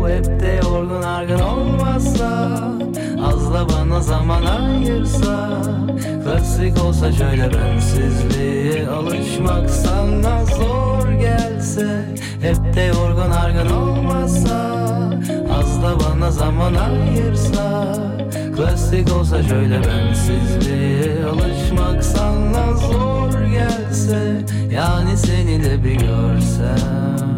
[0.08, 2.58] Hep de yorgun argın olmazsa
[3.24, 5.62] Az da bana zaman ayırsa
[6.24, 14.80] Klasik olsa şöyle bensizliğe alışmak sana zor gelse Hep de yorgun argın olmazsa
[15.60, 17.94] Az da bana zaman ayırsa
[18.62, 27.31] Klasik olsa şöyle bensizliğe alışmak sana zor gelse Yani seni de bir Görsem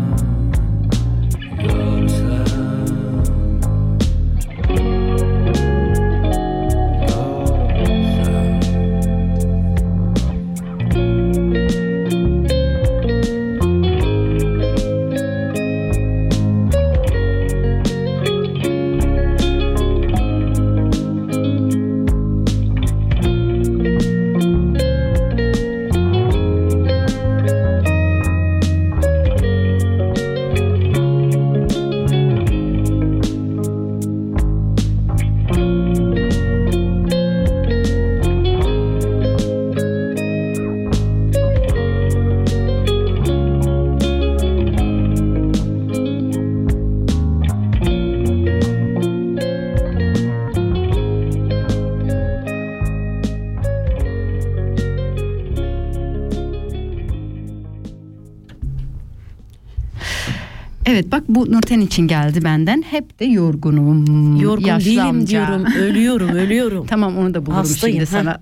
[60.86, 62.82] Evet bak bu Nurten için geldi benden.
[62.90, 64.36] Hep de yorgunum.
[64.40, 65.26] Yorgun yaşlı değilim amca.
[65.26, 65.66] diyorum.
[65.78, 66.86] Ölüyorum, ölüyorum.
[66.86, 68.18] Tamam onu da bulurum Hastayım, şimdi ha.
[68.22, 68.40] sana.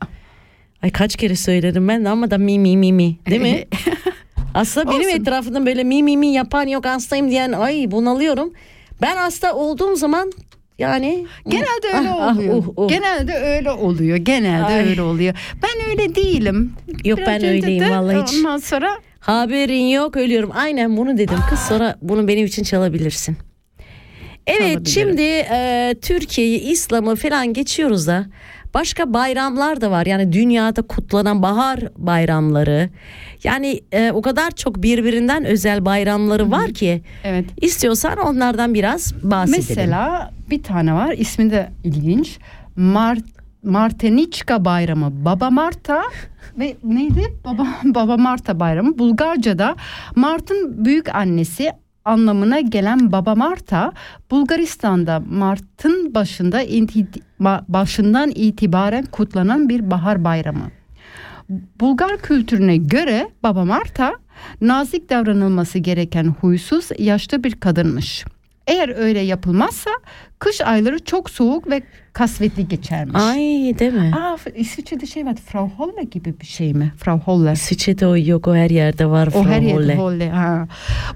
[0.83, 3.65] Ay kaç kere söyledim ben de ama da mi mi mi mi değil mi?
[4.55, 5.21] Aslında benim Olsun.
[5.21, 8.53] etrafımda böyle mi mi mi yapan yok hastayım diyen ay bunalıyorum.
[9.03, 10.33] Ben hasta olduğum zaman
[10.79, 12.55] yani Genelde öyle Ah, ah, oluyor.
[12.57, 12.89] uh, uh.
[12.89, 14.17] Genelde öyle oluyor.
[14.17, 14.89] Genelde Ay.
[14.89, 15.35] öyle oluyor.
[15.63, 16.73] Ben öyle değilim.
[17.05, 18.35] Yok, Biraz ben öyleyim de vallahi hiç.
[18.39, 18.91] Ondan sonra
[19.23, 20.51] haberin yok ölüyorum.
[20.55, 23.37] Aynen bunu dedim kız sonra bunu benim için çalabilirsin.
[24.47, 28.27] Evet şimdi e, Türkiye'yi İslam'ı falan geçiyoruz da
[28.75, 30.07] başka bayramlar da var.
[30.07, 32.91] Yani dünyada kutlanan bahar bayramları.
[33.45, 37.45] Yani e, o kadar çok birbirinden özel bayramları var ki evet.
[37.61, 39.65] istiyorsan onlardan biraz bahsedelim.
[39.69, 41.15] Mesela bir tane var.
[41.19, 42.39] ismi de ilginç.
[42.77, 43.25] Mart
[43.63, 45.25] Marteniçka Bayramı.
[45.25, 46.03] Baba Marta
[46.59, 47.23] ve neydi?
[47.45, 48.99] Baba Baba Marta Bayramı.
[48.99, 49.77] Bulgarca'da
[50.17, 51.71] Mart'ın büyük annesi
[52.05, 53.93] anlamına gelen Baba Marta
[54.31, 56.61] Bulgaristan'da Mart'ın başında
[57.69, 60.71] başından itibaren kutlanan bir bahar bayramı.
[61.81, 64.13] Bulgar kültürüne göre Baba Marta
[64.61, 68.25] nazik davranılması gereken huysuz yaşlı bir kadınmış.
[68.67, 69.91] Eğer öyle yapılmazsa
[70.39, 71.83] kış ayları çok soğuk ve
[72.13, 73.23] kasvetli geçermiş.
[73.23, 73.39] Ay
[73.79, 74.13] değil mi?
[74.17, 76.93] Aa, İsviçre'de şey var Frau Holle gibi bir şey mi?
[76.97, 77.53] Frau Holle.
[77.53, 79.29] İsviçre'de o yok o her yerde var.
[79.35, 79.97] O her Frau yerde Holle.
[79.97, 80.31] Holle.
[80.31, 80.69] Ha.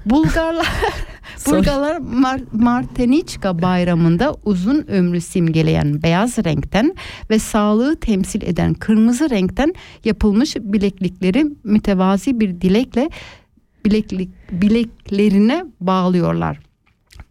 [0.05, 0.67] Bulgarlar.
[1.47, 6.95] Bulgarlar Mar- Marteniçka bayramında uzun ömrü simgeleyen beyaz renkten
[7.29, 9.73] ve sağlığı temsil eden kırmızı renkten
[10.05, 13.09] yapılmış bileklikleri mütevazi bir dilekle
[13.85, 16.59] bileklik bileklerine bağlıyorlar.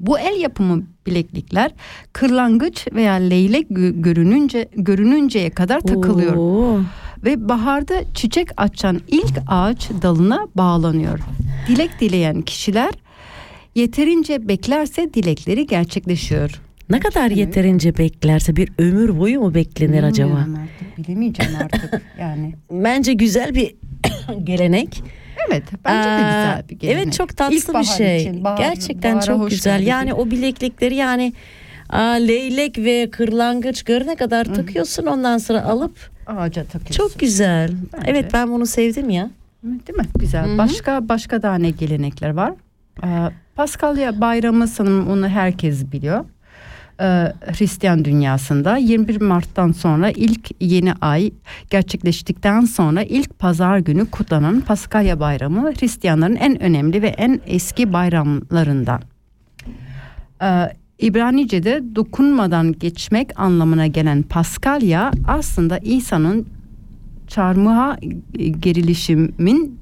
[0.01, 1.70] Bu el yapımı bileklikler
[2.12, 6.81] kırlangıç veya leylek gö- görününce görününceye kadar takılıyor Oo.
[7.24, 11.18] ve baharda çiçek açan ilk ağaç dalına bağlanıyor.
[11.68, 12.90] Dilek dileyen kişiler
[13.74, 16.60] yeterince beklerse dilekleri gerçekleşiyor.
[16.90, 20.35] Ne kadar yeterince beklerse bir ömür boyu mu beklenir acaba?
[20.35, 22.55] Artık, bilemeyeceğim artık yani.
[22.70, 23.74] Bence güzel bir
[24.44, 25.02] gelenek.
[25.48, 27.02] Evet bence de Aa, güzel bir gelenek.
[27.05, 28.20] Evet çok tatlı bir İlkbahar şey.
[28.20, 29.78] için, bahar- Gerçekten çok hoş güzel.
[29.78, 29.90] geldin.
[29.90, 31.32] Yani o bileklikleri yani
[31.90, 36.97] aa, leylek ve kırlangıç görene kadar takıyorsun ondan sonra alıp ağaca takıyorsun.
[37.09, 37.70] çok güzel.
[37.93, 38.10] Bence.
[38.10, 39.31] Evet ben bunu sevdim ya.
[39.64, 40.05] Değil mi?
[40.18, 40.44] Güzel.
[40.48, 40.59] Hı hı.
[40.59, 42.52] Başka başka daha ne gelenekler var?
[43.05, 43.06] Ee,
[43.56, 46.24] Paskalya bayramı sanırım onu herkes biliyor.
[47.01, 51.31] Ee, Hristiyan dünyasında 21 Mart'tan sonra ilk yeni ay
[51.70, 59.01] gerçekleştikten sonra ilk pazar günü kutlanan Paskalya bayramı Hristiyanların en önemli ve en eski bayramlarından.
[60.43, 66.47] Ee, İbranice'de dokunmadan geçmek anlamına gelen Paskalya aslında İsa'nın
[67.27, 67.97] çarmıha
[68.60, 69.81] gerilişimin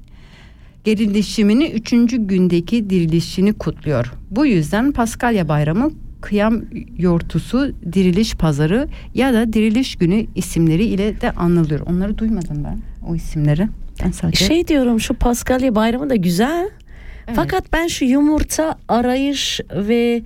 [0.83, 4.13] gerilişimini üçüncü gündeki dirilişini kutluyor.
[4.31, 5.91] Bu yüzden Paskalya Bayramı
[6.25, 6.61] kıyam
[6.97, 11.79] yortusu, diriliş pazarı ya da diriliş günü isimleri ile de anılıyor.
[11.79, 12.79] Onları duymadım ben
[13.09, 13.67] o isimleri.
[14.03, 16.69] Ben sadece Şey diyorum şu Paskalya bayramı da güzel.
[17.27, 17.35] Evet.
[17.35, 20.23] Fakat ben şu yumurta arayış ve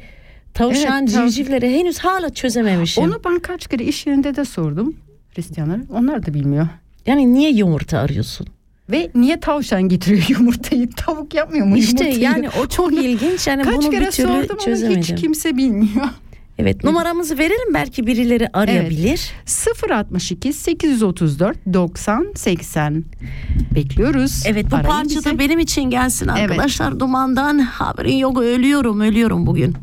[0.53, 3.03] tavşan Evet, civcivleri henüz hala çözememişim.
[3.03, 4.95] onu ben kaç kere iş yerinde de sordum
[5.35, 5.81] Hristiyanlara.
[5.89, 6.67] Onlar da bilmiyor.
[7.05, 8.47] Yani niye yumurta arıyorsun?
[8.91, 10.89] Ve niye tavşan getiriyor yumurtayı?
[10.89, 12.23] Tavuk yapmıyor mu İşte yumurtayı?
[12.23, 13.47] yani o çok ilginç.
[13.47, 15.01] Yani Kaç bunu kere bir türlü sordum ama çözemedim.
[15.01, 16.05] hiç kimse bilmiyor.
[16.61, 19.31] Evet numaramızı verelim belki birileri arayabilir.
[19.91, 23.03] 062 834 90 80
[23.75, 24.43] bekliyoruz.
[24.45, 26.51] Evet bu Arayın parça da benim için gelsin Evet.
[26.51, 26.99] arkadaşlar.
[26.99, 29.75] Dumandan haberin yok ölüyorum ölüyorum bugün.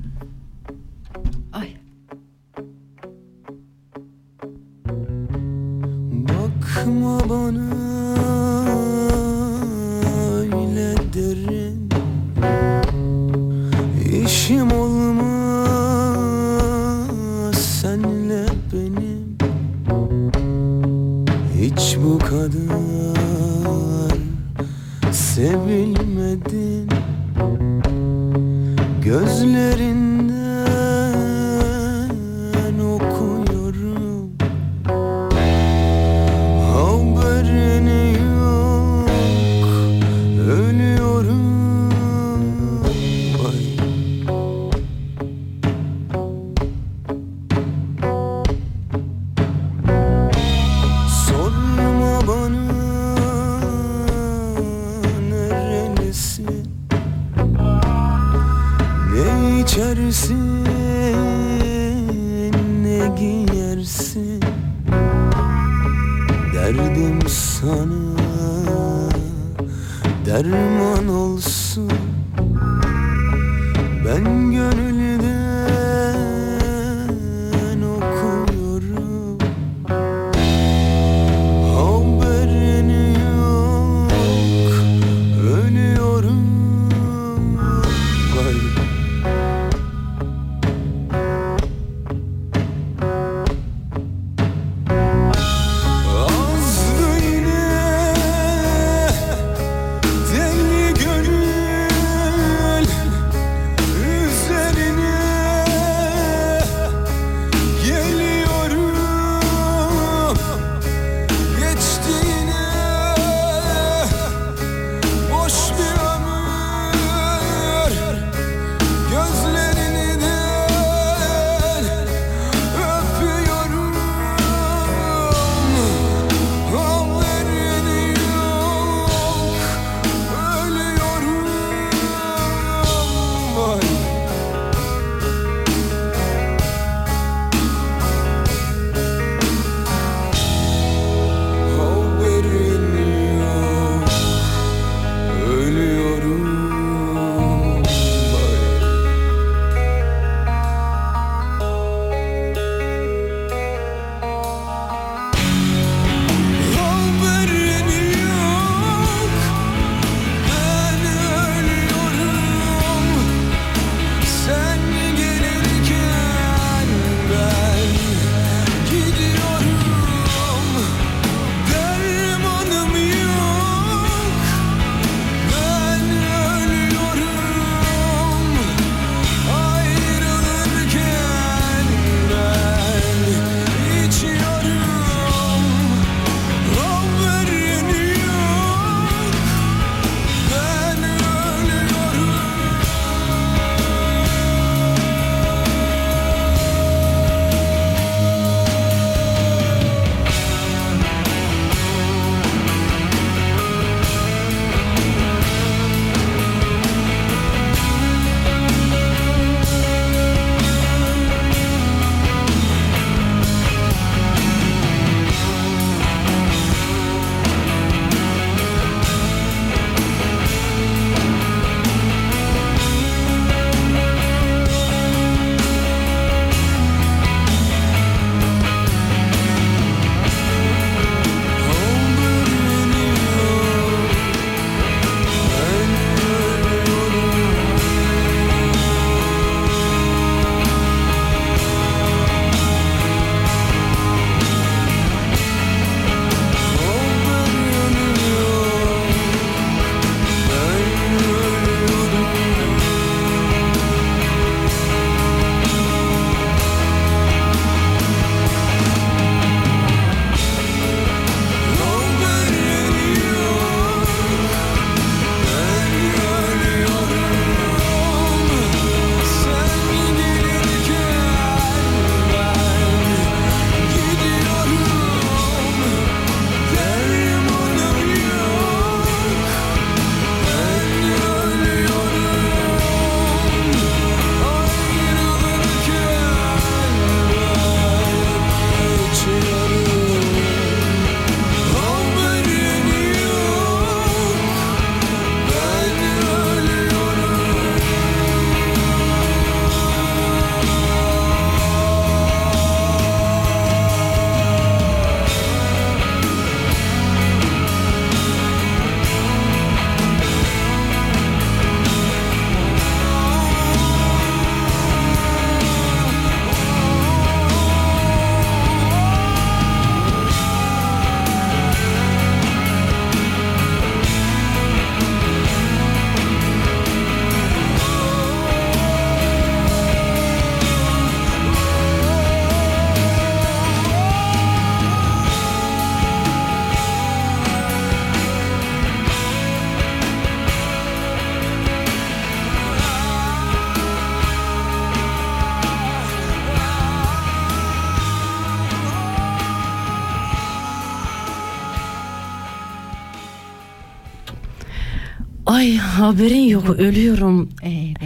[356.07, 357.49] Haberin yok ölüyorum.
[357.63, 357.97] Evet.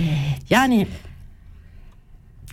[0.50, 0.86] Yani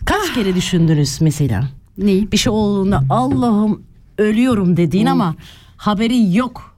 [0.06, 1.70] kaç kere düşündünüz mesela?
[1.98, 2.32] Neyi?
[2.32, 3.84] Bir şey olduğunda Allah'ım
[4.18, 5.36] ölüyorum dediğin ama
[5.78, 6.78] haberi yok.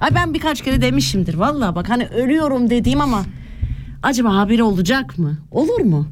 [0.00, 3.22] Ay ben birkaç kere demişimdir vallahi bak hani ölüyorum dediğim ama
[4.02, 5.38] acaba haberi olacak mı?
[5.50, 6.08] Olur mu?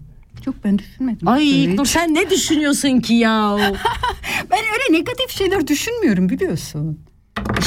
[0.47, 1.29] Yok ben düşünmedim.
[1.29, 1.65] Ay.
[1.65, 3.57] İlknur sen ne düşünüyorsun ki ya?
[4.51, 6.99] Ben öyle negatif şeyler düşünmüyorum biliyorsun.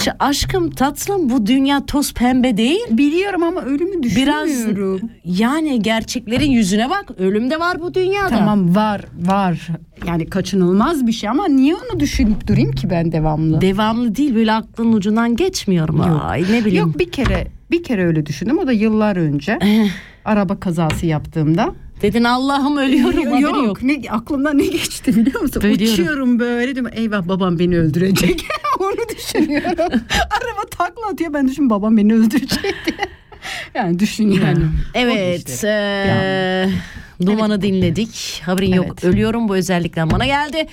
[0.08, 2.80] İşte aşkım tatlım bu dünya toz pembe değil.
[2.90, 5.10] Biliyorum ama ölümü Biraz düşünmüyorum.
[5.26, 7.12] yani gerçeklerin yüzüne bak.
[7.18, 8.30] Ölüm de var bu dünyada.
[8.30, 9.68] Tamam var var.
[10.08, 13.62] Yani kaçınılmaz bir şey ama niye onu düşünüp durayım ki ben devamlı?
[13.62, 16.08] Devamlı değil böyle aklın ucundan geçmiyor mu?
[16.08, 16.22] Yok.
[16.24, 16.88] Ay ne bileyim.
[16.88, 18.60] Yok bir kere bir kere öyle düşündüm.
[18.60, 19.60] O da yıllar önce.
[19.62, 19.90] Eh.
[20.26, 21.74] araba kazası yaptığımda.
[22.02, 23.56] Dedin Allah'ım ölüyorum yok.
[23.66, 23.84] yok.
[23.84, 25.64] Ne, aklımdan ne geçti biliyor musun?
[25.64, 25.94] Biliyorum.
[25.94, 26.92] Uçuyorum böyle diyorum.
[26.96, 28.46] Eyvah babam beni öldürecek.
[28.80, 29.78] Onu düşünüyorum.
[30.12, 31.34] Araba takla atıyor.
[31.34, 33.08] Ben düşün babam beni öldürecek diye.
[33.76, 34.66] Yani düşün yani.
[34.94, 35.50] Evet.
[35.50, 35.68] İşte.
[35.68, 38.42] eee, Duman'ı dinledik.
[38.46, 38.86] Haberin yok.
[38.90, 39.04] Evet.
[39.04, 40.68] Ölüyorum bu özellikten bana geldi.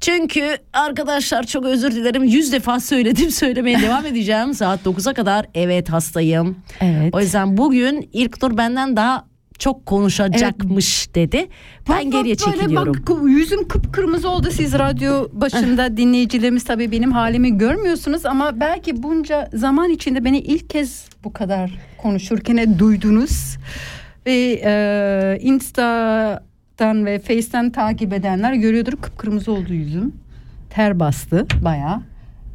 [0.00, 2.24] Çünkü arkadaşlar çok özür dilerim.
[2.24, 3.30] Yüz defa söyledim.
[3.30, 4.54] Söylemeye devam edeceğim.
[4.54, 6.56] Saat 9'a kadar evet hastayım.
[6.80, 7.14] Evet.
[7.14, 9.24] O yüzden bugün ilk tur benden daha
[9.64, 11.48] çok konuşacakmış dedi.
[11.88, 12.94] Ben Bak, geriye bak, çekiliyorum.
[13.08, 14.48] Bak, yüzüm kıpkırmızı oldu.
[14.50, 20.70] Siz radyo başında dinleyicilerimiz tabii benim halimi görmüyorsunuz ama belki bunca zaman içinde beni ilk
[20.70, 23.56] kez bu kadar konuşurken duydunuz.
[24.26, 30.12] Ve e, Insta'dan ve Face'ten takip edenler görüyordur kıpkırmızı oldu yüzüm.
[30.70, 32.00] Ter bastı bayağı.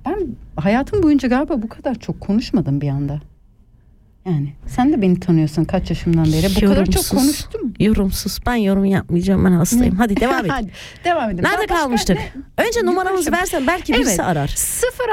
[0.05, 3.19] Ben hayatım boyunca galiba bu kadar çok konuşmadım bir anda.
[4.29, 6.55] Yani sen de beni tanıyorsun kaç yaşımdan beri.
[6.55, 7.09] Bu kadar çok Yorumsuz.
[7.09, 7.73] konuştum.
[7.79, 8.39] Yorumsuz.
[8.45, 9.45] Ben yorum yapmayacağım.
[9.45, 9.95] Ben hastayım.
[9.95, 10.51] Hadi devam et.
[10.55, 10.71] Hadi,
[11.03, 11.43] devam edelim.
[11.43, 12.17] Nerede Daha kalmıştık?
[12.57, 14.19] ne- Önce numaramızı versen belki birisi Evet.
[14.19, 14.55] arar.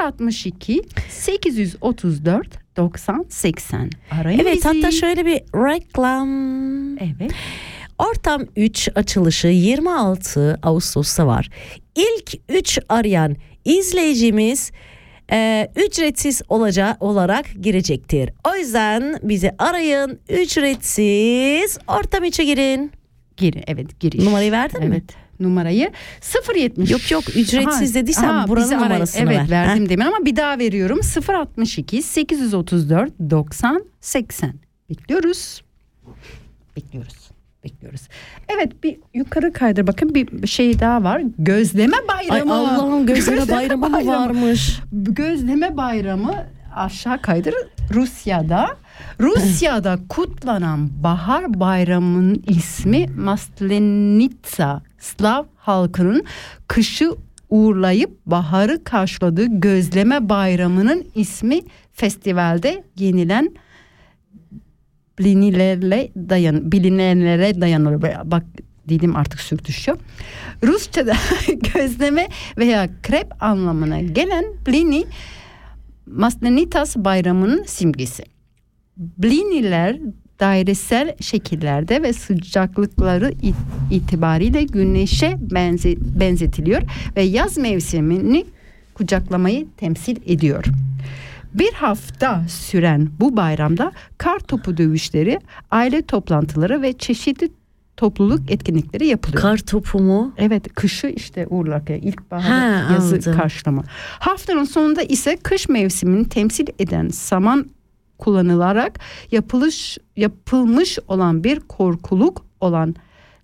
[0.07, 3.89] 062 834 90 80.
[4.11, 4.67] Arayın Evet bizi.
[4.67, 6.29] hatta şöyle bir reklam.
[6.97, 7.31] Evet.
[7.99, 11.49] Ortam 3 açılışı 26 Ağustos'ta var.
[11.95, 13.35] İlk 3 arayan
[13.65, 14.71] izleyicimiz
[15.31, 18.29] e, ücretsiz olacağı olarak girecektir.
[18.51, 22.91] O yüzden bizi arayın ücretsiz ortam 3'e girin.
[23.37, 24.23] Gir, evet giriş.
[24.23, 24.85] Numarayı verdin mi?
[24.87, 25.03] Evet.
[25.39, 25.91] Numarayı
[26.55, 26.91] 070.
[26.91, 28.91] Yok yok ücretsiz dediysem buranın bizi arayın.
[28.91, 29.49] numarasını Evet ver.
[29.49, 29.89] verdim Heh.
[29.89, 30.99] demin ama bir daha veriyorum.
[31.27, 34.53] 062 834 90 80.
[34.89, 35.61] Bekliyoruz.
[36.75, 37.29] Bekliyoruz.
[37.63, 38.01] Bekliyoruz.
[38.49, 41.21] Evet bir yukarı kaydır bakın bir şey daha var.
[41.37, 42.53] Gözleme Ay bayramı.
[42.53, 44.25] Allah'ım gözlere bayramı mı bayramı.
[44.25, 44.79] varmış?
[44.91, 46.33] Gözleme bayramı
[46.75, 47.53] aşağı kaydır
[47.93, 48.67] Rusya'da.
[49.19, 54.81] Rusya'da kutlanan bahar bayramının ismi Maslenitsa.
[54.99, 56.23] Slav halkının
[56.67, 57.11] kışı
[57.49, 61.61] uğurlayıp baharı karşıladığı gözleme bayramının ismi
[61.93, 63.49] festivalde yenilen
[65.19, 68.01] bilinirlerle dayan bilinenlere dayanır.
[68.31, 68.43] Bak
[68.89, 69.97] dilim artık sürtüşüyor.
[70.63, 71.13] Rusça'da
[71.73, 72.27] gözleme
[72.57, 75.05] veya krep anlamına gelen blini
[76.05, 78.23] Maslenitas bayramının simgesi.
[78.97, 79.97] Bliniler
[80.39, 83.55] dairesel şekillerde ve sıcaklıkları it-
[83.91, 86.81] itibariyle güneşe benze- benzetiliyor
[87.15, 88.45] ve yaz mevsimini
[88.93, 90.65] kucaklamayı temsil ediyor.
[91.53, 95.39] Bir hafta süren bu bayramda kar topu dövüşleri,
[95.71, 97.49] aile toplantıları ve çeşitli
[97.97, 99.41] topluluk etkinlikleri yapılıyor.
[99.41, 100.33] Kar topu mu?
[100.37, 103.35] Evet kışı işte uğurlarken ilkbahar Ha, yazı anladım.
[103.37, 103.83] karşılama.
[104.19, 107.65] Haftanın sonunda ise kış mevsimini temsil eden saman
[108.17, 108.99] kullanılarak
[109.31, 112.95] yapılış yapılmış olan bir korkuluk olan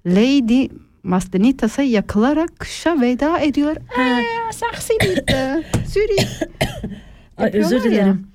[0.05, 0.67] Lady
[1.03, 3.75] Mastenitas'a yakılarak kışa veda ediyor.
[3.97, 4.23] Eee
[4.53, 5.25] saksiydi.
[7.37, 7.91] Ay, özür Yapıyorlar ya.
[7.91, 8.27] dilerim.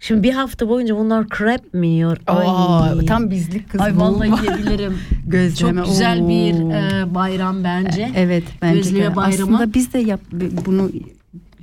[0.00, 2.16] Şimdi bir hafta boyunca bunlar crab mi yiyor?
[2.26, 4.98] Aa, tam bizlik kız Ay vallahi diyebilirim.
[5.26, 5.80] Gözleme.
[5.80, 6.28] Çok güzel Oo.
[6.28, 8.10] bir e, bayram bence.
[8.16, 9.16] Evet bence Gözleme de.
[9.16, 9.54] bayramı.
[9.56, 10.20] Aslında biz de yap,
[10.66, 10.90] bunu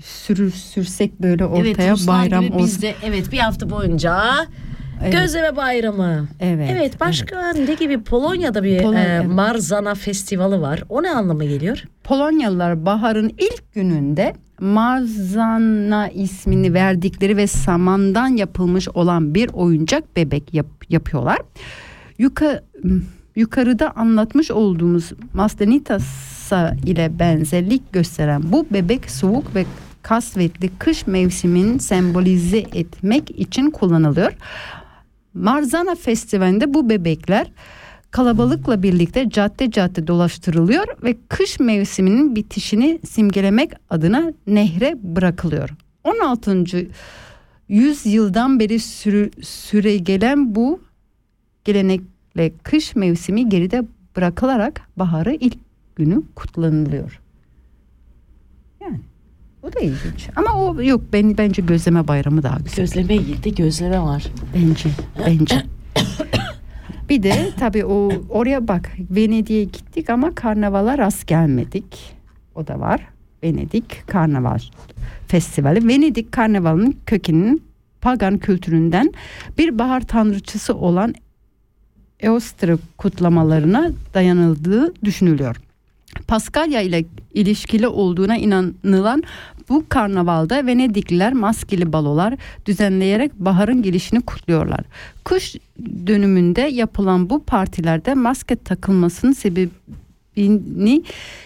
[0.04, 2.66] sürür sürsek böyle evet ortaya Ruslar bayram gibi olsun.
[2.68, 4.24] biz de evet bir hafta boyunca
[5.02, 5.14] Evet.
[5.14, 6.28] gözleme bayramı.
[6.40, 9.28] Evet, Evet başka ne gibi Polonya'da bir Polonya, e, evet.
[9.28, 10.84] Marzana festivali var.
[10.90, 11.84] O ne anlama geliyor?
[12.04, 20.86] Polonyalılar baharın ilk gününde Marzana ismini verdikleri ve samandan yapılmış olan bir oyuncak bebek yap-
[20.90, 21.38] yapıyorlar.
[22.18, 22.64] Yuka,
[23.36, 29.66] yukarıda anlatmış olduğumuz Mastenitasa ile benzerlik gösteren bu bebek soğuk ve
[30.02, 34.34] kasvetli kış mevsimini sembolize etmek için kullanılıyor.
[35.34, 37.52] Marzana Festivali'nde bu bebekler
[38.12, 45.70] kalabalıkla birlikte cadde cadde dolaştırılıyor ve kış mevsiminin bitişini simgelemek adına nehre bırakılıyor.
[46.04, 46.64] 16.
[47.68, 50.82] yüzyıldan beri sürü, süre gelen bu
[51.64, 53.84] gelenekle kış mevsimi geride
[54.16, 55.58] bırakılarak baharı ilk
[55.96, 57.22] günü kutlanılıyor.
[58.82, 59.00] Yani
[59.64, 60.30] o da ilginç.
[60.36, 62.78] Ama o yok ben bence gözleme bayramı daha güzel.
[62.78, 64.24] Gözleme yedi gözleme var.
[64.56, 64.90] Bence
[65.28, 65.64] bence.
[67.10, 72.16] Bir de tabii o oraya bak Venedik'e gittik ama karnavala rast gelmedik.
[72.56, 73.08] O da var.
[73.44, 74.60] Venedik Karnaval
[75.28, 75.88] Festivali.
[75.88, 77.64] Venedik Karnavalı'nın kökeninin
[78.02, 79.14] pagan kültüründen
[79.58, 81.16] bir bahar tanrıçısı olan
[82.20, 85.56] Eostre kutlamalarına dayanıldığı düşünülüyor.
[86.28, 89.24] Paskalya ile ilişkili olduğuna inanılan
[89.70, 92.34] bu karnavalda Venedikliler maskeli balolar
[92.66, 94.82] düzenleyerek baharın gelişini kutluyorlar.
[95.24, 95.56] Kış
[96.08, 99.34] dönümünde yapılan bu partilerde maske takılmasının
[100.40, 101.04] sebebini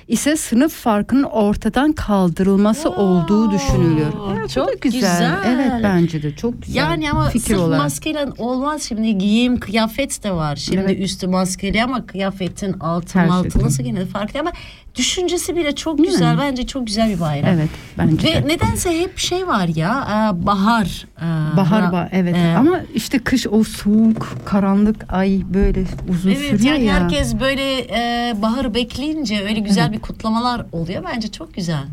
[0.08, 4.14] ise sınıf farkının ortadan kaldırılması olduğu düşünülüyor.
[4.38, 5.00] Evet, çok güzel.
[5.00, 5.38] güzel.
[5.48, 6.76] Evet bence de çok güzel.
[6.76, 7.82] Yani ama fikir sırf olarak.
[7.82, 10.56] maskeyle olmaz şimdi giyim kıyafet de var.
[10.56, 11.00] Şimdi Evet.
[11.00, 13.64] üstü maskeli ama kıyafetin altı Her şey altı tabii.
[13.64, 14.52] nasıl gene farklı ama
[14.96, 16.14] düşüncesi bile çok Değil mi?
[16.14, 16.38] güzel.
[16.38, 17.50] Bence çok güzel bir bayram.
[17.50, 18.48] Evet bence Ve de.
[18.48, 21.06] nedense hep şey var ya e, bahar.
[21.22, 26.40] e, Bahar ba evet e, ama işte kış o soğuk karanlık ay böyle uzun Evet
[26.50, 26.94] sürüyor yani ya.
[26.94, 31.04] herkes böyle e, baharı bekleyince öyle güzel bir kutlamalar oluyor.
[31.14, 31.84] Bence çok güzel.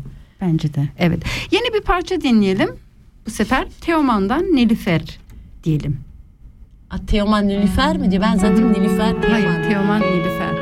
[0.41, 1.19] Bence de evet.
[1.51, 2.69] Yeni bir parça dinleyelim.
[3.25, 5.01] Bu sefer Teoman'dan Nilüfer
[5.63, 5.99] diyelim.
[6.89, 8.23] A, Teoman Nilüfer mi diyor?
[8.23, 9.29] Ben zaten Nilüfer Teoman.
[9.29, 10.60] Hayır Teoman Nilüfer.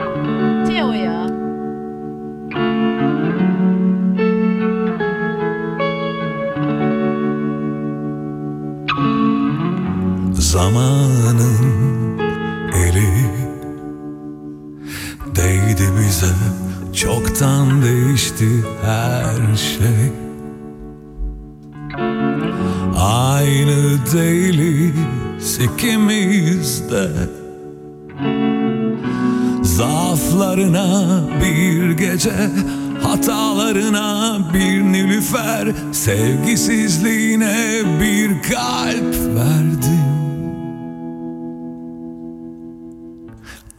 [10.50, 12.20] Zamanın
[12.74, 13.14] eli.
[15.36, 16.34] Değdi bize
[16.94, 18.48] Çoktan değişti
[18.86, 20.12] her şey.
[22.98, 27.10] Aynı değiliz ikimiz de.
[29.64, 32.50] Zaaflarına bir gece
[33.04, 35.68] Hatalarına bir nilüfer.
[35.92, 40.19] Sevgisizliğine bir kalp verdim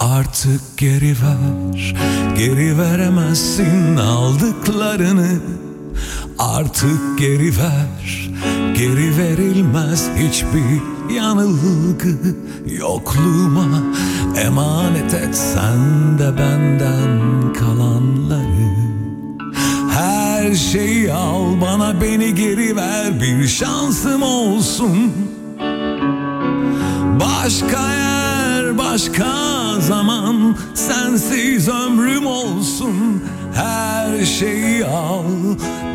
[0.00, 1.94] Artık geri ver,
[2.38, 5.40] geri veremezsin aldıklarını.
[6.38, 8.30] Artık geri ver,
[8.78, 10.82] geri verilmez hiçbir
[11.14, 12.08] yanılgı
[12.66, 13.82] Yokluğuma.
[14.36, 18.70] Emanet et sen de benden kalanları.
[19.90, 25.12] Her şeyi al bana beni geri ver bir şansım olsun.
[27.20, 28.19] Başka yer,
[28.78, 29.34] başka
[29.80, 33.24] zaman Sensiz ömrüm olsun.
[33.54, 35.24] Her şeyi al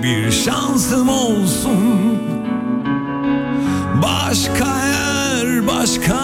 [0.03, 2.19] Bir şansım olsun.
[4.03, 6.19] Başka yer, başka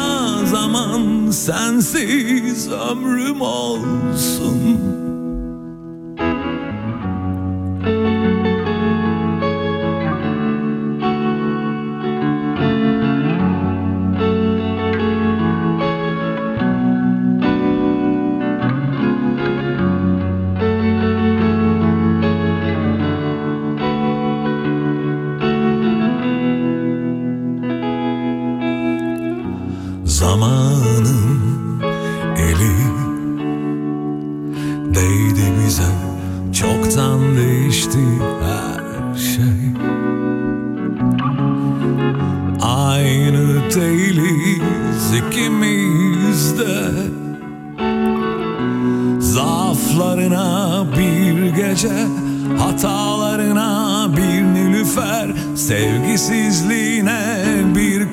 [0.45, 5.00] zaman Sensiz ömrüm olsun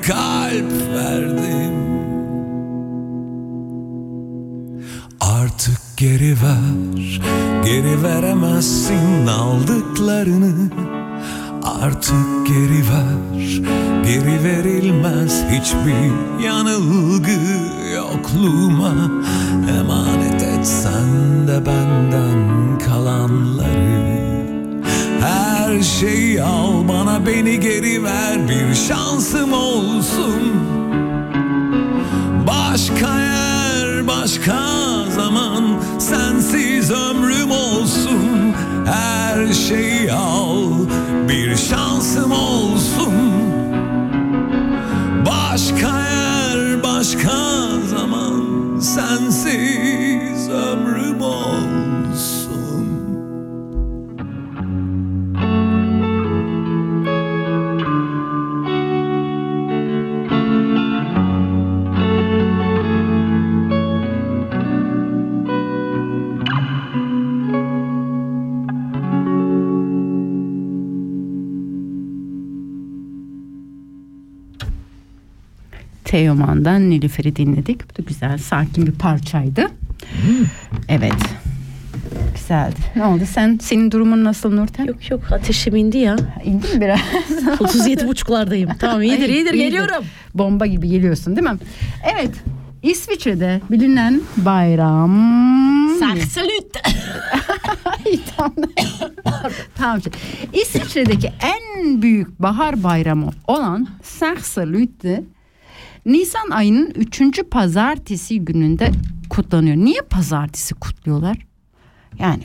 [0.09, 1.73] kalp verdim.
[5.19, 7.21] Artık geri ver
[7.65, 10.69] Geri veremezsin aldıklarını.
[11.81, 13.61] Artık geri ver
[14.03, 17.39] Geri verilmez hiçbir yanılgı
[17.95, 18.93] Yokluğuma.
[19.79, 22.48] Emanet et sen de benden
[25.69, 26.87] Her şeyi al.
[26.87, 28.49] Bana beni geri ver.
[28.49, 30.41] Bir şansım olsun.
[32.47, 34.59] Başka yer, başka
[35.15, 35.63] zaman.
[35.99, 38.53] Sensiz ömrüm olsun.
[38.85, 40.71] Her şeyi al.
[41.29, 43.13] Bir şansım olsun.
[45.25, 47.37] Başka yer, başka
[47.85, 48.43] zaman.
[48.79, 51.68] Sensiz ömrüm olsun
[76.09, 77.89] Teoman'dan Nilüfer'i dinledik.
[77.89, 79.67] Bu da güzel sakin bir parçaydı.
[80.87, 81.13] Evet.
[82.35, 82.75] Güzeldi.
[82.95, 83.23] Ne oldu?
[83.33, 84.85] Sen senin durumun nasıl Nurten?
[84.85, 86.15] Yok yok ateşim indi ya.
[86.43, 86.99] İndi mi biraz?
[87.59, 88.69] 37 buçuklardayım.
[88.79, 90.03] Tamam iyidir Ay, iyidir geliyorum.
[90.33, 91.57] Bomba gibi geliyorsun değil mi?
[92.13, 92.31] Evet.
[92.83, 95.19] İsviçre'de bilinen bayram.
[95.99, 96.77] Saksalüt.
[97.85, 98.53] Ay, tamam.
[99.77, 99.99] tamam.
[100.53, 105.23] İsviçre'deki en büyük bahar bayramı olan Saksalüt'te
[106.09, 107.21] Nisan ayının 3.
[107.51, 108.91] pazartesi gününde
[109.29, 109.75] kutlanıyor.
[109.75, 111.37] Niye pazartesi kutluyorlar?
[112.19, 112.43] Yani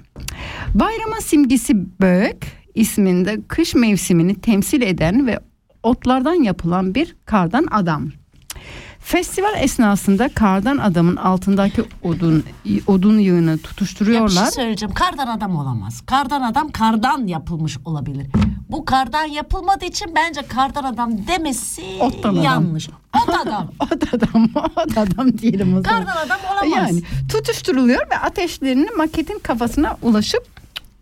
[0.75, 2.37] bayramın simgesi bök
[2.75, 5.39] isminde kış mevsimini temsil eden ve
[5.83, 8.13] otlardan yapılan bir kardan adam.
[9.05, 12.45] Festival esnasında kardan adamın altındaki odun
[12.87, 14.43] odun yığını Ya bir tutuşturuyorlar.
[14.43, 14.95] şey söyleyeceğim.
[14.95, 16.01] Kardan adam olamaz.
[16.07, 18.27] Kardan adam kardan yapılmış olabilir.
[18.69, 22.43] Bu kardan yapılmadığı için bence kardan adam demesi Ottan adam.
[22.43, 22.89] yanlış.
[22.89, 23.71] Ot adam.
[23.81, 26.05] O da adam, o da adam diyelim o zaman.
[26.05, 26.69] kardan adam olamaz.
[26.91, 27.03] Yani
[27.33, 30.47] tutuşturuluyor ve ateşlerini maketin kafasına ulaşıp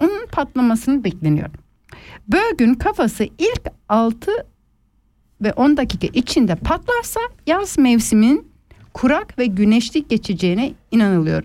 [0.01, 1.49] onun patlamasını bekleniyor.
[2.29, 4.31] Böğün kafası ilk 6
[5.43, 8.47] ve 10 dakika içinde patlarsa yaz mevsimin
[8.95, 11.43] kurak ve güneşli geçeceğine inanılıyor.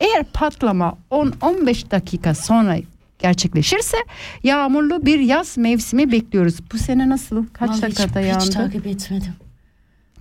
[0.00, 2.76] Eğer patlama 10-15 dakika sonra
[3.18, 3.96] gerçekleşirse
[4.42, 6.54] yağmurlu bir yaz mevsimi bekliyoruz.
[6.72, 7.46] Bu sene nasıl?
[7.52, 8.50] Kaç Vallahi hiç- dakikada Hiç yağdı?
[8.50, 9.32] takip etmedim.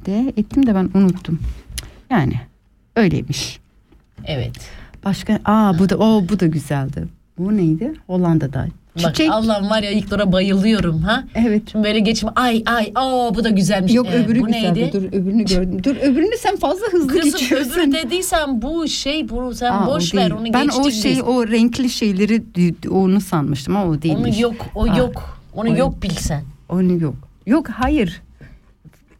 [0.05, 1.39] de ettim de ben unuttum.
[2.09, 2.33] Yani
[2.95, 3.59] öyleymiş.
[4.25, 4.55] Evet.
[5.05, 7.07] Başka aa bu da o bu da güzeldi.
[7.37, 7.93] Bu neydi?
[8.07, 8.67] Hollanda'da.
[9.03, 9.31] Bak Çiçek.
[9.31, 11.23] Allah'ım var ya ilk dura bayılıyorum ha.
[11.35, 11.61] Evet.
[11.71, 13.93] Şimdi böyle geçim ay ay aa bu da güzelmiş.
[13.93, 14.79] Yok Ee, öbürü bu güzeldi.
[14.79, 14.91] neydi?
[14.93, 15.83] Dur öbürünü gördüm.
[15.83, 17.71] Dur öbürünü sen fazla hızlı Kızım geçiyorsun.
[17.71, 20.41] öbürü dediysen bu şey bu sen Aa, o boş ver değil.
[20.41, 21.21] onu Ben geçtik o şey biz.
[21.21, 22.43] o renkli şeyleri
[22.89, 24.35] onu sanmıştım ama o değilmiş.
[24.35, 25.39] Onu yok o Aa, yok.
[25.53, 26.43] Onu o- yok bilsen.
[26.69, 27.15] Onu yok.
[27.45, 28.21] Yok hayır.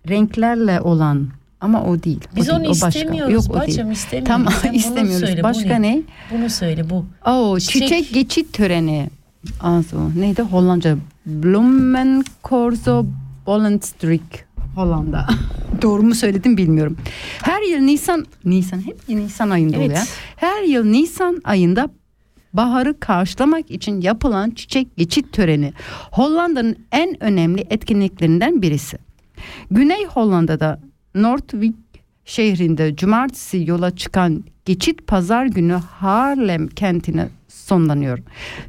[0.10, 1.28] Renklerle olan
[1.62, 2.20] ama o değil.
[2.34, 2.88] O Biz değil, onu o başka.
[2.88, 3.70] istemiyoruz Yok, o değil.
[3.92, 4.28] istemiyoruz.
[4.28, 5.28] Tamam Sen bunu istemiyoruz.
[5.28, 6.02] söyle, bu Başka ne?
[6.32, 7.06] Bunu söyle bu.
[7.32, 7.82] Oo, Çiçek.
[7.82, 9.10] çiçek, geçit töreni.
[9.62, 10.42] Also, neydi?
[10.42, 10.98] Hollandca.
[11.26, 13.06] Blumenkorso
[13.46, 14.46] Bollenstrik.
[14.76, 15.28] Hollanda.
[15.82, 16.98] Doğru mu söyledim bilmiyorum.
[17.44, 19.86] Her yıl Nisan, Nisan hep Nisan ayında Evet.
[19.88, 20.08] oluyor.
[20.36, 21.90] Her yıl Nisan ayında
[22.54, 25.74] baharı karşılamak için yapılan çiçek geçit töreni
[26.12, 28.98] Hollanda'nın en önemli etkinliklerinden birisi.
[29.72, 30.80] Güney Hollanda'da
[31.16, 31.76] Noordwijk
[32.26, 38.20] şehrinde cumartesi yola çıkan geçit pazar günü Haarlem kentine sonlanıyor.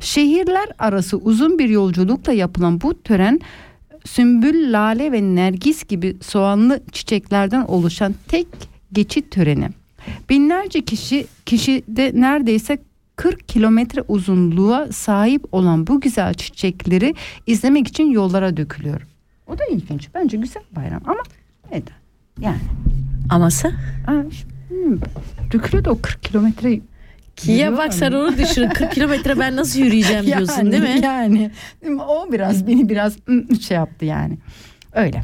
[0.00, 3.40] Şehirler arası uzun bir yolculukla yapılan bu tören
[4.04, 8.46] sümbül, lale ve nergis gibi soğanlı çiçeklerden oluşan tek
[8.92, 9.68] geçit töreni.
[10.28, 12.78] Binlerce kişi kişide neredeyse
[13.16, 17.14] 40 kilometre uzunluğa sahip olan bu güzel çiçekleri
[17.46, 19.00] izlemek için yollara dökülüyor.
[19.46, 20.08] O da ilginç.
[20.14, 21.20] Bence güzel bayram ama
[21.72, 21.94] neden?
[22.40, 22.60] Yani
[23.30, 23.72] Aması?
[24.06, 24.98] Şu- hmm,
[25.52, 26.80] dökülüyor da o 40 kilometre
[27.46, 28.68] Ya Yürüyorlar bak sen onu düşün.
[28.68, 31.00] 40 kilometre ben nasıl yürüyeceğim diyorsun değil mi?
[31.02, 31.50] Yani
[32.08, 33.16] o biraz beni biraz
[33.68, 34.38] şey yaptı yani.
[34.92, 35.22] Öyle.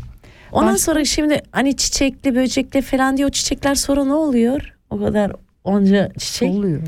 [0.53, 4.75] Ondan Baş- sonra şimdi hani çiçekli böcekli falan diye o çiçekler sonra ne oluyor?
[4.91, 5.33] O kadar
[5.65, 6.53] onca çiçek.
[6.53, 6.81] Soluyor.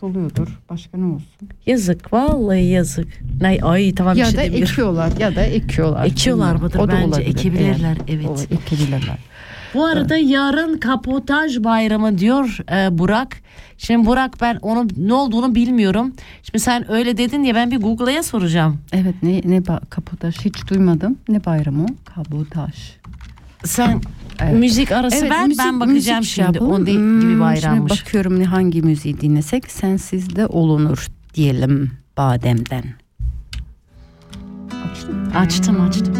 [0.00, 0.48] Soluyordur.
[0.70, 1.48] Başka ne olsun?
[1.66, 3.08] Yazık vallahi yazık.
[3.44, 4.62] Ay, ay tamam bir ya şey da demiyorum.
[4.62, 6.06] ekiyorlar ya da ekiyorlar.
[6.06, 6.78] Ekiyorlar mıdır?
[6.78, 7.26] O da Bence olabilir.
[7.30, 8.26] ekebilirler, evet.
[8.26, 9.18] Olur, ekebilirler.
[9.76, 13.36] Bu arada yarın kapotaj bayramı diyor e, Burak.
[13.78, 16.12] Şimdi Burak ben onun ne olduğunu bilmiyorum.
[16.42, 18.78] Şimdi sen öyle dedin ya ben bir Google'aya soracağım.
[18.92, 21.18] Evet ne ne ba- kapotaj hiç duymadım.
[21.28, 21.86] Ne bayramı o?
[22.14, 22.74] Kabotaj.
[23.64, 24.00] Sen
[24.42, 24.54] Evet.
[24.58, 26.56] müzik arası Evet, ver müzik- ben bakacağım müzik şey şimdi.
[26.56, 26.72] yapalım.
[26.72, 27.92] O Hmm, gibi şimdi bayrammış.
[28.06, 32.84] bakıyorum ne hangi müziği dinlesek sensiz de olunur diyelim bademden.
[34.92, 35.28] Açtım.
[35.36, 36.14] Açtım açtım.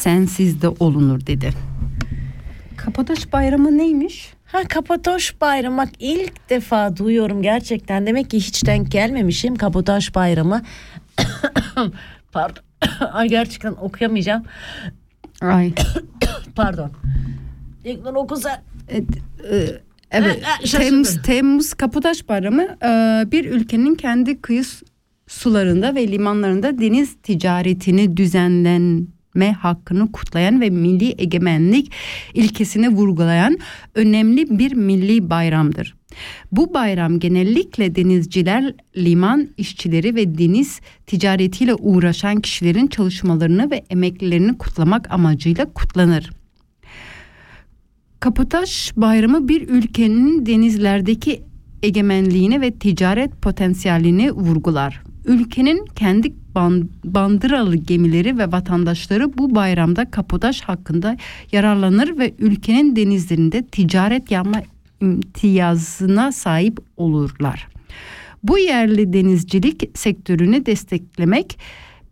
[0.00, 1.50] Sensiz de olunur dedi.
[2.76, 4.32] Kapataş bayramı neymiş?
[4.44, 8.06] Ha Kapatoş bayramı bak ilk defa duyuyorum gerçekten.
[8.06, 10.62] Demek ki hiç denk gelmemişim Kapatoş bayramı.
[12.32, 12.62] Pardon.
[13.12, 14.44] Ay gerçekten okuyamayacağım.
[15.40, 15.72] Ay.
[16.56, 16.90] Pardon.
[17.84, 18.62] İlknur okusa.
[18.88, 19.04] Evet,
[19.52, 20.44] e, evet.
[20.44, 20.88] Ha, ha, şaşırdım.
[20.90, 24.64] Temmuz, Temmuz Kaputaş Bayramı e, bir ülkenin kendi kıyı
[25.26, 28.16] sularında ve limanlarında deniz ticaretini
[29.34, 31.92] düzenlenme hakkını kutlayan ve milli egemenlik
[32.34, 33.58] ilkesini vurgulayan
[33.94, 35.94] önemli bir milli bayramdır.
[36.52, 45.10] Bu bayram genellikle denizciler, liman işçileri ve deniz ticaretiyle uğraşan kişilerin çalışmalarını ve emeklerini kutlamak
[45.10, 46.30] amacıyla kutlanır.
[48.20, 51.42] Kapotaj bayramı bir ülkenin denizlerdeki
[51.82, 55.09] egemenliğini ve ticaret potansiyelini vurgular.
[55.24, 61.16] Ülkenin kendi ban- bandıralı gemileri ve vatandaşları bu bayramda kapotaj hakkında
[61.52, 64.62] yararlanır ve ülkenin denizlerinde ticaret yapma
[65.00, 67.68] imtiyazına sahip olurlar.
[68.42, 71.58] Bu yerli denizcilik sektörünü desteklemek,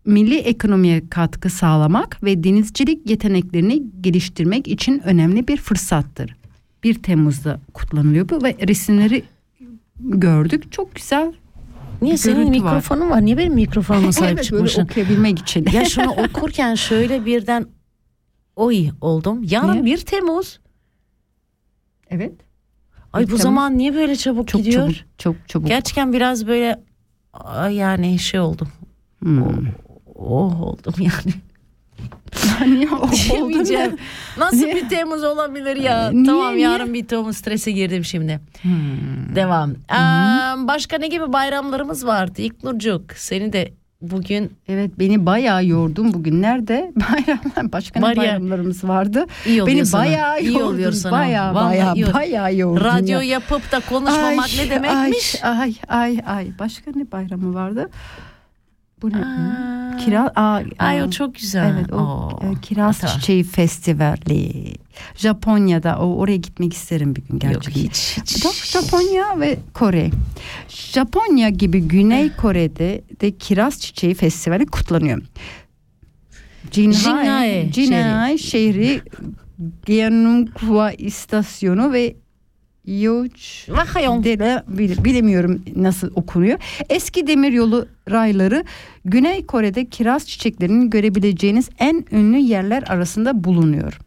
[0.05, 6.36] milli ekonomiye katkı sağlamak ve denizcilik yeteneklerini geliştirmek için önemli bir fırsattır.
[6.85, 9.22] 1 Temmuz'da kutlanılıyor bu ve resimleri
[10.01, 10.72] gördük.
[10.72, 11.32] Çok güzel.
[12.03, 12.70] Niye Bir senin görüntü var.
[12.75, 13.25] mikrofonun var.
[13.25, 14.83] Niye benim mikrofonuma sahip evet çıkmışsın?
[14.85, 15.66] okuyabilmek için.
[15.73, 17.66] ya şunu okurken şöyle birden
[18.57, 19.43] oy oldum.
[19.43, 19.85] Yarın Niye?
[19.85, 20.61] 1 Temmuz.
[22.11, 22.33] evet.
[23.12, 23.43] Ay 1 bu Temmuz.
[23.43, 24.83] zaman niye böyle çabuk Çok gidiyor?
[24.89, 25.19] çabuk.
[25.19, 25.69] Çok çabuk.
[25.69, 26.81] Gerçekten biraz böyle
[27.70, 28.69] yani şey oldum.
[29.19, 29.66] Hmm.
[30.15, 31.35] Oh oldum yani.
[33.13, 33.91] Diyemeyeceğim.
[34.39, 34.45] ne?
[34.45, 34.75] Nasıl Niye?
[34.77, 36.11] bir Temmuz olabilir ya?
[36.11, 36.61] Niye, tamam niye?
[36.69, 38.41] yarın bir Temmuz strese girdim şimdi.
[38.63, 39.37] Hmm.
[39.37, 39.75] Devam.
[39.89, 42.43] Aa, başka ne gibi bayramlarımız vardı?
[42.43, 46.43] İlknurcuk seni de bugün Evet beni bayağı yordun bugün.
[46.43, 46.93] Nerede?
[46.97, 49.27] Bayramlar başka ne Var bayramlarımız vardı?
[49.47, 50.03] iyi Beni sana.
[50.05, 50.67] bayağı iyi yordun.
[50.75, 51.13] oluyor sana.
[51.13, 52.85] Bayağı Vallahi bayağı iyi bayağı yordun.
[52.85, 53.23] Radyo ya.
[53.23, 55.45] yapıp da konuşmamak ne demekmiş?
[55.45, 56.47] Ay, ay ay ay.
[56.59, 57.91] Başka ne bayramı vardı?
[59.03, 59.17] Bu ne?
[59.17, 59.78] Aa.
[60.05, 61.75] Kira Aa, Ay o çok güzel.
[61.77, 62.41] Evet o Oo.
[62.45, 63.16] e, Kiraz Tamam.
[63.16, 64.73] Çiçeği Festivali.
[65.16, 67.81] Japonya'da o oraya gitmek isterim bir gün Yok gerçekten.
[67.83, 68.45] hiç hiç.
[68.45, 70.11] Bak Japonya ve Kore.
[70.69, 75.23] Japonya gibi Güney Kore'de de kiraz çiçeği festivali kutlanıyor.
[76.73, 79.01] Jinhae, Jinhae Jinhae şehri
[79.87, 82.16] Gyeongbwa istasyonu ve
[84.24, 86.59] Dele, bil- bilemiyorum nasıl okunuyor.
[86.89, 88.65] Eski demiryolu rayları
[89.05, 93.98] Güney Kore'de kiraz çiçeklerinin görebileceğiniz en ünlü yerler arasında bulunuyor.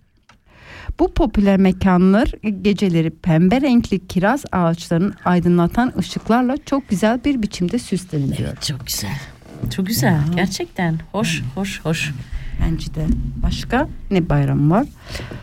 [0.99, 2.31] Bu popüler mekanlar
[2.61, 8.55] geceleri pembe renkli kiraz ağaçlarının aydınlatan ışıklarla çok güzel bir biçimde süsleniliyor.
[8.57, 9.19] Çok güzel.
[9.75, 10.19] Çok güzel.
[10.35, 10.99] Gerçekten.
[11.11, 12.11] Hoş, hoş, hoş.
[12.95, 13.05] De.
[13.43, 14.87] Başka ne bayram var?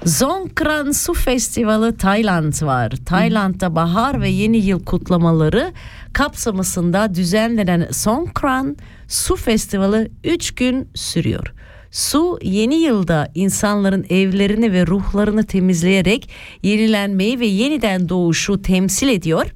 [0.04, 2.92] Songkran Su Festivali Tayland var.
[3.06, 5.72] Tayland'da bahar ve yeni yıl kutlamaları
[6.12, 8.76] kapsamında düzenlenen Songkran
[9.08, 11.52] Su Festivali 3 gün sürüyor.
[11.90, 16.30] Su yeni yılda insanların evlerini ve ruhlarını temizleyerek
[16.62, 19.46] yenilenmeyi ve yeniden doğuşu temsil ediyor.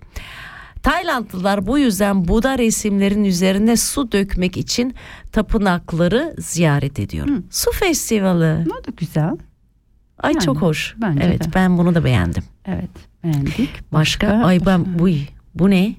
[0.82, 4.94] Taylandlılar bu yüzden Buda resimlerin üzerine su dökmek için
[5.32, 7.28] tapınakları ziyaret ediyor.
[7.50, 8.60] Su festivali.
[8.64, 9.36] Ne da güzel.
[10.18, 10.94] Ay Yani, çok hoş.
[11.02, 11.48] bence evet de.
[11.54, 12.42] ben bunu da beğendim.
[12.66, 12.90] Evet
[13.24, 13.92] beğendik.
[13.92, 14.28] Başka?
[14.28, 15.08] Ay ben bu
[15.54, 15.94] bu ne?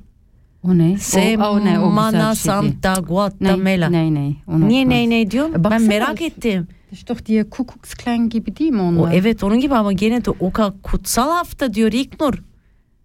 [0.63, 0.97] O ne?
[1.39, 1.79] O, o ne?
[1.79, 2.51] O güzel şey.
[2.51, 3.89] Santa Guatemala.
[3.89, 4.35] Ne ne?
[4.47, 4.97] Onu Niye okumaz.
[4.99, 5.53] ne ne diyorsun?
[5.59, 6.67] E, ben merak ettim.
[6.91, 9.13] İşte diye Kuckucksklan gibi değil mi O onlar?
[9.13, 10.51] evet onun gibi ama gene de o
[10.83, 12.33] kutsal hafta diyor İlknur.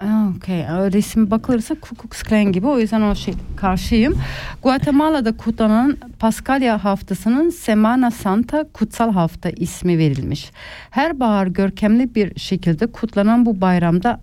[0.01, 0.63] Aa, Okey.
[0.93, 2.67] Resim bakılırsa Kuckucksklan gibi.
[2.67, 4.19] O yüzden o şey karşıyım.
[4.63, 10.51] Guatemala'da kutlanan Paskalya haftasının Semana Santa kutsal hafta ismi verilmiş.
[10.91, 14.21] Her bahar görkemli bir şekilde kutlanan bu bayramda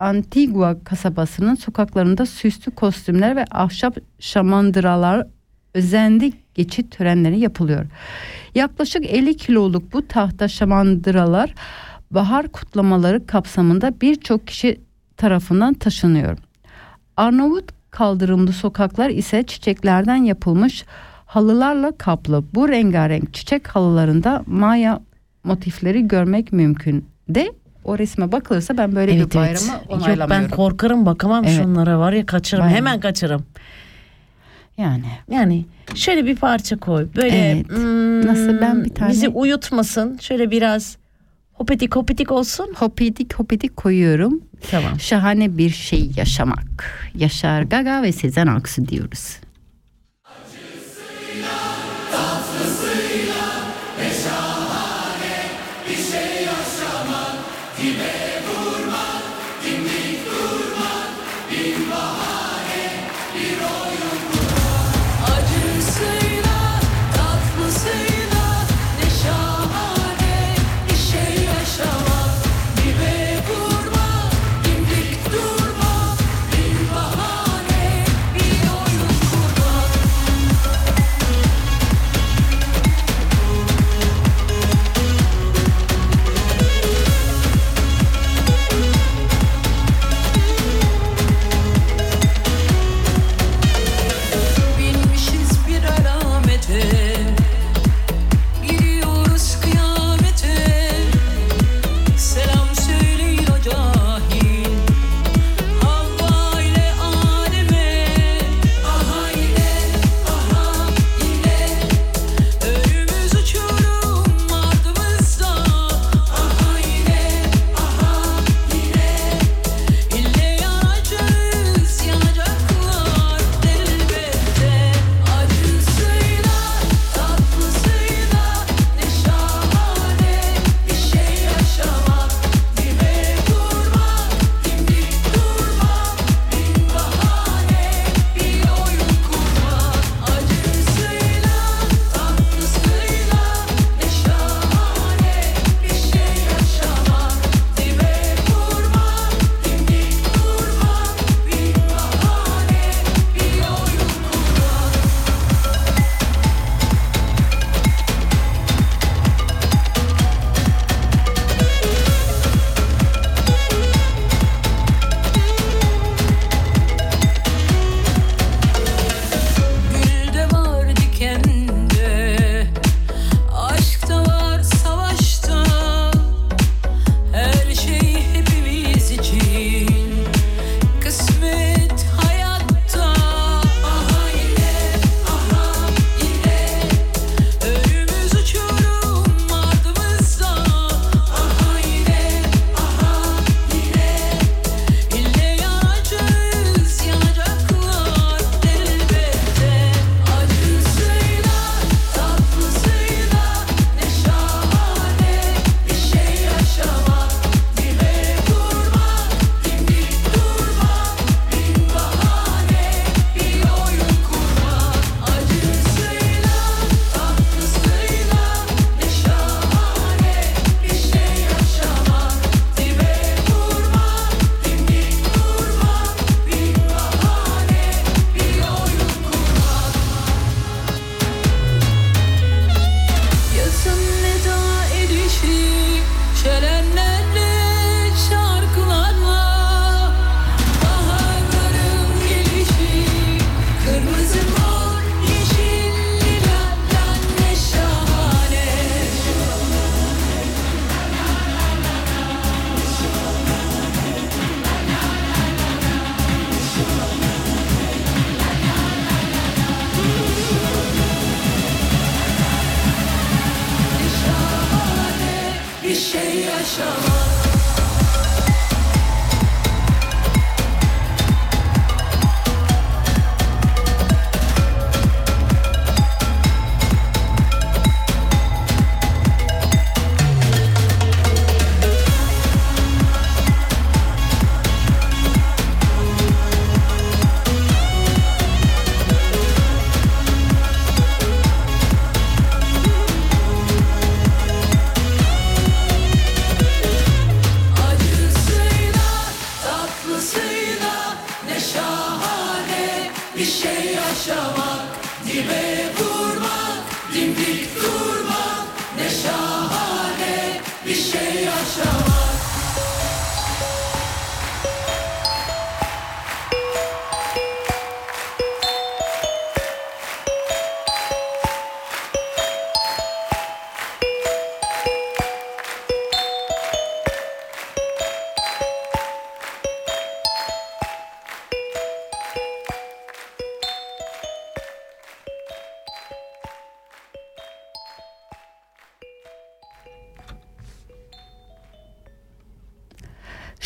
[0.00, 5.26] Antigua kasabasının sokaklarında süslü kostümler ve ahşap şamandıralar
[5.74, 7.86] özenli geçit törenleri yapılıyor.
[8.54, 11.54] Yaklaşık 50 kiloluk bu tahta şamandıralar
[12.10, 14.80] bahar kutlamaları kapsamında birçok kişi
[15.16, 16.38] tarafından taşınıyor.
[17.16, 20.84] Arnavut kaldırımlı sokaklar ise çiçeklerden yapılmış
[21.26, 22.44] halılarla kaplı.
[22.54, 25.00] Bu rengarenk çiçek halılarında Maya
[25.44, 27.04] motifleri görmek mümkün.
[27.28, 27.52] De
[27.84, 30.48] o resme bakılırsa ben böyle bir bayramı Yok ben onaylamıyorum.
[30.50, 31.62] korkarım bakamam Evet.
[31.62, 32.76] şunlara var ya kaçırırım Bayağı.
[32.78, 33.44] hemen kaçırırım.
[34.76, 35.64] yani Yani
[35.94, 37.06] şöyle bir parça koy.
[37.16, 37.68] Böyle Evet.
[37.68, 38.60] hmm, Nasıl?
[38.60, 40.18] Ben bir tane- bizi uyutmasın.
[40.20, 40.96] Şöyle biraz
[41.54, 42.68] hopetik hopetik olsun.
[42.76, 44.40] hopidik hopidik koyuyorum.
[44.70, 45.00] Tamam.
[45.00, 47.00] Şahane bir şey yaşamak.
[47.14, 49.36] Yaşar Gaga ve Sezen Aksu diyoruz.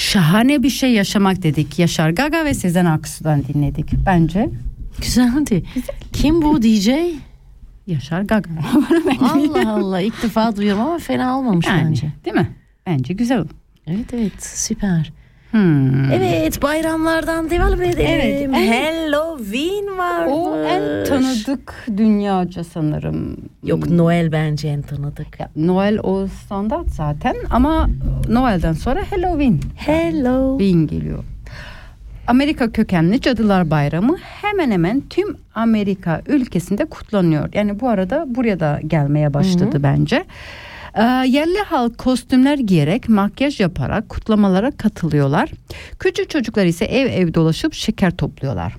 [0.08, 1.78] şahane bir şey yaşamak dedik.
[1.78, 4.50] Yaşar Gaga ve Sezen Aksu'dan dinledik bence.
[5.02, 5.64] Güzeldi.
[5.74, 5.96] Güzel.
[6.12, 6.88] Kim bu DJ?
[7.86, 8.50] Yaşar Gaga.
[9.20, 12.12] Allah Allah ilk defa duyuyorum ama fena olmamış yani, bence.
[12.24, 12.50] Değil mi?
[12.86, 13.44] Bence güzel.
[13.86, 15.12] Evet evet süper.
[15.50, 16.12] Hmm.
[16.12, 18.06] Evet bayramlardan devam edelim.
[18.08, 20.26] Evet, en- Halloween var.
[20.30, 23.36] O en tanıdık dünyaca sanırım.
[23.64, 25.40] Yok Noel bence en tanıdık.
[25.40, 27.88] Ya, Noel o standart zaten ama
[28.28, 29.60] Noel'den sonra Halloween.
[29.86, 31.24] Halloween geliyor.
[32.26, 37.48] Amerika kökenli Cadılar Bayramı hemen hemen tüm Amerika ülkesinde kutlanıyor.
[37.52, 40.24] Yani bu arada buraya da gelmeye başladı bence.
[40.94, 45.50] Ee, yerli halk kostümler giyerek, makyaj yaparak kutlamalara katılıyorlar.
[45.98, 48.76] Küçük çocuklar ise ev ev dolaşıp şeker topluyorlar.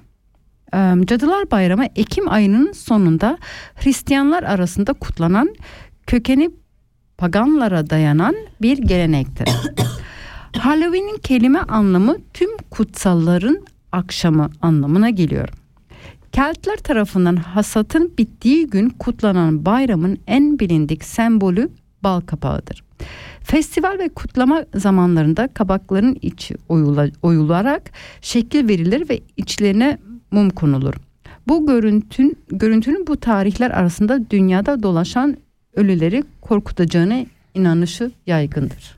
[0.73, 3.38] Ee, Cadılar Bayramı Ekim ayının sonunda
[3.76, 5.56] Hristiyanlar arasında kutlanan
[6.07, 6.49] kökeni
[7.18, 9.49] paganlara dayanan bir gelenektir.
[10.57, 15.49] Halloween'in kelime anlamı tüm kutsalların akşamı anlamına geliyor.
[16.31, 21.69] Keltler tarafından hasatın bittiği gün kutlanan bayramın en bilindik sembolü
[22.04, 22.84] bal kapağıdır.
[23.42, 29.98] Festival ve kutlama zamanlarında kabakların içi oyula- oyularak şekil verilir ve içlerine
[30.32, 30.94] mum konulur.
[31.48, 35.38] Bu görüntün, görüntünün bu tarihler arasında dünyada dolaşan
[35.76, 38.98] ölüleri korkutacağına inanışı yaygındır.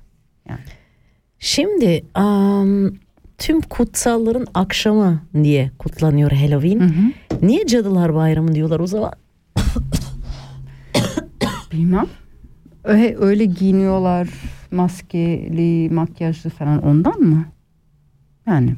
[1.39, 2.91] Şimdi am,
[3.37, 7.13] tüm kutsalların akşamı diye kutlanıyor Halloween.
[7.41, 9.11] Niye Cadılar Bayramı diyorlar o zaman?
[11.71, 12.07] Bilmem.
[12.83, 14.29] Öyle, öyle giyiniyorlar
[14.71, 17.45] maskeli, makyajlı falan ondan mı?
[18.47, 18.75] Yani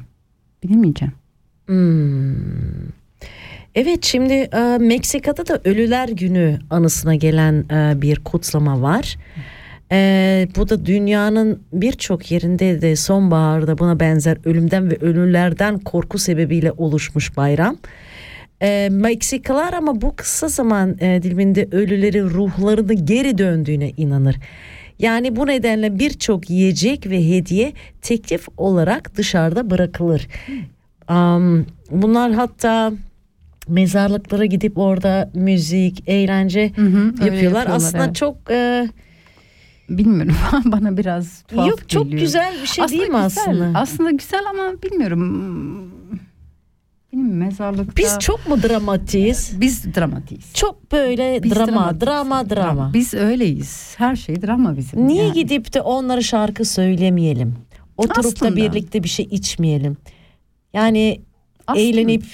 [0.62, 1.14] bilemeyeceğim.
[1.66, 2.88] Hmm.
[3.74, 9.16] Evet şimdi e, Meksika'da da Ölüler Günü anısına gelen e, bir kutlama var.
[9.92, 16.72] E, bu da dünyanın birçok yerinde de sonbaharda buna benzer ölümden ve ölülerden korku sebebiyle
[16.72, 17.76] oluşmuş bayram.
[18.62, 24.36] E, Meksikalılar ama bu kısa zaman e, diliminde ölülerin ruhlarını geri döndüğüne inanır.
[24.98, 27.72] Yani bu nedenle birçok yiyecek ve hediye
[28.02, 30.28] teklif olarak dışarıda bırakılır.
[31.08, 32.92] Am, bunlar hatta
[33.68, 37.32] mezarlıklara gidip orada müzik, eğlence Hı hı, yapıyorlar.
[37.32, 38.14] yapıyorlar, Aslında evet.
[38.16, 38.88] çok e,
[39.88, 42.20] Bilmiyorum bana biraz tuhaf yok çok geliyor.
[42.20, 43.24] güzel bir şey değil mi güzel.
[43.24, 43.78] aslında?
[43.78, 45.90] Aslında güzel ama bilmiyorum.
[47.14, 47.96] Bilmiyorum mezarlıkta.
[47.96, 49.60] Biz çok mu dramatiyiz?
[49.60, 50.54] biz dramatiyiz.
[50.54, 52.00] Çok böyle Biz drama, dramatiyiz.
[52.00, 52.90] drama, drama.
[52.94, 53.94] Biz öyleyiz.
[53.98, 55.06] Her şey drama bizim.
[55.08, 55.32] Niye yani.
[55.34, 57.54] gidip de onlara şarkı söylemeyelim?
[57.96, 58.56] Oturup da Aslında.
[58.56, 59.96] birlikte bir şey içmeyelim.
[60.72, 61.20] Yani
[61.66, 62.24] Aslında- eğlenip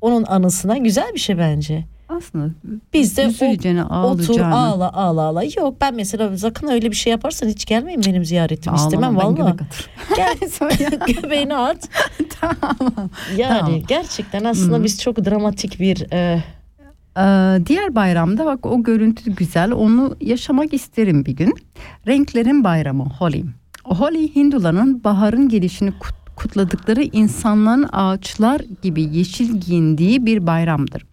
[0.00, 1.84] onun anısına güzel bir şey bence.
[2.16, 2.50] Aslında
[2.92, 5.42] Biz de o- üzüleceğine, Otur ağla ağla ağla.
[5.44, 9.56] Yok ben mesela sakın öyle bir şey yaparsan hiç gelmeyin benim ziyaretimi istemem valla.
[10.16, 10.36] Gel
[11.22, 11.88] göbeğini at.
[12.40, 13.10] tamam.
[13.36, 13.80] Yani Tamam.
[13.88, 14.84] gerçekten aslında Hı.
[14.84, 16.42] biz çok dramatik bir e,
[17.16, 19.72] Ee, diğer bayramda bak o görüntü güzel.
[19.72, 21.54] Onu yaşamak isterim bir gün.
[22.06, 23.44] Renklerin bayramı Holi.
[23.84, 31.06] Holi Hinduların baharın gelişini kut- kutladıkları insanların ağaçlar gibi yeşil giyindiği bir bayramdır.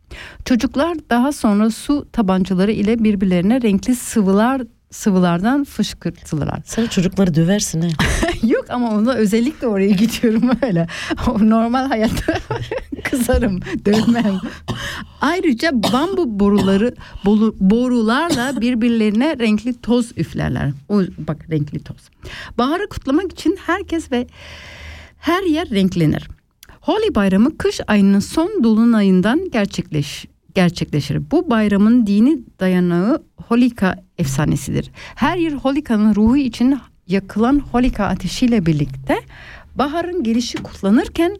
[0.46, 6.62] Çocuklar daha sonra su tabancaları ile birbirlerine renkli sıvılar sıvılardan fışkırtılırlar.
[6.66, 7.88] sen çocukları döversin ha.
[8.48, 10.88] Yok ama ona özellikle oraya gidiyorum öyle.
[11.28, 12.34] O normal hayatta
[13.04, 14.40] kızarım, dövmem.
[15.22, 20.72] Ayrıca bambu boruları bolu- borularla birbirlerine renkli toz üflerler.
[20.90, 22.10] O bak renkli toz.
[22.58, 24.28] Baharı kutlamak için herkes ve
[25.20, 26.28] her yer renklenir.
[26.82, 30.26] Holi bayramı kış ayının son dolunayından gerçekleş
[30.56, 31.32] gerçekleşir.
[31.32, 34.92] Bu bayramın dini dayanağı Holika efsanesidir.
[35.16, 39.20] Her yıl Holika'nın ruhu için yakılan Holika ateşiyle birlikte
[39.76, 41.38] baharın gelişi kutlanırken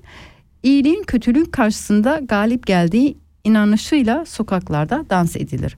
[0.64, 5.78] iyiliğin kötülüğün karşısında galip geldiği inanışıyla sokaklarda dans edilir.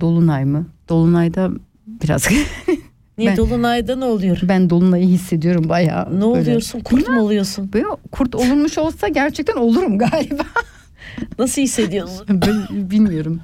[0.00, 0.66] Dolunay mı?
[0.88, 1.50] Dolunayda
[1.86, 2.28] biraz
[3.18, 4.38] Niye Ben- dolunayda ne oluyor?
[4.42, 6.06] ben dolunayı hissediyorum bayağı.
[6.06, 6.24] Ne böyle.
[6.24, 6.80] oluyorsun?
[6.80, 7.72] Kurt mu oluyorsun?
[7.72, 10.42] Böyle kurt olunmuş olsa gerçekten olurum galiba.
[11.38, 12.26] Nasıl hissediyorsun?
[12.46, 13.40] Ben bilmiyorum.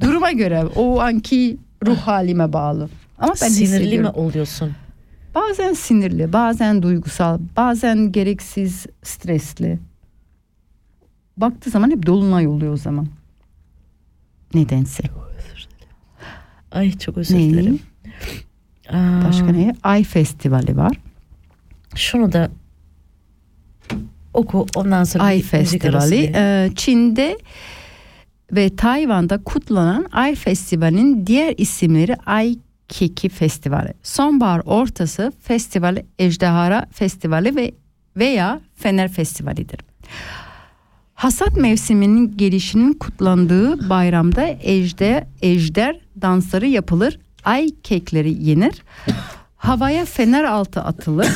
[0.00, 1.56] Duruma göre o anki
[1.86, 2.88] ruh halime bağlı.
[3.18, 4.72] Ama ben Sinirli mi oluyorsun?
[5.34, 9.78] Bazen sinirli, bazen duygusal, bazen gereksiz stresli.
[11.36, 13.06] Baktığı zaman hep dolunay oluyor o zaman.
[14.54, 15.02] Nedense.
[16.72, 17.80] Ay çok özür dilerim.
[18.90, 19.74] Aa, Başka ne?
[19.82, 20.96] Ay Festivali var.
[21.94, 22.50] Şunu da
[24.34, 26.34] oku ondan sonra Ay bir müzik arası Festivali.
[26.34, 26.70] verelim.
[26.72, 27.38] Ee, Çin'de
[28.52, 32.58] ve Tayvan'da kutlanan Ay Festivali'nin diğer isimleri Ay
[32.88, 33.94] Keki Festivali.
[34.02, 37.72] Sonbahar ortası festivali Ejderha Festivali ve
[38.16, 39.80] veya Fener Festivali'dir.
[41.14, 47.18] Hasat mevsiminin gelişinin kutlandığı bayramda ejder, ejder dansları yapılır.
[47.44, 48.82] Ay kekleri yenir.
[49.56, 51.28] havaya fener altı atılır.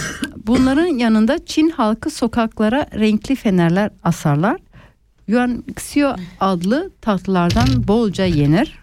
[0.47, 4.61] Bunların yanında Çin halkı sokaklara renkli fenerler asarlar.
[5.29, 8.79] Yuanxio adlı tatlılardan bolca yenir.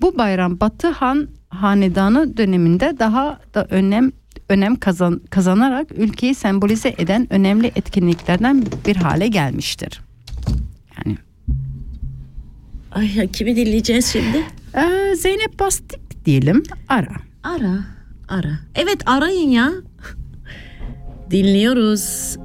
[0.00, 4.12] Bu bayram Batı Han hanedanı döneminde daha da önem
[4.48, 10.00] önem kazan, kazanarak ülkeyi sembolize eden önemli etkinliklerden bir hale gelmiştir.
[10.96, 11.16] Yani
[12.92, 14.44] Ay kimi dinleyeceğiz şimdi?
[14.76, 17.16] ee, Zeynep Bastik diyelim ara.
[17.42, 17.78] Ara,
[18.28, 18.58] ara.
[18.74, 19.70] Evet arayın ya.
[21.30, 22.36] Dinliyoruz.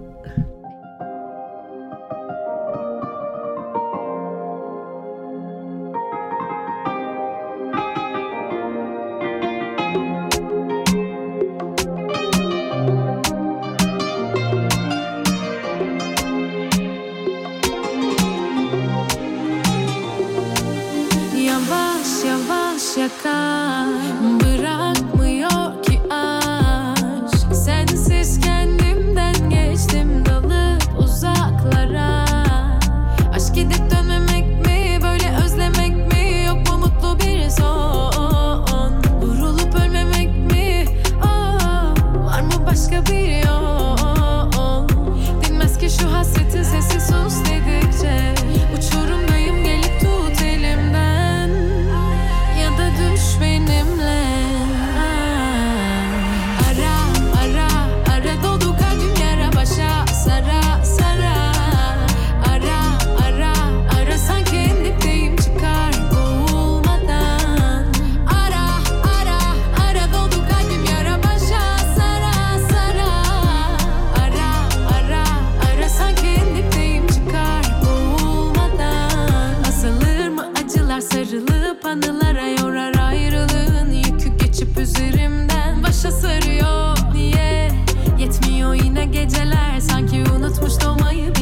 [89.26, 91.35] Geceler sanki unutmuş doğmayı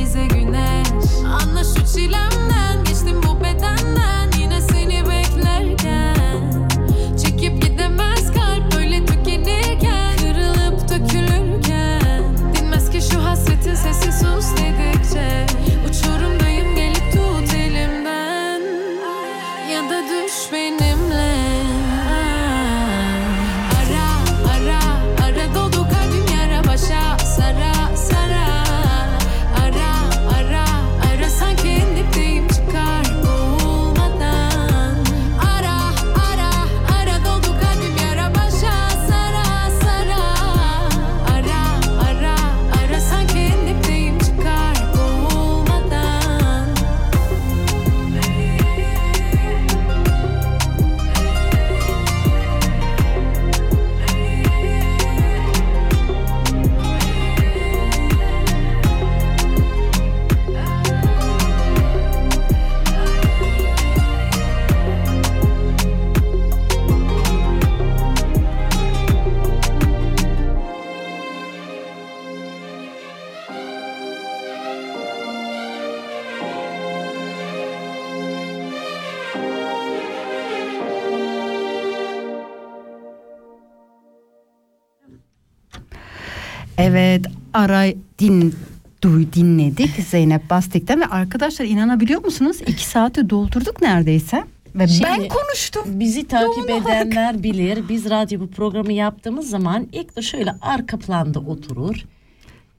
[87.63, 87.85] ara
[88.19, 88.55] din
[89.03, 92.57] duy dinledik Zeynep Bastik'ten ve arkadaşlar inanabiliyor musunuz?
[92.67, 94.43] iki saati doldurduk neredeyse.
[94.75, 95.83] Ve Şimdi- ben konuştum.
[95.99, 97.07] Bizi takip olarak.
[97.07, 97.89] edenler bilir.
[97.89, 102.05] Biz radyo bu programı yaptığımız zaman ilk de şöyle arka planda oturur.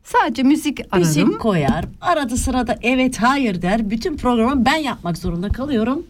[0.04, 0.98] Sadece müzik aradım.
[1.08, 1.84] Müzik koyar.
[2.00, 3.90] Arada sırada evet hayır der.
[3.90, 6.06] Bütün programı ben yapmak zorunda kalıyorum.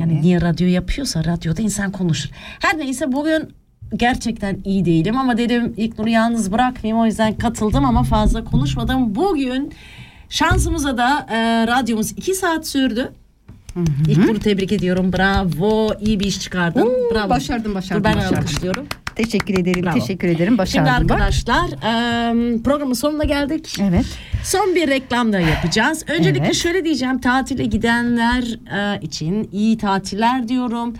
[0.00, 2.30] Yani niye radyo yapıyorsa radyoda insan konuşur.
[2.60, 3.48] Her neyse bugün
[3.96, 9.14] gerçekten iyi değilim ama dedim ilk Nur'u yalnız bırakmayayım o yüzden katıldım ama fazla konuşmadım.
[9.14, 9.72] Bugün
[10.28, 13.12] şansımıza da e, radyomuz iki saat sürdü.
[14.08, 15.12] İlk Nur'u tebrik ediyorum.
[15.12, 15.94] Bravo.
[16.00, 16.80] iyi bir iş çıkardın.
[16.80, 17.30] Oo, Bravo.
[17.30, 18.36] başardın, başardın, Dur ben başardın.
[18.36, 18.86] alkışlıyorum.
[19.16, 19.82] Teşekkür ederim.
[19.84, 19.94] Bravo.
[19.98, 20.46] Teşekkür ederim.
[20.46, 21.20] Şimdi Başardın bak.
[21.20, 23.74] arkadaşlar e, programın sonuna geldik.
[23.80, 24.06] Evet.
[24.44, 26.04] Son bir reklam da yapacağız.
[26.18, 26.54] Öncelikle Evet.
[26.54, 28.42] şöyle diyeceğim tatile gidenler
[28.96, 30.94] e, için iyi tatiller diyorum.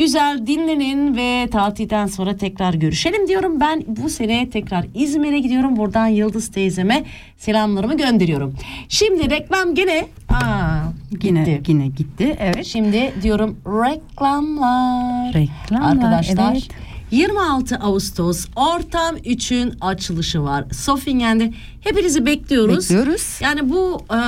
[0.00, 3.60] Güzel dinlenin ve tatilden sonra tekrar görüşelim diyorum.
[3.60, 5.76] Ben bu sene tekrar İzmir'e gidiyorum.
[5.76, 7.04] Buradan Yıldız teyzeme
[7.36, 8.54] selamlarımı gönderiyorum.
[8.88, 10.80] Şimdi reklam gene aa,
[11.22, 11.62] Yine gitti.
[11.72, 12.36] yine gitti.
[12.40, 12.66] Evet.
[12.66, 15.34] Şimdi diyorum reklamlar.
[15.34, 16.68] Reklamlar, Arkadaşlar evet.
[17.10, 20.64] 26 Ağustos Ortam 3'ün açılışı var.
[20.72, 22.84] Sofingen'de hepinizi bekliyoruz.
[22.90, 23.38] Bekliyoruz.
[23.40, 24.18] Yani bu e,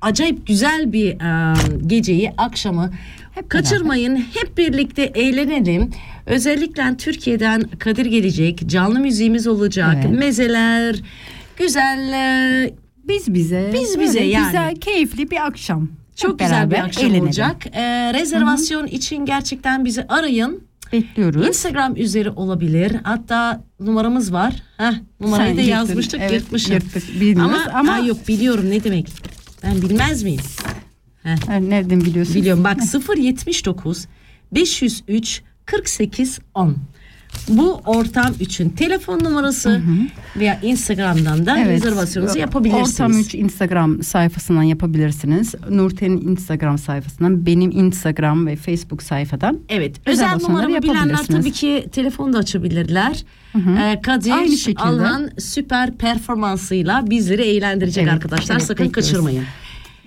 [0.00, 1.54] acayip güzel bir e,
[1.86, 2.90] geceyi, akşamı
[3.34, 4.16] Hep Kaçırmayın.
[4.16, 5.90] Hep birlikte eğlenelim.
[6.26, 8.62] Özellikle Türkiye'den Kadir gelecek.
[8.66, 9.96] Canlı müziğimiz olacak.
[10.06, 10.18] Evet.
[10.18, 10.96] Mezeler,
[11.58, 12.70] güzeller.
[13.08, 13.70] Biz bize.
[13.74, 14.46] Biz bize yani.
[14.46, 15.88] Güzel, keyifli bir akşam.
[16.16, 17.24] Çok Hep güzel bir beraber akşam eğlenelim.
[17.24, 17.66] olacak.
[17.72, 20.62] Ee, rezervasyon için gerçekten bizi arayın.
[20.92, 21.46] Bekliyoruz.
[21.48, 22.92] Instagram üzeri olabilir.
[23.02, 24.62] Hatta numaramız var.
[24.76, 25.76] Heh, numarayı Sen da yırttın.
[25.76, 26.72] yazmıştık, Evet, yırtmışım.
[26.74, 29.08] yırttık, bilmiyoruz ama, ama- Aa, yok biliyorum ne demek.
[29.62, 30.40] Ben bilmez miyim?
[31.24, 32.34] Ha, Nereden biliyorsun?
[32.34, 32.76] Biliyorum bak
[33.16, 34.06] 079
[34.52, 36.76] 503 48 10.
[37.48, 39.82] Bu ortam için telefon numarası
[40.36, 42.90] veya Instagram'dan da rezervasyonunuzu yapabilirsiniz.
[43.00, 45.54] Ortam 3 Instagram sayfasından yapabilirsiniz.
[45.70, 49.58] Nurten'in Instagram sayfasından, benim Instagram ve Facebook sayfadan.
[49.68, 49.96] Evet.
[50.06, 53.24] Özel numaramı bilenler tabii ki telefon da açabilirler.
[53.56, 54.82] Ee, Kadir Aynı şekilde.
[54.82, 58.54] Alhan süper performansıyla bizleri eğlendirecek Evet, arkadaşlar.
[58.54, 59.10] evet, Sakın bekliyoruz.
[59.10, 59.44] kaçırmayın.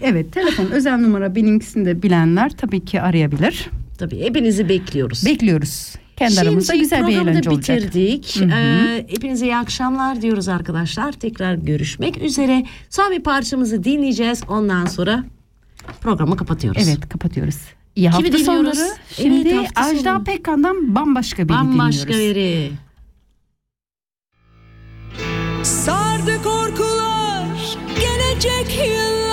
[0.01, 3.69] Evet, telefon özel numara benimkisini de bilenler tabii ki arayabilir.
[3.97, 5.25] Tabii hepinizi bekliyoruz.
[5.25, 5.95] Bekliyoruz.
[6.17, 7.77] Kendi aramızda Şimdi güzel bir eğlence olacak.
[7.77, 8.37] bitirdik.
[8.41, 11.11] Ee, hepinize iyi akşamlar diyoruz arkadaşlar.
[11.11, 12.65] Tekrar görüşmek üzere.
[12.89, 14.43] Son bir parçamızı dinleyeceğiz.
[14.47, 15.23] Ondan sonra
[16.01, 16.87] programı kapatıyoruz.
[16.87, 17.55] Evet, kapatıyoruz.
[17.95, 18.45] İyi Kimi hafta dinliyoruz?
[18.77, 18.77] sonları.
[18.79, 20.23] Evet, Şimdi hafta Ajda sonu.
[20.23, 22.35] Pekkan'dan bambaşka biri Bambaşka dinliyoruz.
[22.35, 22.71] biri.
[25.63, 27.47] Sardı korkular
[27.99, 29.26] gelecek yıllar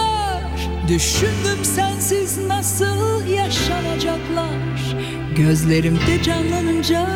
[0.88, 4.96] Düşündüm sensiz nasıl yaşanacaklar.
[5.36, 7.08] Gözlerimde canlanınca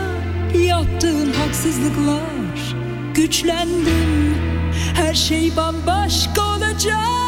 [0.55, 2.77] yaptığın haksızlıklar.
[3.15, 4.35] Güçlendim
[4.95, 7.28] her şey bambaşka olacak